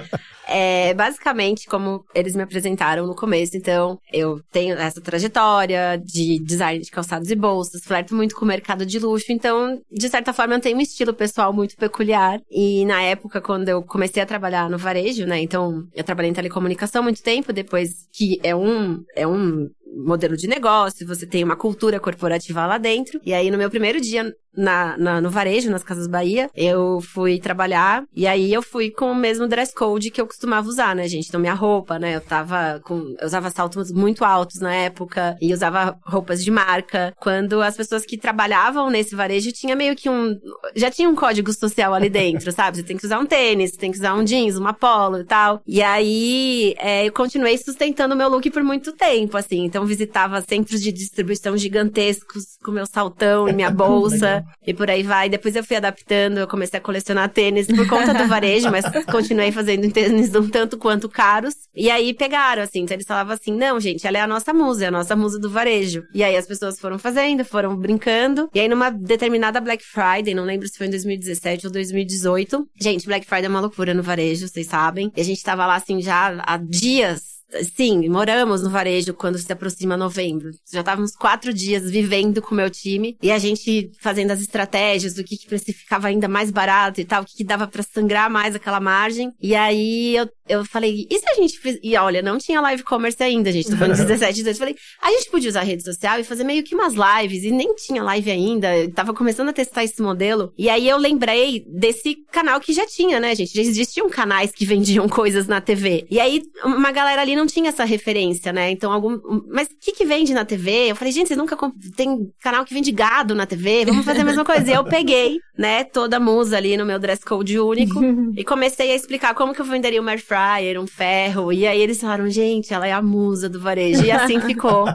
É, 0.47 0.93
basicamente, 0.93 1.67
como 1.67 2.05
eles 2.13 2.35
me 2.35 2.43
apresentaram 2.43 3.07
no 3.07 3.15
começo, 3.15 3.57
então, 3.57 3.99
eu 4.11 4.39
tenho 4.51 4.77
essa 4.77 5.01
trajetória 5.01 6.01
de 6.03 6.39
design 6.39 6.83
de 6.83 6.91
calçados 6.91 7.29
e 7.29 7.35
bolsas, 7.35 7.83
flerto 7.83 8.15
muito 8.15 8.35
com 8.35 8.45
o 8.45 8.47
mercado 8.47 8.85
de 8.85 8.99
luxo, 8.99 9.31
então, 9.31 9.79
de 9.91 10.09
certa 10.09 10.33
forma, 10.33 10.55
eu 10.55 10.61
tenho 10.61 10.77
um 10.77 10.81
estilo 10.81 11.13
pessoal 11.13 11.51
muito 11.51 11.75
peculiar. 11.75 12.39
E 12.49 12.85
na 12.85 13.01
época, 13.01 13.41
quando 13.41 13.69
eu 13.69 13.81
comecei 13.83 14.21
a 14.21 14.25
trabalhar 14.25 14.69
no 14.69 14.77
varejo, 14.77 15.25
né, 15.25 15.39
então, 15.41 15.83
eu 15.93 16.03
trabalhei 16.03 16.31
em 16.31 16.33
telecomunicação 16.35 17.01
muito 17.03 17.21
tempo, 17.23 17.51
depois 17.51 18.07
que 18.13 18.39
é 18.43 18.55
um, 18.55 19.03
é 19.15 19.25
um 19.27 19.69
modelo 19.95 20.35
de 20.37 20.47
negócio, 20.47 21.07
você 21.07 21.25
tem 21.25 21.43
uma 21.43 21.55
cultura 21.55 21.99
corporativa 21.99 22.65
lá 22.65 22.77
dentro. 22.77 23.19
E 23.25 23.33
aí, 23.33 23.49
no 23.51 23.57
meu 23.57 23.69
primeiro 23.69 23.99
dia 24.01 24.33
na, 24.57 24.97
na- 24.97 25.19
no 25.19 25.29
varejo, 25.29 25.69
nas 25.69 25.83
Casas 25.83 26.07
Bahia, 26.07 26.49
eu 26.55 27.01
fui 27.01 27.39
trabalhar. 27.39 28.03
E 28.15 28.25
aí, 28.25 28.53
eu 28.53 28.61
fui 28.61 28.89
com 28.89 29.11
o 29.11 29.15
mesmo 29.15 29.47
dress 29.47 29.73
code 29.73 30.09
que 30.09 30.21
eu 30.21 30.25
costumava 30.27 30.67
usar, 30.67 30.95
né, 30.95 31.07
gente? 31.07 31.27
Então, 31.27 31.39
minha 31.41 31.53
roupa, 31.53 31.99
né? 31.99 32.15
Eu 32.15 32.21
tava 32.21 32.79
com. 32.85 33.15
Eu 33.19 33.25
usava 33.25 33.49
saltos 33.49 33.91
muito 33.91 34.23
altos 34.23 34.61
na 34.61 34.73
época 34.73 35.35
e 35.41 35.53
usava 35.53 35.97
roupas 36.05 36.43
de 36.43 36.49
marca. 36.51 37.13
Quando 37.19 37.61
as 37.61 37.75
pessoas 37.75 38.05
que 38.05 38.17
trabalhavam 38.17 38.89
nesse 38.89 39.13
varejo 39.15 39.51
tinha 39.51 39.75
meio 39.75 39.95
que 39.95 40.09
um. 40.09 40.35
Já 40.75 40.89
tinha 40.89 41.09
um 41.09 41.15
código 41.15 41.51
social 41.51 41.93
ali 41.93 42.09
dentro, 42.09 42.49
sabe? 42.53 42.77
Você 42.77 42.83
tem 42.83 42.95
que 42.97 43.05
usar 43.05 43.19
um 43.19 43.25
tênis, 43.25 43.71
tem 43.71 43.91
que 43.91 43.97
usar 43.97 44.13
um 44.13 44.23
jeans, 44.23 44.57
uma 44.57 44.73
polo 44.73 45.19
e 45.19 45.25
tal. 45.25 45.61
E 45.67 45.81
aí, 45.81 46.73
é, 46.77 47.05
eu 47.07 47.11
continuei 47.11 47.57
sustentando 47.57 48.15
o 48.15 48.17
meu 48.17 48.29
look 48.29 48.49
por 48.51 48.63
muito 48.63 48.93
tempo, 48.93 49.35
assim. 49.37 49.65
Então, 49.65 49.84
visitava 49.85 50.41
centros 50.41 50.81
de 50.81 50.91
distribuição 50.91 51.57
gigantescos 51.57 52.57
com 52.63 52.71
meu 52.71 52.85
saltão 52.85 53.47
e 53.47 53.53
minha 53.53 53.69
bolsa. 53.69 54.43
e 54.65 54.73
por 54.73 54.89
aí 54.89 55.03
vai. 55.03 55.29
Depois 55.29 55.55
eu 55.55 55.63
fui 55.63 55.75
adaptando, 55.75 56.39
eu 56.39 56.47
comecei 56.47 56.77
a 56.77 56.81
colecionar 56.81 57.29
tênis 57.29 57.67
por 57.67 57.87
conta 57.87 58.13
do 58.13 58.27
varejo, 58.27 58.69
mas 58.71 58.85
continuei 59.11 59.51
fazendo 59.51 59.91
tênis 59.91 60.33
um 60.35 60.49
tanto 60.49 60.77
quanto 60.77 61.09
caros. 61.09 61.55
E 61.75 61.89
aí 61.89 62.13
pegaram, 62.13 62.63
assim. 62.63 62.81
Então 62.81 62.95
eles 62.95 63.07
falavam 63.07 63.33
assim: 63.33 63.53
não, 63.53 63.79
gente, 63.79 64.05
ela 64.07 64.17
é 64.17 64.21
a 64.21 64.27
nossa 64.27 64.53
musa, 64.53 64.85
é 64.85 64.87
a 64.87 64.91
nossa 64.91 65.15
musa 65.15 65.39
do 65.39 65.49
varejo. 65.49 66.03
E 66.13 66.23
aí 66.23 66.35
as 66.35 66.45
pessoas 66.45 66.79
foram 66.79 66.97
fazendo, 66.97 67.43
foram 67.45 67.75
brincando. 67.75 68.49
E 68.53 68.59
aí 68.59 68.67
numa 68.67 68.89
determinada 68.89 69.61
Black 69.61 69.83
Friday, 69.83 70.33
não 70.33 70.43
lembro 70.43 70.67
se 70.67 70.77
foi 70.77 70.87
em 70.87 70.91
2017 70.91 71.67
ou 71.67 71.71
2018. 71.71 72.67
Gente, 72.79 73.05
Black 73.05 73.25
Friday 73.25 73.45
é 73.45 73.49
uma 73.49 73.59
loucura 73.59 73.93
no 73.93 74.03
varejo, 74.03 74.47
vocês 74.47 74.67
sabem. 74.67 75.11
E 75.15 75.21
a 75.21 75.23
gente 75.23 75.43
tava 75.43 75.65
lá, 75.65 75.75
assim, 75.75 76.01
já 76.01 76.41
há 76.45 76.57
dias 76.57 77.34
Sim, 77.63 78.09
moramos 78.09 78.61
no 78.63 78.69
varejo 78.69 79.13
quando 79.13 79.37
se 79.37 79.51
aproxima 79.51 79.95
novembro. 79.95 80.51
Já 80.71 80.79
estávamos 80.81 81.15
quatro 81.15 81.53
dias 81.53 81.89
vivendo 81.89 82.41
com 82.41 82.53
o 82.53 82.57
meu 82.57 82.69
time 82.69 83.17
e 83.21 83.31
a 83.31 83.37
gente 83.37 83.91
fazendo 83.99 84.31
as 84.31 84.41
estratégias 84.41 85.13
do 85.13 85.23
que, 85.23 85.37
que 85.37 85.73
ficava 85.73 86.07
ainda 86.07 86.27
mais 86.27 86.51
barato 86.51 86.99
e 86.99 87.05
tal, 87.05 87.23
o 87.23 87.25
que, 87.25 87.37
que 87.37 87.43
dava 87.43 87.67
para 87.67 87.83
sangrar 87.83 88.29
mais 88.29 88.55
aquela 88.55 88.79
margem. 88.79 89.31
E 89.41 89.55
aí 89.55 90.15
eu, 90.15 90.29
eu 90.47 90.63
falei, 90.65 91.07
e 91.09 91.19
se 91.19 91.29
a 91.29 91.35
gente 91.35 91.59
fiz... 91.59 91.79
E 91.81 91.95
olha, 91.97 92.21
não 92.21 92.37
tinha 92.37 92.61
live 92.61 92.83
commerce 92.83 93.21
ainda, 93.21 93.51
gente. 93.51 93.69
Tô 93.69 93.77
falando 93.77 93.95
de 93.95 94.05
17 94.05 94.33
de 94.33 94.43
18. 94.43 94.57
Falei, 94.57 94.75
a 95.01 95.09
gente 95.11 95.29
podia 95.29 95.49
usar 95.49 95.63
rede 95.63 95.83
social 95.83 96.19
e 96.19 96.23
fazer 96.23 96.43
meio 96.43 96.63
que 96.63 96.75
umas 96.75 96.93
lives 96.93 97.43
e 97.43 97.51
nem 97.51 97.73
tinha 97.75 98.03
live 98.03 98.29
ainda. 98.29 98.75
Eu 98.77 98.91
tava 98.91 99.13
começando 99.13 99.49
a 99.49 99.53
testar 99.53 99.83
esse 99.83 100.01
modelo. 100.01 100.53
E 100.57 100.69
aí 100.69 100.87
eu 100.87 100.97
lembrei 100.97 101.65
desse 101.67 102.15
canal 102.31 102.59
que 102.59 102.73
já 102.73 102.85
tinha, 102.85 103.19
né, 103.19 103.33
gente? 103.35 103.53
Já 103.55 103.61
existiam 103.61 104.09
canais 104.09 104.51
que 104.51 104.65
vendiam 104.65 105.07
coisas 105.09 105.47
na 105.47 105.59
TV. 105.59 106.05
E 106.09 106.19
aí 106.19 106.41
uma 106.63 106.91
galera 106.91 107.21
ali 107.21 107.35
não 107.35 107.45
tinha 107.45 107.69
essa 107.69 107.83
referência, 107.83 108.53
né? 108.53 108.69
Então, 108.71 108.91
algum. 108.91 109.19
Mas 109.49 109.67
o 109.67 109.71
que, 109.79 109.93
que 109.93 110.05
vende 110.05 110.33
na 110.33 110.45
TV? 110.45 110.91
Eu 110.91 110.95
falei, 110.95 111.11
gente, 111.11 111.27
vocês 111.27 111.37
nunca. 111.37 111.55
Comp... 111.55 111.73
Tem 111.95 112.31
canal 112.41 112.65
que 112.65 112.73
vende 112.73 112.91
gado 112.91 113.33
na 113.33 113.45
TV? 113.45 113.85
Vamos 113.85 114.05
fazer 114.05 114.21
a 114.21 114.25
mesma 114.25 114.45
coisa. 114.45 114.69
E 114.69 114.73
eu 114.73 114.83
peguei, 114.83 115.39
né, 115.57 115.83
toda 115.83 116.17
a 116.17 116.19
musa 116.19 116.57
ali 116.57 116.77
no 116.77 116.85
meu 116.85 116.99
dress 116.99 117.23
code 117.23 117.59
único 117.59 117.99
e 118.35 118.43
comecei 118.43 118.91
a 118.91 118.95
explicar 118.95 119.33
como 119.33 119.53
que 119.53 119.61
eu 119.61 119.65
venderia 119.65 120.01
o 120.01 120.09
Air 120.09 120.23
fryer, 120.35 120.79
um 120.79 120.85
ferro. 120.87 121.53
E 121.53 121.65
aí 121.65 121.79
eles 121.81 122.01
falaram, 122.01 122.29
gente, 122.29 122.73
ela 122.73 122.85
é 122.85 122.91
a 122.91 123.01
musa 123.01 123.47
do 123.47 123.59
varejo. 123.59 124.03
E 124.03 124.11
assim 124.11 124.39
ficou. 124.41 124.85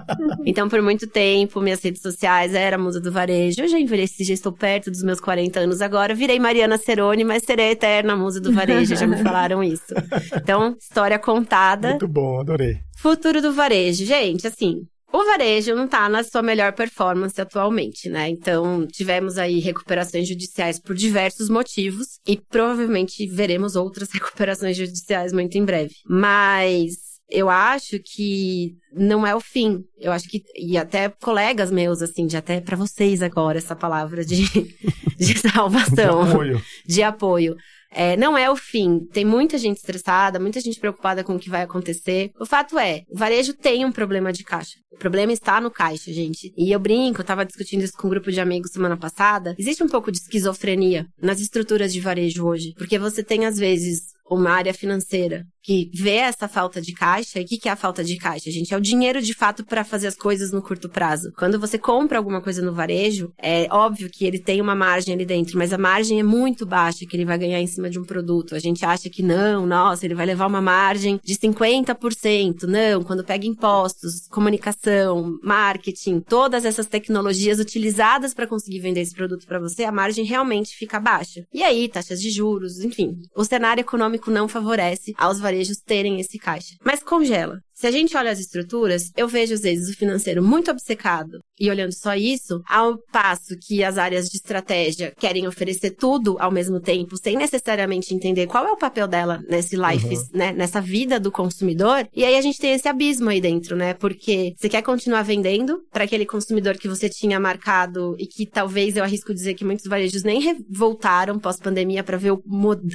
Então, 0.44 0.68
por 0.68 0.82
muito 0.82 1.06
tempo, 1.06 1.60
minhas 1.60 1.82
redes 1.82 2.02
sociais 2.02 2.54
era 2.54 2.76
a 2.76 2.78
musa 2.78 3.00
do 3.00 3.10
varejo. 3.10 3.62
Eu 3.62 3.68
já 3.68 3.78
envelheci, 3.78 4.22
já 4.24 4.34
estou 4.34 4.52
perto 4.52 4.90
dos 4.90 5.02
meus 5.02 5.20
40 5.20 5.60
anos 5.60 5.80
agora. 5.80 6.14
Virei 6.14 6.38
Mariana 6.38 6.76
Cerone, 6.76 7.24
mas 7.24 7.42
serei 7.44 7.68
a 7.68 7.72
eterna 7.72 8.14
musa 8.14 8.40
do 8.40 8.52
varejo. 8.52 8.94
já 8.94 9.06
me 9.06 9.16
falaram 9.22 9.62
isso. 9.62 9.94
Então, 10.36 10.76
história 10.78 11.18
contada. 11.18 11.90
Muito 11.90 12.08
bom, 12.08 12.40
adorei. 12.40 12.78
Futuro 12.98 13.40
do 13.40 13.52
varejo. 13.52 14.04
Gente, 14.04 14.46
assim, 14.46 14.82
o 15.12 15.24
varejo 15.24 15.74
não 15.74 15.84
está 15.84 16.08
na 16.08 16.22
sua 16.22 16.42
melhor 16.42 16.72
performance 16.72 17.40
atualmente, 17.40 18.08
né? 18.08 18.28
Então, 18.28 18.86
tivemos 18.86 19.38
aí 19.38 19.58
recuperações 19.58 20.28
judiciais 20.28 20.78
por 20.80 20.94
diversos 20.94 21.48
motivos 21.48 22.18
e 22.26 22.36
provavelmente 22.36 23.26
veremos 23.26 23.76
outras 23.76 24.10
recuperações 24.14 24.76
judiciais 24.76 25.32
muito 25.32 25.56
em 25.58 25.64
breve. 25.64 25.94
Mas 26.06 27.10
eu 27.30 27.48
acho 27.48 27.98
que 28.04 28.74
não 28.92 29.26
é 29.26 29.34
o 29.34 29.40
fim. 29.40 29.78
Eu 29.98 30.12
acho 30.12 30.28
que 30.28 30.42
e 30.56 30.76
até 30.76 31.08
colegas 31.08 31.70
meus 31.70 32.02
assim, 32.02 32.26
de 32.26 32.36
até 32.36 32.60
para 32.60 32.76
vocês 32.76 33.22
agora 33.22 33.58
essa 33.58 33.76
palavra 33.76 34.24
de 34.24 34.44
de 35.16 35.38
salvação, 35.38 36.24
De 36.24 36.30
apoio. 36.30 36.62
de 36.86 37.02
apoio. 37.02 37.56
É, 37.90 38.16
não 38.16 38.38
é 38.38 38.48
o 38.50 38.56
fim. 38.56 39.00
Tem 39.12 39.24
muita 39.24 39.58
gente 39.58 39.78
estressada, 39.78 40.38
muita 40.38 40.60
gente 40.60 40.78
preocupada 40.78 41.24
com 41.24 41.34
o 41.34 41.38
que 41.38 41.50
vai 41.50 41.62
acontecer. 41.62 42.30
O 42.38 42.46
fato 42.46 42.78
é, 42.78 43.02
o 43.08 43.18
varejo 43.18 43.52
tem 43.52 43.84
um 43.84 43.92
problema 43.92 44.32
de 44.32 44.44
caixa. 44.44 44.78
O 44.92 44.96
problema 44.96 45.32
está 45.32 45.60
no 45.60 45.70
caixa, 45.70 46.12
gente. 46.12 46.52
E 46.56 46.70
eu 46.70 46.78
brinco, 46.78 47.20
eu 47.20 47.24
tava 47.24 47.44
discutindo 47.44 47.82
isso 47.82 47.96
com 47.96 48.06
um 48.06 48.10
grupo 48.10 48.30
de 48.30 48.40
amigos 48.40 48.72
semana 48.72 48.96
passada. 48.96 49.54
Existe 49.58 49.82
um 49.82 49.88
pouco 49.88 50.12
de 50.12 50.18
esquizofrenia 50.18 51.06
nas 51.20 51.40
estruturas 51.40 51.92
de 51.92 52.00
varejo 52.00 52.46
hoje. 52.46 52.74
Porque 52.76 52.98
você 52.98 53.22
tem, 53.22 53.46
às 53.46 53.56
vezes, 53.56 54.14
uma 54.30 54.50
área 54.50 54.72
financeira 54.72 55.44
que 55.62 55.90
vê 55.94 56.16
essa 56.16 56.48
falta 56.48 56.80
de 56.80 56.92
caixa. 56.92 57.38
E 57.38 57.44
o 57.44 57.46
que, 57.46 57.58
que 57.58 57.68
é 57.68 57.72
a 57.72 57.76
falta 57.76 58.02
de 58.02 58.16
caixa, 58.16 58.50
gente? 58.50 58.72
É 58.72 58.76
o 58.76 58.80
dinheiro 58.80 59.20
de 59.20 59.34
fato 59.34 59.64
para 59.64 59.84
fazer 59.84 60.06
as 60.06 60.16
coisas 60.16 60.50
no 60.50 60.62
curto 60.62 60.88
prazo. 60.88 61.32
Quando 61.36 61.58
você 61.58 61.78
compra 61.78 62.18
alguma 62.18 62.40
coisa 62.40 62.62
no 62.62 62.72
varejo, 62.72 63.32
é 63.38 63.66
óbvio 63.70 64.08
que 64.10 64.24
ele 64.24 64.38
tem 64.38 64.60
uma 64.60 64.74
margem 64.74 65.14
ali 65.14 65.24
dentro, 65.24 65.58
mas 65.58 65.72
a 65.72 65.78
margem 65.78 66.18
é 66.18 66.22
muito 66.22 66.64
baixa 66.64 67.04
que 67.06 67.16
ele 67.16 67.24
vai 67.24 67.38
ganhar 67.38 67.60
em 67.60 67.66
cima 67.66 67.90
de 67.90 67.98
um 67.98 68.04
produto. 68.04 68.54
A 68.54 68.58
gente 68.58 68.84
acha 68.84 69.10
que 69.10 69.22
não, 69.22 69.66
nossa, 69.66 70.04
ele 70.04 70.14
vai 70.14 70.26
levar 70.26 70.46
uma 70.46 70.60
margem 70.60 71.20
de 71.22 71.34
50%. 71.34 72.62
Não, 72.64 73.02
quando 73.02 73.24
pega 73.24 73.46
impostos, 73.46 74.26
comunicação, 74.28 75.38
marketing, 75.42 76.20
todas 76.20 76.64
essas 76.64 76.86
tecnologias 76.86 77.58
utilizadas 77.58 78.32
para 78.32 78.46
conseguir 78.46 78.80
vender 78.80 79.00
esse 79.00 79.14
produto 79.14 79.46
para 79.46 79.60
você, 79.60 79.84
a 79.84 79.92
margem 79.92 80.24
realmente 80.24 80.74
fica 80.74 80.98
baixa. 80.98 81.44
E 81.52 81.62
aí, 81.62 81.88
taxas 81.88 82.20
de 82.20 82.30
juros, 82.30 82.80
enfim, 82.80 83.16
o 83.36 83.44
cenário 83.44 83.82
econômico 83.82 84.19
não 84.28 84.48
favorece 84.48 85.14
aos 85.16 85.38
varejos 85.38 85.78
terem 85.78 86.18
esse 86.18 86.36
caixa. 86.36 86.74
Mas 86.84 87.02
congela. 87.02 87.60
Se 87.80 87.86
a 87.86 87.90
gente 87.90 88.14
olha 88.14 88.30
as 88.30 88.38
estruturas, 88.38 89.10
eu 89.16 89.26
vejo 89.26 89.54
às 89.54 89.62
vezes 89.62 89.88
o 89.88 89.96
financeiro 89.96 90.42
muito 90.44 90.70
obcecado 90.70 91.38
e 91.58 91.70
olhando 91.70 91.92
só 91.94 92.14
isso, 92.14 92.60
ao 92.68 92.98
passo 93.10 93.56
que 93.58 93.82
as 93.82 93.96
áreas 93.96 94.26
de 94.28 94.36
estratégia 94.36 95.14
querem 95.18 95.48
oferecer 95.48 95.92
tudo 95.92 96.36
ao 96.38 96.50
mesmo 96.50 96.78
tempo, 96.78 97.16
sem 97.16 97.36
necessariamente 97.38 98.14
entender 98.14 98.46
qual 98.46 98.66
é 98.66 98.72
o 98.72 98.76
papel 98.76 99.08
dela 99.08 99.42
nesse 99.48 99.76
life, 99.76 100.14
Uhum. 100.14 100.22
né, 100.34 100.52
nessa 100.52 100.78
vida 100.78 101.18
do 101.18 101.32
consumidor. 101.32 102.06
E 102.14 102.22
aí 102.22 102.36
a 102.36 102.40
gente 102.42 102.58
tem 102.58 102.72
esse 102.72 102.86
abismo 102.86 103.30
aí 103.30 103.40
dentro, 103.40 103.74
né? 103.74 103.94
Porque 103.94 104.54
você 104.58 104.68
quer 104.68 104.82
continuar 104.82 105.22
vendendo 105.22 105.82
para 105.90 106.04
aquele 106.04 106.26
consumidor 106.26 106.76
que 106.76 106.88
você 106.88 107.08
tinha 107.08 107.40
marcado 107.40 108.14
e 108.18 108.26
que 108.26 108.44
talvez 108.44 108.94
eu 108.96 109.04
arrisco 109.04 109.32
dizer 109.32 109.54
que 109.54 109.64
muitos 109.64 109.86
varejos 109.86 110.22
nem 110.22 110.62
voltaram 110.70 111.38
pós-pandemia 111.38 112.04
para 112.04 112.18
ver 112.18 112.32
o 112.32 112.42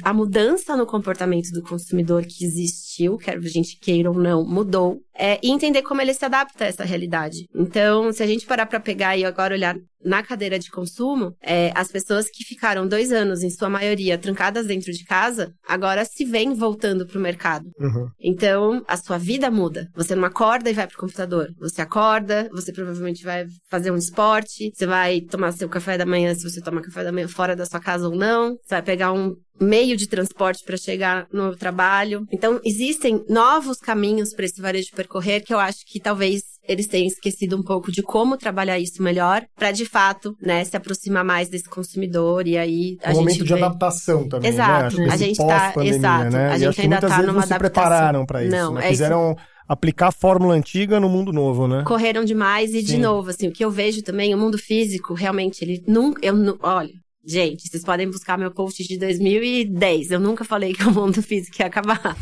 a 0.04 0.12
mudança 0.12 0.76
no 0.76 0.86
comportamento 0.86 1.50
do 1.50 1.62
consumidor 1.62 2.24
que 2.24 2.44
existiu, 2.44 3.16
quer 3.16 3.36
a 3.36 3.40
gente 3.40 3.78
queira 3.80 4.10
ou 4.10 4.16
não, 4.16 4.44
mudou. 4.44 4.75
É, 5.18 5.40
e 5.42 5.50
entender 5.50 5.80
como 5.82 6.02
ele 6.02 6.12
se 6.12 6.24
adapta 6.24 6.64
a 6.64 6.66
essa 6.66 6.84
realidade. 6.84 7.46
Então, 7.54 8.12
se 8.12 8.22
a 8.22 8.26
gente 8.26 8.44
parar 8.44 8.66
para 8.66 8.78
pegar 8.78 9.16
e 9.16 9.24
agora 9.24 9.54
olhar 9.54 9.74
na 10.04 10.22
cadeira 10.22 10.58
de 10.58 10.70
consumo, 10.70 11.34
é, 11.42 11.72
as 11.74 11.88
pessoas 11.88 12.26
que 12.30 12.44
ficaram 12.44 12.86
dois 12.86 13.10
anos, 13.10 13.42
em 13.42 13.50
sua 13.50 13.68
maioria, 13.68 14.18
trancadas 14.18 14.66
dentro 14.66 14.92
de 14.92 15.04
casa, 15.04 15.52
agora 15.66 16.04
se 16.04 16.24
vêm 16.24 16.54
voltando 16.54 17.06
para 17.06 17.18
o 17.18 17.22
mercado. 17.22 17.64
Uhum. 17.80 18.08
Então, 18.20 18.82
a 18.86 18.96
sua 18.96 19.18
vida 19.18 19.50
muda. 19.50 19.88
Você 19.94 20.14
não 20.14 20.24
acorda 20.24 20.70
e 20.70 20.74
vai 20.74 20.86
pro 20.86 20.98
computador. 20.98 21.48
Você 21.58 21.80
acorda, 21.80 22.48
você 22.52 22.72
provavelmente 22.72 23.24
vai 23.24 23.46
fazer 23.68 23.90
um 23.90 23.96
esporte, 23.96 24.70
você 24.74 24.86
vai 24.86 25.22
tomar 25.22 25.52
seu 25.52 25.68
café 25.68 25.96
da 25.96 26.06
manhã, 26.06 26.34
se 26.34 26.48
você 26.48 26.60
toma 26.60 26.82
café 26.82 27.02
da 27.02 27.10
manhã 27.10 27.26
fora 27.26 27.56
da 27.56 27.64
sua 27.64 27.80
casa 27.80 28.06
ou 28.06 28.14
não. 28.14 28.50
Você 28.62 28.74
vai 28.74 28.82
pegar 28.82 29.12
um 29.12 29.34
meio 29.60 29.96
de 29.96 30.06
transporte 30.06 30.62
para 30.64 30.76
chegar 30.76 31.26
no 31.32 31.56
trabalho. 31.56 32.26
Então, 32.32 32.60
existem 32.64 33.24
novos 33.28 33.78
caminhos 33.78 34.34
para 34.34 34.44
esse 34.44 34.60
varejo 34.60 34.88
percorrer 34.94 35.42
que 35.42 35.52
eu 35.54 35.58
acho 35.58 35.78
que 35.86 35.98
talvez 36.00 36.42
eles 36.68 36.86
tenham 36.88 37.06
esquecido 37.06 37.56
um 37.56 37.62
pouco 37.62 37.92
de 37.92 38.02
como 38.02 38.36
trabalhar 38.36 38.78
isso 38.78 39.00
melhor 39.02 39.44
para 39.54 39.70
de 39.70 39.84
fato, 39.86 40.36
né, 40.42 40.64
se 40.64 40.76
aproximar 40.76 41.24
mais 41.24 41.48
desse 41.48 41.68
consumidor 41.70 42.46
e 42.48 42.58
aí 42.58 42.96
a 43.04 43.10
um 43.10 43.14
gente 43.14 43.18
momento 43.20 43.44
de 43.44 43.54
vê... 43.54 43.62
adaptação 43.62 44.28
também, 44.28 44.50
Exato. 44.50 44.72
né? 44.72 44.86
Acho 44.86 44.96
que 44.96 45.02
A 45.02 45.06
esse 45.14 45.18
gente 45.24 45.36
tá- 45.36 45.44
pós-pandemia, 45.44 45.96
exato. 45.96 46.30
né? 46.30 46.48
A 46.50 46.58
gente 46.58 46.80
ainda 46.80 47.00
tá 47.00 47.08
numa 47.22 47.32
não 47.34 47.42
se 47.42 47.52
adaptação. 47.52 47.58
prepararam 47.58 48.26
para 48.26 48.42
isso, 48.44 48.50
Não, 48.56 48.74
né? 48.74 48.80
é 48.80 48.84
isso. 48.84 48.90
Quiseram 48.90 49.36
aplicar 49.68 50.08
a 50.08 50.12
fórmula 50.12 50.54
antiga 50.54 50.98
no 50.98 51.08
mundo 51.08 51.32
novo, 51.32 51.68
né? 51.68 51.84
correram 51.86 52.24
demais 52.24 52.74
e 52.74 52.82
de 52.82 52.92
Sim. 52.92 52.98
novo, 52.98 53.30
assim, 53.30 53.48
o 53.48 53.52
que 53.52 53.64
eu 53.64 53.70
vejo 53.70 54.02
também, 54.02 54.34
o 54.34 54.38
mundo 54.38 54.58
físico, 54.58 55.14
realmente, 55.14 55.62
ele 55.62 55.82
nunca, 55.86 56.24
eu 56.24 56.34
olha, 56.62 56.92
gente, 57.26 57.68
vocês 57.68 57.82
podem 57.82 58.08
buscar 58.08 58.38
meu 58.38 58.50
post 58.50 58.86
de 58.86 58.96
2010, 58.98 60.10
eu 60.12 60.20
nunca 60.20 60.44
falei 60.44 60.72
que 60.72 60.84
o 60.84 60.92
mundo 60.92 61.20
físico 61.22 61.56
ia 61.60 61.66
acabar. 61.66 62.16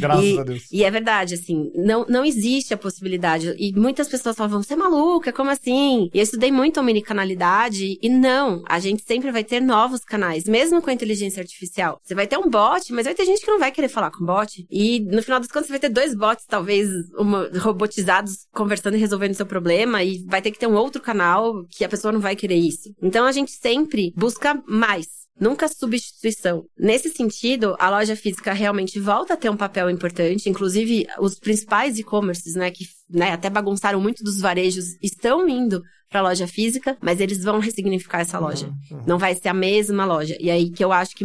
Graças 0.00 0.24
e, 0.24 0.38
a 0.38 0.42
Deus. 0.42 0.62
E 0.72 0.84
é 0.84 0.90
verdade, 0.90 1.34
assim, 1.34 1.70
não, 1.74 2.04
não 2.08 2.24
existe 2.24 2.74
a 2.74 2.76
possibilidade. 2.76 3.54
E 3.58 3.72
muitas 3.72 4.08
pessoas 4.08 4.36
falam, 4.36 4.62
você 4.62 4.74
é 4.74 4.76
maluca, 4.76 5.32
como 5.32 5.50
assim? 5.50 6.10
E 6.12 6.18
eu 6.18 6.22
estudei 6.22 6.50
muito 6.50 6.80
omnicanalidade 6.80 7.98
e 8.02 8.08
não, 8.08 8.62
a 8.68 8.78
gente 8.80 9.04
sempre 9.06 9.30
vai 9.30 9.44
ter 9.44 9.60
novos 9.60 10.04
canais, 10.04 10.44
mesmo 10.44 10.82
com 10.82 10.90
a 10.90 10.92
inteligência 10.92 11.40
artificial. 11.40 12.00
Você 12.02 12.14
vai 12.14 12.26
ter 12.26 12.36
um 12.38 12.48
bot, 12.50 12.92
mas 12.92 13.04
vai 13.04 13.14
ter 13.14 13.24
gente 13.24 13.40
que 13.44 13.50
não 13.50 13.58
vai 13.58 13.70
querer 13.70 13.88
falar 13.88 14.10
com 14.10 14.24
bot. 14.24 14.66
E 14.70 15.00
no 15.00 15.22
final 15.22 15.38
das 15.38 15.48
contas 15.48 15.66
você 15.66 15.72
vai 15.72 15.80
ter 15.80 15.88
dois 15.88 16.14
bots, 16.14 16.44
talvez, 16.48 16.88
uma- 17.16 17.48
robotizados, 17.58 18.46
conversando 18.52 18.96
e 18.96 19.00
resolvendo 19.00 19.34
seu 19.34 19.46
problema, 19.46 20.02
e 20.02 20.24
vai 20.26 20.42
ter 20.42 20.50
que 20.50 20.58
ter 20.58 20.66
um 20.66 20.74
outro 20.74 21.00
canal 21.00 21.64
que 21.70 21.84
a 21.84 21.88
pessoa 21.88 22.10
não 22.12 22.20
vai 22.20 22.34
querer 22.34 22.56
isso. 22.56 22.92
Então 23.02 23.24
a 23.24 23.32
gente 23.32 23.50
sempre 23.52 24.12
busca 24.16 24.47
mais. 24.66 25.18
Nunca 25.40 25.68
substituição. 25.68 26.64
Nesse 26.76 27.10
sentido, 27.10 27.76
a 27.78 27.88
loja 27.88 28.16
física 28.16 28.52
realmente 28.52 28.98
volta 28.98 29.34
a 29.34 29.36
ter 29.36 29.48
um 29.48 29.56
papel 29.56 29.88
importante. 29.88 30.50
Inclusive, 30.50 31.06
os 31.20 31.38
principais 31.38 31.96
e-commerces, 31.98 32.54
né, 32.54 32.70
que 32.70 32.84
né, 33.08 33.32
até 33.32 33.48
bagunçaram 33.48 34.00
muito 34.00 34.24
dos 34.24 34.40
varejos, 34.40 34.96
estão 35.00 35.48
indo 35.48 35.80
para 36.10 36.20
a 36.20 36.22
loja 36.24 36.46
física, 36.48 36.96
mas 37.00 37.20
eles 37.20 37.44
vão 37.44 37.60
ressignificar 37.60 38.20
essa 38.20 38.38
loja. 38.38 38.66
Uhum. 38.90 39.02
Não 39.06 39.18
vai 39.18 39.34
ser 39.34 39.48
a 39.48 39.54
mesma 39.54 40.04
loja. 40.04 40.36
E 40.40 40.50
aí 40.50 40.70
que 40.70 40.82
eu 40.82 40.90
acho 40.90 41.14
que, 41.14 41.24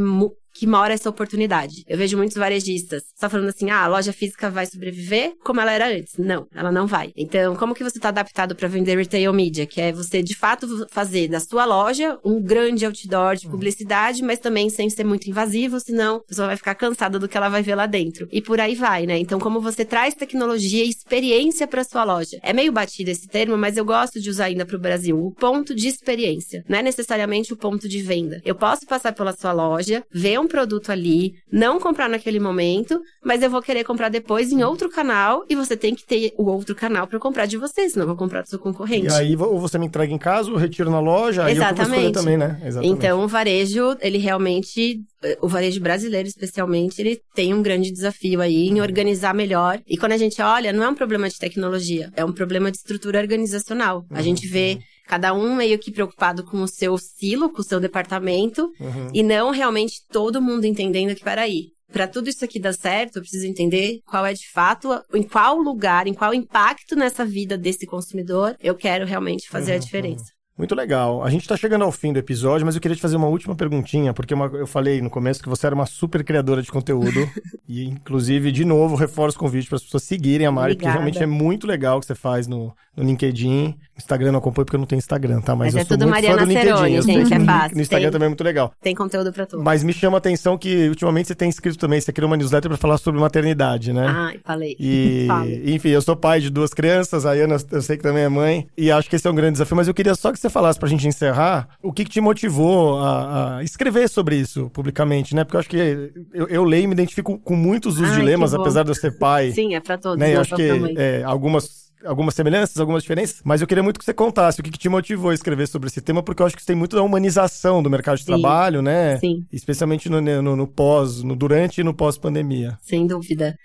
que 0.53 0.67
mora 0.67 0.93
essa 0.93 1.09
oportunidade. 1.09 1.83
Eu 1.87 1.97
vejo 1.97 2.17
muitos 2.17 2.37
varejistas 2.37 3.03
só 3.15 3.29
falando 3.29 3.49
assim: 3.49 3.69
ah, 3.69 3.83
a 3.83 3.87
loja 3.87 4.13
física 4.13 4.49
vai 4.49 4.65
sobreviver 4.65 5.33
como 5.43 5.59
ela 5.59 5.71
era 5.71 5.87
antes. 5.87 6.17
Não, 6.17 6.47
ela 6.53 6.71
não 6.71 6.87
vai. 6.87 7.11
Então, 7.15 7.55
como 7.55 7.73
que 7.73 7.83
você 7.83 7.97
está 7.97 8.09
adaptado 8.09 8.55
para 8.55 8.67
vender 8.67 8.97
retail 8.97 9.33
media? 9.33 9.65
Que 9.65 9.81
é 9.81 9.91
você, 9.91 10.21
de 10.21 10.35
fato, 10.35 10.87
fazer 10.89 11.27
da 11.27 11.39
sua 11.39 11.65
loja 11.65 12.19
um 12.23 12.41
grande 12.41 12.85
outdoor 12.85 13.35
de 13.35 13.47
publicidade, 13.47 14.23
mas 14.23 14.39
também 14.39 14.69
sem 14.69 14.89
ser 14.89 15.03
muito 15.03 15.29
invasivo, 15.29 15.79
senão 15.79 16.17
a 16.17 16.19
pessoa 16.21 16.47
vai 16.47 16.57
ficar 16.57 16.75
cansada 16.75 17.17
do 17.17 17.27
que 17.27 17.37
ela 17.37 17.49
vai 17.49 17.61
ver 17.61 17.75
lá 17.75 17.85
dentro. 17.85 18.27
E 18.31 18.41
por 18.41 18.59
aí 18.59 18.75
vai, 18.75 19.05
né? 19.05 19.17
Então, 19.17 19.39
como 19.39 19.59
você 19.59 19.83
traz 19.83 20.13
tecnologia 20.13 20.83
e 20.83 20.89
experiência 20.89 21.67
para 21.67 21.83
sua 21.83 22.03
loja. 22.03 22.39
É 22.41 22.53
meio 22.53 22.71
batido 22.71 23.09
esse 23.09 23.27
termo, 23.27 23.57
mas 23.57 23.77
eu 23.77 23.85
gosto 23.85 24.19
de 24.19 24.29
usar 24.29 24.45
ainda 24.45 24.65
para 24.65 24.75
o 24.75 24.79
Brasil. 24.79 25.17
O 25.17 25.31
ponto 25.31 25.73
de 25.75 25.87
experiência. 25.87 26.63
Não 26.67 26.79
é 26.79 26.83
necessariamente 26.83 27.53
o 27.53 27.57
ponto 27.57 27.87
de 27.87 28.01
venda. 28.01 28.41
Eu 28.45 28.55
posso 28.55 28.85
passar 28.85 29.13
pela 29.13 29.33
sua 29.33 29.51
loja, 29.51 30.03
ver 30.11 30.39
um 30.43 30.47
produto 30.47 30.91
ali, 30.91 31.33
não 31.51 31.79
comprar 31.79 32.09
naquele 32.09 32.39
momento, 32.39 33.01
mas 33.23 33.41
eu 33.41 33.49
vou 33.49 33.61
querer 33.61 33.83
comprar 33.83 34.09
depois 34.09 34.51
em 34.51 34.63
outro 34.63 34.89
canal 34.89 35.43
e 35.49 35.55
você 35.55 35.75
tem 35.75 35.95
que 35.95 36.05
ter 36.05 36.33
o 36.37 36.45
outro 36.45 36.75
canal 36.75 37.07
para 37.07 37.19
comprar 37.19 37.45
de 37.45 37.57
você, 37.57 37.89
senão 37.89 38.03
eu 38.03 38.07
vou 38.07 38.17
comprar 38.17 38.41
do 38.41 38.49
seu 38.49 38.59
concorrente. 38.59 39.07
E 39.07 39.11
aí, 39.13 39.35
ou 39.35 39.59
você 39.59 39.77
me 39.77 39.85
entrega 39.85 40.13
em 40.13 40.17
casa, 40.17 40.49
ou 40.49 40.55
eu 40.55 40.59
retiro 40.59 40.91
na 40.91 40.99
loja, 40.99 41.45
aí 41.45 41.55
eu 41.55 41.63
vou 41.63 41.65
Exatamente. 41.65 42.13
também, 42.13 42.37
né? 42.37 42.61
Exatamente. 42.63 42.97
Então, 42.97 43.23
o 43.23 43.27
varejo, 43.27 43.97
ele 44.01 44.17
realmente, 44.17 45.01
o 45.41 45.47
varejo 45.47 45.79
brasileiro 45.79 46.27
especialmente, 46.27 47.01
ele 47.01 47.19
tem 47.33 47.53
um 47.53 47.61
grande 47.61 47.91
desafio 47.91 48.41
aí 48.41 48.67
em 48.67 48.81
organizar 48.81 49.33
melhor. 49.33 49.79
E 49.87 49.97
quando 49.97 50.11
a 50.11 50.17
gente 50.17 50.41
olha, 50.41 50.73
não 50.73 50.83
é 50.83 50.89
um 50.89 50.95
problema 50.95 51.29
de 51.29 51.37
tecnologia, 51.37 52.11
é 52.15 52.23
um 52.23 52.31
problema 52.31 52.69
de 52.69 52.77
estrutura 52.77 53.19
organizacional. 53.19 54.05
A 54.11 54.21
gente 54.21 54.47
vê 54.47 54.79
cada 55.05 55.33
um 55.33 55.55
meio 55.55 55.77
que 55.79 55.91
preocupado 55.91 56.43
com 56.43 56.61
o 56.61 56.67
seu 56.67 56.97
silo, 56.97 57.51
com 57.51 57.61
o 57.61 57.65
seu 57.65 57.79
departamento, 57.79 58.71
Uhum. 58.79 59.09
e 59.13 59.21
não 59.23 59.51
realmente 59.51 60.01
todo 60.11 60.41
mundo 60.41 60.65
entendendo 60.65 61.15
que, 61.15 61.23
peraí, 61.23 61.71
para 61.91 62.07
tudo 62.07 62.27
isso 62.27 62.43
aqui 62.43 62.59
dar 62.59 62.73
certo, 62.73 63.17
eu 63.17 63.21
preciso 63.21 63.45
entender 63.45 63.99
qual 64.07 64.25
é 64.25 64.33
de 64.33 64.49
fato, 64.51 64.89
em 65.13 65.21
qual 65.21 65.57
lugar, 65.57 66.07
em 66.07 66.13
qual 66.13 66.33
impacto 66.33 66.95
nessa 66.95 67.23
vida 67.23 67.55
desse 67.55 67.85
consumidor 67.85 68.55
eu 68.59 68.73
quero 68.75 69.05
realmente 69.05 69.47
fazer 69.47 69.73
a 69.73 69.75
Uhum, 69.75 69.81
diferença. 69.81 70.25
Muito 70.57 70.75
legal. 70.75 71.23
A 71.23 71.29
gente 71.31 71.47
tá 71.47 71.57
chegando 71.57 71.83
ao 71.83 71.91
fim 71.91 72.13
do 72.13 72.19
episódio, 72.19 72.63
mas 72.65 72.75
eu 72.75 72.81
queria 72.81 72.95
te 72.95 73.01
fazer 73.01 73.15
uma 73.15 73.27
última 73.27 73.55
perguntinha, 73.55 74.13
porque 74.13 74.33
uma- 74.35 74.45
eu 74.53 74.67
falei 74.67 75.01
no 75.01 75.09
começo 75.09 75.41
que 75.41 75.49
você 75.49 75.65
era 75.65 75.73
uma 75.73 75.87
super 75.87 76.23
criadora 76.23 76.61
de 76.61 76.71
conteúdo. 76.71 77.27
e, 77.67 77.85
inclusive, 77.85 78.51
de 78.51 78.63
novo, 78.63 78.95
reforço 78.95 79.35
o 79.35 79.39
convite 79.39 79.67
para 79.67 79.77
as 79.77 79.83
pessoas 79.83 80.03
seguirem 80.03 80.45
a 80.45 80.51
Mari, 80.51 80.75
porque 80.75 80.85
Obrigada. 80.85 80.99
realmente 81.05 81.23
é 81.23 81.25
muito 81.25 81.65
legal 81.65 81.97
o 81.97 81.99
que 82.01 82.05
você 82.05 82.13
faz 82.13 82.45
no, 82.47 82.71
no 82.95 83.03
LinkedIn. 83.03 83.75
Instagram 83.97 84.31
não 84.31 84.39
acompanho 84.39 84.65
porque 84.65 84.75
eu 84.75 84.79
não 84.79 84.87
tenho 84.87 84.99
Instagram, 84.99 85.41
tá? 85.41 85.55
Mas, 85.55 85.73
Mas 85.73 85.75
eu 85.75 85.79
é 85.81 85.85
sou 85.85 85.97
tudo 85.97 86.07
muito 86.09 86.21
fã 86.21 86.27
Mariana 86.29 86.45
do 86.45 86.47
LinkedIn. 86.49 86.67
Ceroni, 86.75 86.95
Eu 86.95 87.03
sei 87.03 87.13
gente, 87.15 87.33
é 87.33 87.39
no- 87.39 87.45
fácil. 87.45 87.75
No 87.75 87.81
Instagram 87.81 88.05
Tem. 88.05 88.11
também 88.11 88.25
é 88.25 88.29
muito 88.29 88.43
legal. 88.43 88.71
Tem 88.81 88.95
conteúdo 88.95 89.33
pra 89.33 89.45
tudo. 89.47 89.63
Mas 89.63 89.83
me 89.83 89.93
chama 89.93 90.17
a 90.17 90.19
atenção 90.19 90.57
que 90.57 90.87
ultimamente 90.89 91.27
você 91.27 91.35
tem 91.35 91.49
escrito 91.49 91.77
também, 91.79 91.99
você 91.99 92.13
criou 92.13 92.29
uma 92.29 92.37
newsletter 92.37 92.69
para 92.69 92.77
falar 92.77 92.97
sobre 92.99 93.19
maternidade, 93.19 93.91
né? 93.91 94.05
Ai, 94.07 94.39
falei. 94.43 94.75
E, 94.79 95.25
Falo. 95.27 95.49
enfim, 95.49 95.89
eu 95.89 96.01
sou 96.01 96.15
pai 96.15 96.39
de 96.41 96.49
duas 96.51 96.73
crianças, 96.73 97.25
a 97.25 97.31
Ana 97.31 97.57
eu 97.71 97.81
sei 97.81 97.97
que 97.97 98.03
também 98.03 98.23
é 98.23 98.29
mãe, 98.29 98.67
e 98.77 98.91
acho 98.91 99.09
que 99.09 99.15
esse 99.15 99.27
é 99.27 99.31
um 99.31 99.35
grande 99.35 99.53
desafio, 99.53 99.75
mas 99.77 99.87
eu 99.87 99.93
queria 99.93 100.13
só 100.15 100.31
que 100.31 100.42
você 100.43 100.49
falasse 100.49 100.77
pra 100.79 100.87
gente 100.87 101.07
encerrar 101.07 101.69
o 101.81 101.91
que, 101.91 102.03
que 102.03 102.11
te 102.11 102.21
motivou 102.21 102.99
a, 102.99 103.57
a 103.57 103.63
escrever 103.63 104.07
sobre 104.09 104.35
isso 104.35 104.69
publicamente, 104.69 105.33
né? 105.35 105.43
Porque 105.43 105.55
eu 105.55 105.59
acho 105.59 105.69
que 105.69 106.11
eu, 106.33 106.47
eu 106.47 106.63
leio 106.63 106.83
e 106.83 106.87
me 106.87 106.93
identifico 106.93 107.39
com 107.39 107.55
muitos 107.55 107.95
dos 107.95 108.09
Ai, 108.09 108.17
dilemas, 108.17 108.53
apesar 108.53 108.83
de 108.83 108.91
eu 108.91 108.95
ser 108.95 109.17
pai, 109.17 109.51
Sim, 109.51 109.75
é 109.75 109.79
pra 109.79 109.97
todos. 109.97 110.19
né? 110.19 110.29
Eu 110.29 110.35
não 110.35 110.41
acho 110.41 110.55
que 110.55 110.95
é, 110.97 111.23
algumas. 111.23 111.83
Algumas 112.05 112.35
semelhanças, 112.35 112.77
algumas 112.81 113.01
diferenças, 113.01 113.39
mas 113.45 113.61
eu 113.61 113.67
queria 113.67 113.81
muito 113.81 113.97
que 113.97 114.03
você 114.03 114.13
contasse 114.13 114.59
o 114.59 114.63
que, 114.63 114.69
que 114.69 114.77
te 114.77 114.89
motivou 114.89 115.31
a 115.31 115.33
escrever 115.33 115.65
sobre 115.69 115.87
esse 115.87 116.01
tema, 116.01 116.21
porque 116.21 116.41
eu 116.41 116.45
acho 116.45 116.53
que 116.53 116.59
isso 116.59 116.67
tem 116.67 116.75
muito 116.75 116.97
da 116.97 117.01
humanização 117.01 117.81
do 117.81 117.89
mercado 117.89 118.17
de 118.17 118.23
Sim. 118.23 118.27
trabalho, 118.27 118.81
né? 118.81 119.17
Sim. 119.19 119.45
Especialmente 119.49 120.09
no, 120.09 120.19
no, 120.19 120.53
no 120.57 120.67
pós, 120.67 121.23
no 121.23 121.33
durante 121.33 121.79
e 121.79 121.83
no 121.83 121.93
pós-pandemia. 121.93 122.77
Sem 122.81 123.07
dúvida. 123.07 123.55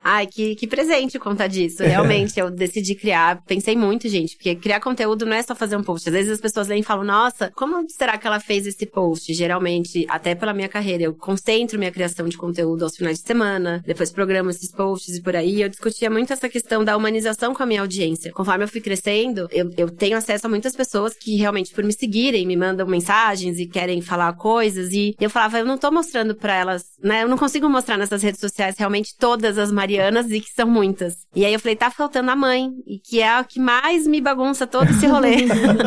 Ai, 0.00 0.26
que, 0.26 0.54
que 0.54 0.66
presente 0.66 1.18
contar 1.18 1.48
disso. 1.48 1.82
Realmente, 1.82 2.38
eu 2.38 2.50
decidi 2.50 2.94
criar. 2.94 3.42
Pensei 3.44 3.76
muito, 3.76 4.08
gente, 4.08 4.36
porque 4.36 4.54
criar 4.54 4.80
conteúdo 4.80 5.26
não 5.26 5.36
é 5.36 5.42
só 5.42 5.54
fazer 5.54 5.76
um 5.76 5.82
post. 5.82 6.08
Às 6.08 6.14
vezes 6.14 6.32
as 6.32 6.40
pessoas 6.40 6.68
leem 6.68 6.80
e 6.80 6.84
falam, 6.84 7.04
nossa, 7.04 7.52
como 7.54 7.84
será 7.90 8.16
que 8.16 8.26
ela 8.26 8.40
fez 8.40 8.66
esse 8.66 8.86
post? 8.86 9.34
Geralmente, 9.34 10.06
até 10.08 10.34
pela 10.34 10.54
minha 10.54 10.68
carreira, 10.68 11.02
eu 11.02 11.14
concentro 11.14 11.78
minha 11.78 11.90
criação 11.90 12.28
de 12.28 12.38
conteúdo 12.38 12.84
aos 12.84 12.96
finais 12.96 13.18
de 13.18 13.26
semana, 13.26 13.82
depois 13.84 14.10
programo 14.10 14.50
esses 14.50 14.70
posts 14.70 15.16
e 15.16 15.22
por 15.22 15.34
aí. 15.34 15.60
Eu 15.62 15.68
discutia 15.68 16.08
muito 16.08 16.32
essa 16.32 16.48
questão 16.48 16.84
da 16.84 16.96
humanização 16.96 17.52
com 17.52 17.62
a 17.62 17.66
minha 17.66 17.80
audiência. 17.80 18.32
Conforme 18.32 18.64
eu 18.64 18.68
fui 18.68 18.80
crescendo, 18.80 19.48
eu, 19.50 19.70
eu 19.76 19.90
tenho 19.90 20.16
acesso 20.16 20.46
a 20.46 20.50
muitas 20.50 20.74
pessoas 20.76 21.14
que 21.14 21.36
realmente, 21.36 21.74
por 21.74 21.84
me 21.84 21.92
seguirem, 21.92 22.46
me 22.46 22.56
mandam 22.56 22.86
mensagens 22.86 23.58
e 23.58 23.66
querem 23.66 24.00
falar 24.00 24.32
coisas. 24.34 24.92
E 24.92 25.14
eu 25.20 25.28
falava, 25.28 25.58
eu 25.58 25.66
não 25.66 25.76
tô 25.76 25.90
mostrando 25.90 26.34
pra 26.34 26.54
elas, 26.54 26.84
né? 27.02 27.24
Eu 27.24 27.28
não 27.28 27.36
consigo 27.36 27.68
mostrar 27.68 27.98
nessas 27.98 28.22
redes 28.22 28.40
sociais 28.40 28.76
realmente 28.78 29.14
todas 29.18 29.58
as 29.58 29.72
Marianas 29.88 30.30
e 30.30 30.40
que 30.40 30.50
são 30.52 30.68
muitas. 30.68 31.16
E 31.34 31.44
aí 31.44 31.52
eu 31.52 31.58
falei, 31.60 31.74
tá 31.74 31.90
faltando 31.90 32.30
a 32.30 32.36
mãe, 32.36 32.70
e 32.86 32.98
que 32.98 33.20
é 33.20 33.28
a 33.28 33.42
que 33.42 33.58
mais 33.58 34.06
me 34.06 34.20
bagunça 34.20 34.66
todo 34.66 34.90
esse 34.90 35.06
rolê. 35.06 35.36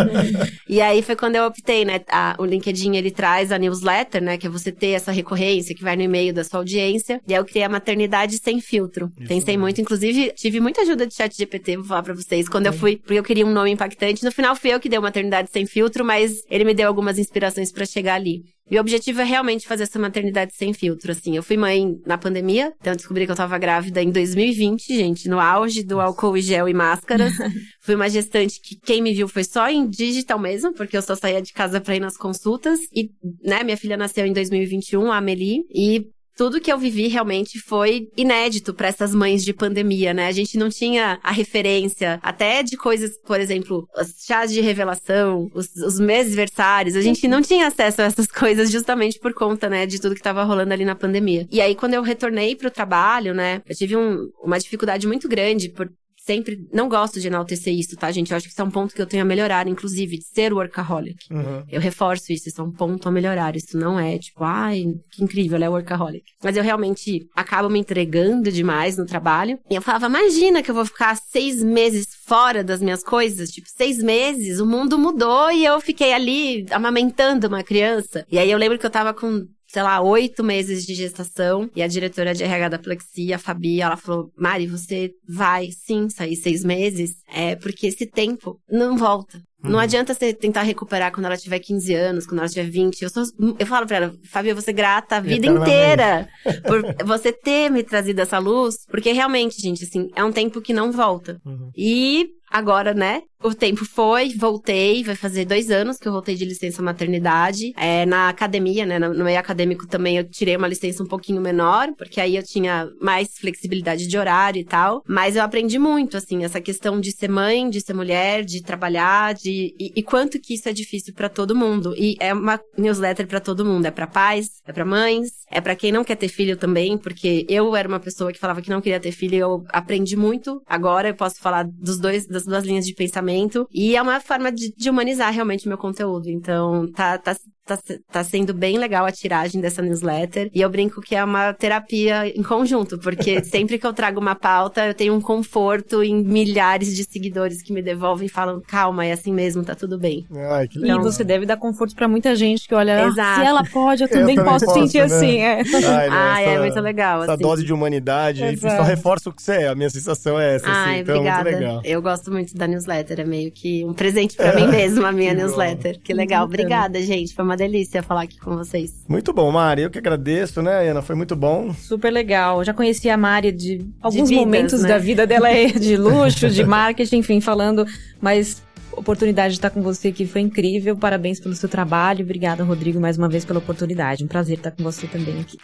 e 0.67 0.81
aí 0.81 1.01
foi 1.01 1.15
quando 1.15 1.35
eu 1.35 1.45
optei, 1.45 1.85
né? 1.85 2.01
a- 2.09 2.35
o 2.39 2.45
LinkedIn 2.45 2.95
ele 2.95 3.11
traz 3.11 3.51
a 3.51 3.59
newsletter, 3.59 4.21
né? 4.23 4.37
Que 4.37 4.47
é 4.47 4.49
você 4.49 4.71
ter 4.71 4.89
essa 4.91 5.11
recorrência 5.11 5.75
que 5.75 5.83
vai 5.83 5.95
no 5.95 6.01
e-mail 6.01 6.33
da 6.33 6.43
sua 6.43 6.59
audiência. 6.59 7.21
E 7.27 7.33
aí 7.33 7.39
eu 7.39 7.45
criei 7.45 7.63
a 7.65 7.69
maternidade 7.69 8.37
sem 8.37 8.59
filtro. 8.59 9.11
Pensei 9.27 9.57
muito, 9.57 9.79
inclusive, 9.81 10.31
tive 10.35 10.59
muita 10.59 10.81
ajuda 10.81 11.05
de 11.05 11.13
chat 11.13 11.35
GPT, 11.37 11.77
vou 11.77 11.85
falar 11.85 12.03
pra 12.03 12.13
vocês. 12.13 12.49
Quando 12.49 12.65
eu 12.67 12.73
fui, 12.73 12.97
porque 12.97 13.19
eu 13.19 13.23
queria 13.23 13.45
um 13.45 13.51
nome 13.51 13.71
impactante. 13.71 14.23
No 14.23 14.31
final 14.31 14.55
fui 14.55 14.73
eu 14.73 14.79
que 14.79 14.89
dei 14.89 14.97
o 14.97 15.01
maternidade 15.01 15.49
sem 15.51 15.65
filtro, 15.65 16.03
mas 16.03 16.41
ele 16.49 16.63
me 16.63 16.73
deu 16.73 16.87
algumas 16.87 17.19
inspirações 17.19 17.71
pra 17.71 17.85
chegar 17.85 18.15
ali. 18.15 18.43
E 18.71 18.77
o 18.77 18.79
objetivo 18.79 19.19
é 19.19 19.25
realmente 19.25 19.67
fazer 19.67 19.83
essa 19.83 19.99
maternidade 19.99 20.55
sem 20.55 20.71
filtro, 20.71 21.11
assim. 21.11 21.35
Eu 21.35 21.43
fui 21.43 21.57
mãe 21.57 21.99
na 22.05 22.17
pandemia, 22.17 22.73
então 22.79 22.93
eu 22.93 22.95
descobri 22.97 23.25
que 23.25 23.31
eu 23.33 23.35
tava 23.35 23.57
grávida 23.57 24.01
em 24.01 24.09
2020, 24.09 24.95
gente, 24.95 25.27
no 25.27 25.41
auge 25.41 25.83
do 25.83 25.99
álcool 25.99 26.37
e 26.37 26.41
gel 26.41 26.69
e 26.69 26.73
máscaras. 26.73 27.33
fui 27.81 27.95
uma 27.95 28.09
gestante 28.09 28.61
que 28.61 28.77
quem 28.77 29.01
me 29.01 29.13
viu 29.13 29.27
foi 29.27 29.43
só 29.43 29.67
em 29.69 29.89
digital 29.89 30.39
mesmo, 30.39 30.73
porque 30.73 30.95
eu 30.95 31.01
só 31.01 31.17
saía 31.17 31.41
de 31.41 31.51
casa 31.51 31.81
pra 31.81 31.97
ir 31.97 31.99
nas 31.99 32.15
consultas. 32.15 32.79
E, 32.95 33.11
né, 33.43 33.61
minha 33.61 33.75
filha 33.75 33.97
nasceu 33.97 34.25
em 34.25 34.31
2021, 34.31 35.11
a 35.11 35.17
Amelie, 35.17 35.65
e 35.69 36.07
tudo 36.35 36.59
que 36.61 36.71
eu 36.71 36.77
vivi 36.77 37.07
realmente 37.07 37.59
foi 37.59 38.07
inédito 38.17 38.73
para 38.73 38.87
essas 38.87 39.13
mães 39.13 39.43
de 39.43 39.53
pandemia, 39.53 40.13
né? 40.13 40.27
A 40.27 40.31
gente 40.31 40.57
não 40.57 40.69
tinha 40.69 41.19
a 41.23 41.31
referência, 41.31 42.19
até 42.23 42.63
de 42.63 42.77
coisas, 42.77 43.11
por 43.25 43.39
exemplo, 43.39 43.87
os 43.97 44.25
chás 44.25 44.51
de 44.51 44.61
revelação, 44.61 45.49
os, 45.53 45.67
os 45.75 45.99
meses 45.99 46.33
versários, 46.35 46.95
a 46.95 47.01
gente 47.01 47.27
não 47.27 47.41
tinha 47.41 47.67
acesso 47.67 48.01
a 48.01 48.05
essas 48.05 48.27
coisas 48.31 48.71
justamente 48.71 49.19
por 49.19 49.33
conta, 49.33 49.69
né, 49.69 49.85
de 49.85 49.99
tudo 49.99 50.15
que 50.15 50.21
tava 50.21 50.43
rolando 50.43 50.73
ali 50.73 50.85
na 50.85 50.95
pandemia. 50.95 51.47
E 51.51 51.61
aí, 51.61 51.75
quando 51.75 51.93
eu 51.93 52.01
retornei 52.01 52.55
pro 52.55 52.71
trabalho, 52.71 53.33
né, 53.33 53.61
eu 53.67 53.75
tive 53.75 53.95
um- 53.95 54.29
uma 54.43 54.59
dificuldade 54.59 55.07
muito 55.07 55.27
grande 55.27 55.69
por 55.69 55.89
sempre 56.25 56.67
não 56.71 56.87
gosto 56.87 57.19
de 57.19 57.27
enaltecer 57.27 57.73
isso, 57.73 57.95
tá, 57.95 58.11
gente? 58.11 58.31
Eu 58.31 58.37
acho 58.37 58.45
que 58.45 58.51
isso 58.51 58.61
é 58.61 58.65
um 58.65 58.71
ponto 58.71 58.93
que 58.93 59.01
eu 59.01 59.05
tenho 59.05 59.23
a 59.23 59.25
melhorar, 59.25 59.67
inclusive, 59.67 60.17
de 60.17 60.23
ser 60.23 60.53
workaholic. 60.53 61.25
Uhum. 61.31 61.63
Eu 61.69 61.81
reforço 61.81 62.31
isso, 62.31 62.47
isso 62.47 62.61
é 62.61 62.63
um 62.63 62.71
ponto 62.71 63.07
a 63.07 63.11
melhorar. 63.11 63.55
Isso 63.55 63.77
não 63.77 63.99
é 63.99 64.17
tipo, 64.17 64.43
ai, 64.43 64.85
que 65.11 65.23
incrível, 65.23 65.55
ela 65.55 65.65
é 65.65 65.69
workaholic. 65.69 66.23
Mas 66.43 66.55
eu 66.55 66.63
realmente 66.63 67.27
acabo 67.35 67.69
me 67.69 67.79
entregando 67.79 68.51
demais 68.51 68.97
no 68.97 69.05
trabalho. 69.05 69.59
E 69.69 69.75
eu 69.75 69.81
falava, 69.81 70.05
imagina 70.07 70.61
que 70.61 70.69
eu 70.69 70.75
vou 70.75 70.85
ficar 70.85 71.15
seis 71.15 71.63
meses 71.63 72.05
fora 72.25 72.63
das 72.63 72.81
minhas 72.81 73.03
coisas. 73.03 73.49
Tipo, 73.49 73.67
seis 73.69 73.97
meses, 73.97 74.59
o 74.59 74.65
mundo 74.65 74.97
mudou 74.97 75.51
e 75.51 75.65
eu 75.65 75.81
fiquei 75.81 76.13
ali 76.13 76.65
amamentando 76.71 77.47
uma 77.47 77.63
criança. 77.63 78.25
E 78.31 78.37
aí 78.37 78.49
eu 78.49 78.57
lembro 78.57 78.77
que 78.77 78.85
eu 78.85 78.91
tava 78.91 79.13
com 79.13 79.47
sei 79.71 79.83
lá, 79.83 80.01
oito 80.01 80.43
meses 80.43 80.85
de 80.85 80.93
gestação. 80.93 81.69
E 81.75 81.81
a 81.81 81.87
diretora 81.87 82.33
de 82.33 82.43
RH 82.43 82.69
da 82.69 82.79
Plexi, 82.79 83.33
a 83.33 83.37
Fabi, 83.37 83.81
ela 83.81 83.95
falou: 83.95 84.31
Mari, 84.37 84.67
você 84.67 85.11
vai 85.27 85.69
sim 85.71 86.09
sair 86.09 86.35
seis 86.35 86.63
meses, 86.63 87.11
é 87.31 87.55
porque 87.55 87.87
esse 87.87 88.05
tempo 88.05 88.59
não 88.69 88.97
volta. 88.97 89.41
Não 89.63 89.77
adianta 89.77 90.15
você 90.15 90.33
tentar 90.33 90.63
recuperar 90.63 91.11
quando 91.11 91.27
ela 91.27 91.37
tiver 91.37 91.59
15 91.59 91.93
anos, 91.93 92.25
quando 92.25 92.39
ela 92.39 92.49
tiver 92.49 92.67
20. 92.67 93.03
Eu, 93.03 93.09
sou, 93.11 93.23
eu 93.59 93.67
falo 93.67 93.85
pra 93.85 93.97
ela, 93.97 94.13
Fabi, 94.25 94.49
eu 94.49 94.55
vou 94.55 94.63
ser 94.63 94.73
grata 94.73 95.17
a 95.17 95.19
vida 95.19 95.45
inteira 95.45 96.27
por 96.65 97.05
você 97.05 97.31
ter 97.31 97.69
me 97.69 97.83
trazido 97.83 98.21
essa 98.21 98.39
luz. 98.39 98.75
Porque 98.89 99.11
realmente, 99.11 99.61
gente, 99.61 99.83
assim, 99.83 100.09
é 100.15 100.23
um 100.23 100.31
tempo 100.31 100.61
que 100.61 100.73
não 100.73 100.91
volta. 100.91 101.39
Uhum. 101.45 101.69
E 101.77 102.27
agora, 102.51 102.93
né? 102.93 103.21
O 103.43 103.55
tempo 103.55 103.83
foi, 103.85 104.29
voltei, 104.35 105.03
vai 105.03 105.15
fazer 105.15 105.45
dois 105.45 105.71
anos 105.71 105.97
que 105.97 106.07
eu 106.07 106.11
voltei 106.11 106.35
de 106.35 106.45
licença 106.45 106.81
maternidade. 106.81 107.73
É, 107.75 108.05
na 108.05 108.29
academia, 108.29 108.85
né? 108.85 108.99
No 108.99 109.23
meio 109.23 109.39
acadêmico 109.39 109.87
também 109.87 110.17
eu 110.17 110.23
tirei 110.23 110.55
uma 110.55 110.67
licença 110.67 111.01
um 111.01 111.07
pouquinho 111.07 111.41
menor, 111.41 111.91
porque 111.97 112.21
aí 112.21 112.35
eu 112.35 112.43
tinha 112.43 112.87
mais 113.01 113.39
flexibilidade 113.39 114.05
de 114.05 114.15
horário 114.15 114.59
e 114.59 114.63
tal. 114.63 115.01
Mas 115.07 115.35
eu 115.35 115.41
aprendi 115.41 115.79
muito, 115.79 116.17
assim, 116.17 116.43
essa 116.43 116.61
questão 116.61 117.01
de 117.01 117.11
ser 117.11 117.29
mãe, 117.29 117.67
de 117.67 117.81
ser 117.81 117.95
mulher, 117.95 118.45
de 118.45 118.61
trabalhar, 118.61 119.33
de. 119.33 119.73
E, 119.79 119.91
e 119.95 120.03
quanto 120.03 120.39
que 120.39 120.53
isso 120.53 120.69
é 120.69 120.73
difícil 120.73 121.11
pra 121.13 121.27
todo 121.27 121.55
mundo. 121.55 121.95
E 121.97 122.15
é 122.19 122.31
uma 122.33 122.59
newsletter 122.77 123.25
pra 123.25 123.39
todo 123.39 123.65
mundo. 123.65 123.87
É 123.87 123.91
pra 123.91 124.05
pais, 124.05 124.61
é 124.67 124.71
pra 124.71 124.85
mães, 124.85 125.29
é 125.49 125.59
pra 125.59 125.75
quem 125.75 125.91
não 125.91 126.03
quer 126.03 126.15
ter 126.15 126.27
filho 126.27 126.55
também, 126.55 126.95
porque 126.95 127.43
eu 127.49 127.75
era 127.75 127.87
uma 127.87 127.99
pessoa 127.99 128.31
que 128.31 128.39
falava 128.39 128.61
que 128.61 128.69
não 128.69 128.81
queria 128.81 128.99
ter 128.99 129.11
filho 129.11 129.35
e 129.35 129.39
eu 129.39 129.65
aprendi 129.69 130.15
muito. 130.15 130.61
Agora 130.67 131.09
eu 131.09 131.15
posso 131.15 131.39
falar 131.39 131.63
dos 131.63 131.99
dois, 131.99 132.27
das 132.27 132.40
duas 132.45 132.63
linhas 132.65 132.85
de 132.85 132.93
pensamento. 132.93 133.67
E 133.71 133.95
é 133.95 134.01
uma 134.01 134.19
forma 134.19 134.51
de, 134.51 134.73
de 134.75 134.89
humanizar 134.89 135.33
realmente 135.33 135.65
o 135.65 135.69
meu 135.69 135.77
conteúdo. 135.77 136.29
Então, 136.29 136.91
tá, 136.91 137.17
tá, 137.17 137.35
tá, 137.77 137.95
tá 138.11 138.23
sendo 138.23 138.53
bem 138.53 138.77
legal 138.77 139.05
a 139.05 139.11
tiragem 139.11 139.61
dessa 139.61 139.81
newsletter. 139.81 140.49
E 140.53 140.61
eu 140.61 140.69
brinco 140.69 141.01
que 141.01 141.15
é 141.15 141.23
uma 141.23 141.53
terapia 141.53 142.27
em 142.27 142.43
conjunto, 142.43 142.97
porque 142.99 143.43
sempre 143.45 143.77
que 143.77 143.85
eu 143.85 143.93
trago 143.93 144.19
uma 144.19 144.35
pauta, 144.35 144.85
eu 144.87 144.93
tenho 144.93 145.13
um 145.13 145.21
conforto 145.21 146.03
em 146.03 146.23
milhares 146.23 146.95
de 146.95 147.03
seguidores 147.03 147.61
que 147.61 147.73
me 147.73 147.81
devolvem 147.81 148.25
e 148.27 148.29
falam: 148.29 148.61
calma, 148.67 149.05
é 149.05 149.11
assim 149.13 149.33
mesmo, 149.33 149.63
tá 149.63 149.75
tudo 149.75 149.97
bem. 149.97 150.25
Ai, 150.51 150.67
que 150.67 150.77
E 150.77 150.81
legal. 150.81 151.01
você 151.01 151.23
deve 151.23 151.45
dar 151.45 151.57
conforto 151.57 151.95
pra 151.95 152.07
muita 152.07 152.35
gente 152.35 152.67
que 152.67 152.73
olha, 152.75 153.05
ah, 153.05 153.07
Exato. 153.07 153.39
se 153.41 153.45
ela 153.45 153.63
pode, 153.63 154.03
eu 154.03 154.07
Eu 154.07 154.13
também 154.19 154.35
também 154.35 154.51
posso 154.53 154.65
posso, 154.65 154.79
sentir 154.79 154.97
né? 154.99 155.03
assim. 155.05 155.37
É. 155.39 155.61
Ai, 155.61 156.09
não, 156.09 156.17
Ai, 156.17 156.45
é 156.45 156.49
essa- 156.51 156.61
muito 156.61 156.79
legal. 156.81 157.23
Essa 157.23 157.33
assim. 157.33 157.41
dose 157.43 157.63
de 157.65 157.73
humanidade, 157.73 158.43
enfim, 158.43 158.57
só 158.57 158.67
Exato. 158.67 158.83
reforça 158.83 159.29
o 159.29 159.33
que 159.33 159.41
você 159.41 159.53
é. 159.53 159.67
A 159.67 159.75
minha 159.75 159.89
sensação 159.89 160.39
é 160.39 160.55
essa, 160.55 160.65
assim, 160.69 160.89
Ai, 160.89 160.99
então 160.99 161.15
é 161.15 161.17
obrigada. 161.19 161.43
muito 161.43 161.59
legal. 161.61 161.81
Eu 161.83 162.01
gosto 162.01 162.31
muito 162.31 162.55
da 162.55 162.67
newsletter, 162.67 163.19
é 163.19 163.23
meio 163.25 163.51
que 163.51 163.83
um 163.85 163.93
presente 163.93 164.35
pra 164.35 164.53
mim 164.55 164.67
mesma, 164.67 165.09
a 165.09 165.11
minha 165.11 165.31
Que 165.31 165.35
bom. 165.41 165.47
newsletter. 165.47 165.99
Que 166.01 166.13
legal. 166.13 166.47
Bacana. 166.47 166.63
Obrigada, 166.63 167.01
gente. 167.01 167.33
Foi 167.33 167.43
uma 167.45 167.57
delícia 167.61 168.01
falar 168.01 168.23
aqui 168.23 168.39
com 168.39 168.55
vocês. 168.55 169.05
Muito 169.07 169.31
bom, 169.31 169.51
Mari. 169.51 169.83
Eu 169.83 169.89
que 169.89 169.99
agradeço, 169.99 170.61
né, 170.61 170.89
Ana? 170.89 171.01
Foi 171.01 171.15
muito 171.15 171.35
bom. 171.35 171.73
Super 171.73 172.11
legal. 172.11 172.59
Eu 172.59 172.63
já 172.63 172.73
conheci 172.73 173.09
a 173.09 173.17
Mari 173.17 173.51
de 173.51 173.85
alguns 174.01 174.29
vidas, 174.29 174.45
momentos 174.45 174.81
né? 174.81 174.89
da 174.89 174.97
vida 174.97 175.27
dela 175.27 175.49
é 175.49 175.67
de 175.79 175.95
luxo, 175.95 176.49
de 176.49 176.63
marketing, 176.63 177.17
enfim, 177.17 177.39
falando, 177.39 177.85
mas 178.19 178.63
a 178.95 178.99
oportunidade 178.99 179.53
de 179.53 179.59
estar 179.59 179.69
com 179.69 179.81
você 179.81 180.07
aqui 180.07 180.25
foi 180.25 180.41
incrível. 180.41 180.97
Parabéns 180.97 181.39
pelo 181.39 181.55
seu 181.55 181.69
trabalho. 181.69 182.23
Obrigada, 182.23 182.63
Rodrigo, 182.63 182.99
mais 182.99 183.17
uma 183.17 183.29
vez 183.29 183.45
pela 183.45 183.59
oportunidade. 183.59 184.23
Um 184.23 184.27
prazer 184.27 184.57
estar 184.57 184.71
com 184.71 184.83
você 184.83 185.07
também 185.07 185.39
aqui. 185.39 185.57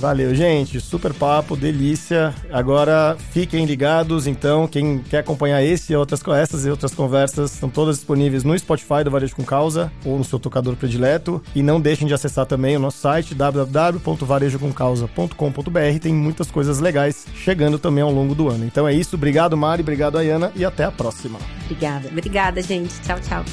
Valeu, 0.00 0.34
gente. 0.34 0.80
Super 0.80 1.12
papo, 1.12 1.54
delícia. 1.54 2.34
Agora 2.50 3.18
fiquem 3.32 3.66
ligados, 3.66 4.26
então. 4.26 4.66
Quem 4.66 5.00
quer 5.00 5.18
acompanhar 5.18 5.62
esse 5.62 5.92
e 5.92 5.96
outras, 5.96 6.26
essas 6.26 6.64
e 6.64 6.70
outras 6.70 6.94
conversas 6.94 7.52
estão 7.52 7.68
todas 7.68 7.96
disponíveis 7.96 8.42
no 8.42 8.58
Spotify 8.58 9.04
do 9.04 9.10
Varejo 9.10 9.36
com 9.36 9.44
Causa 9.44 9.92
ou 10.02 10.16
no 10.16 10.24
seu 10.24 10.38
tocador 10.38 10.74
predileto. 10.74 11.42
E 11.54 11.62
não 11.62 11.78
deixem 11.78 12.08
de 12.08 12.14
acessar 12.14 12.46
também 12.46 12.78
o 12.78 12.80
nosso 12.80 12.96
site 12.96 13.34
www.varejocomcausa.com.br. 13.34 15.98
Tem 16.00 16.14
muitas 16.14 16.50
coisas 16.50 16.80
legais 16.80 17.26
chegando 17.34 17.78
também 17.78 18.02
ao 18.02 18.10
longo 18.10 18.34
do 18.34 18.48
ano. 18.48 18.64
Então 18.64 18.88
é 18.88 18.94
isso. 18.94 19.16
Obrigado, 19.16 19.54
Mari. 19.54 19.82
Obrigado, 19.82 20.16
Ayana. 20.16 20.50
E 20.56 20.64
até 20.64 20.84
a 20.84 20.90
próxima. 20.90 21.38
Obrigada. 21.64 22.08
Obrigada, 22.08 22.62
gente. 22.62 22.98
Tchau, 23.02 23.20
tchau. 23.20 23.44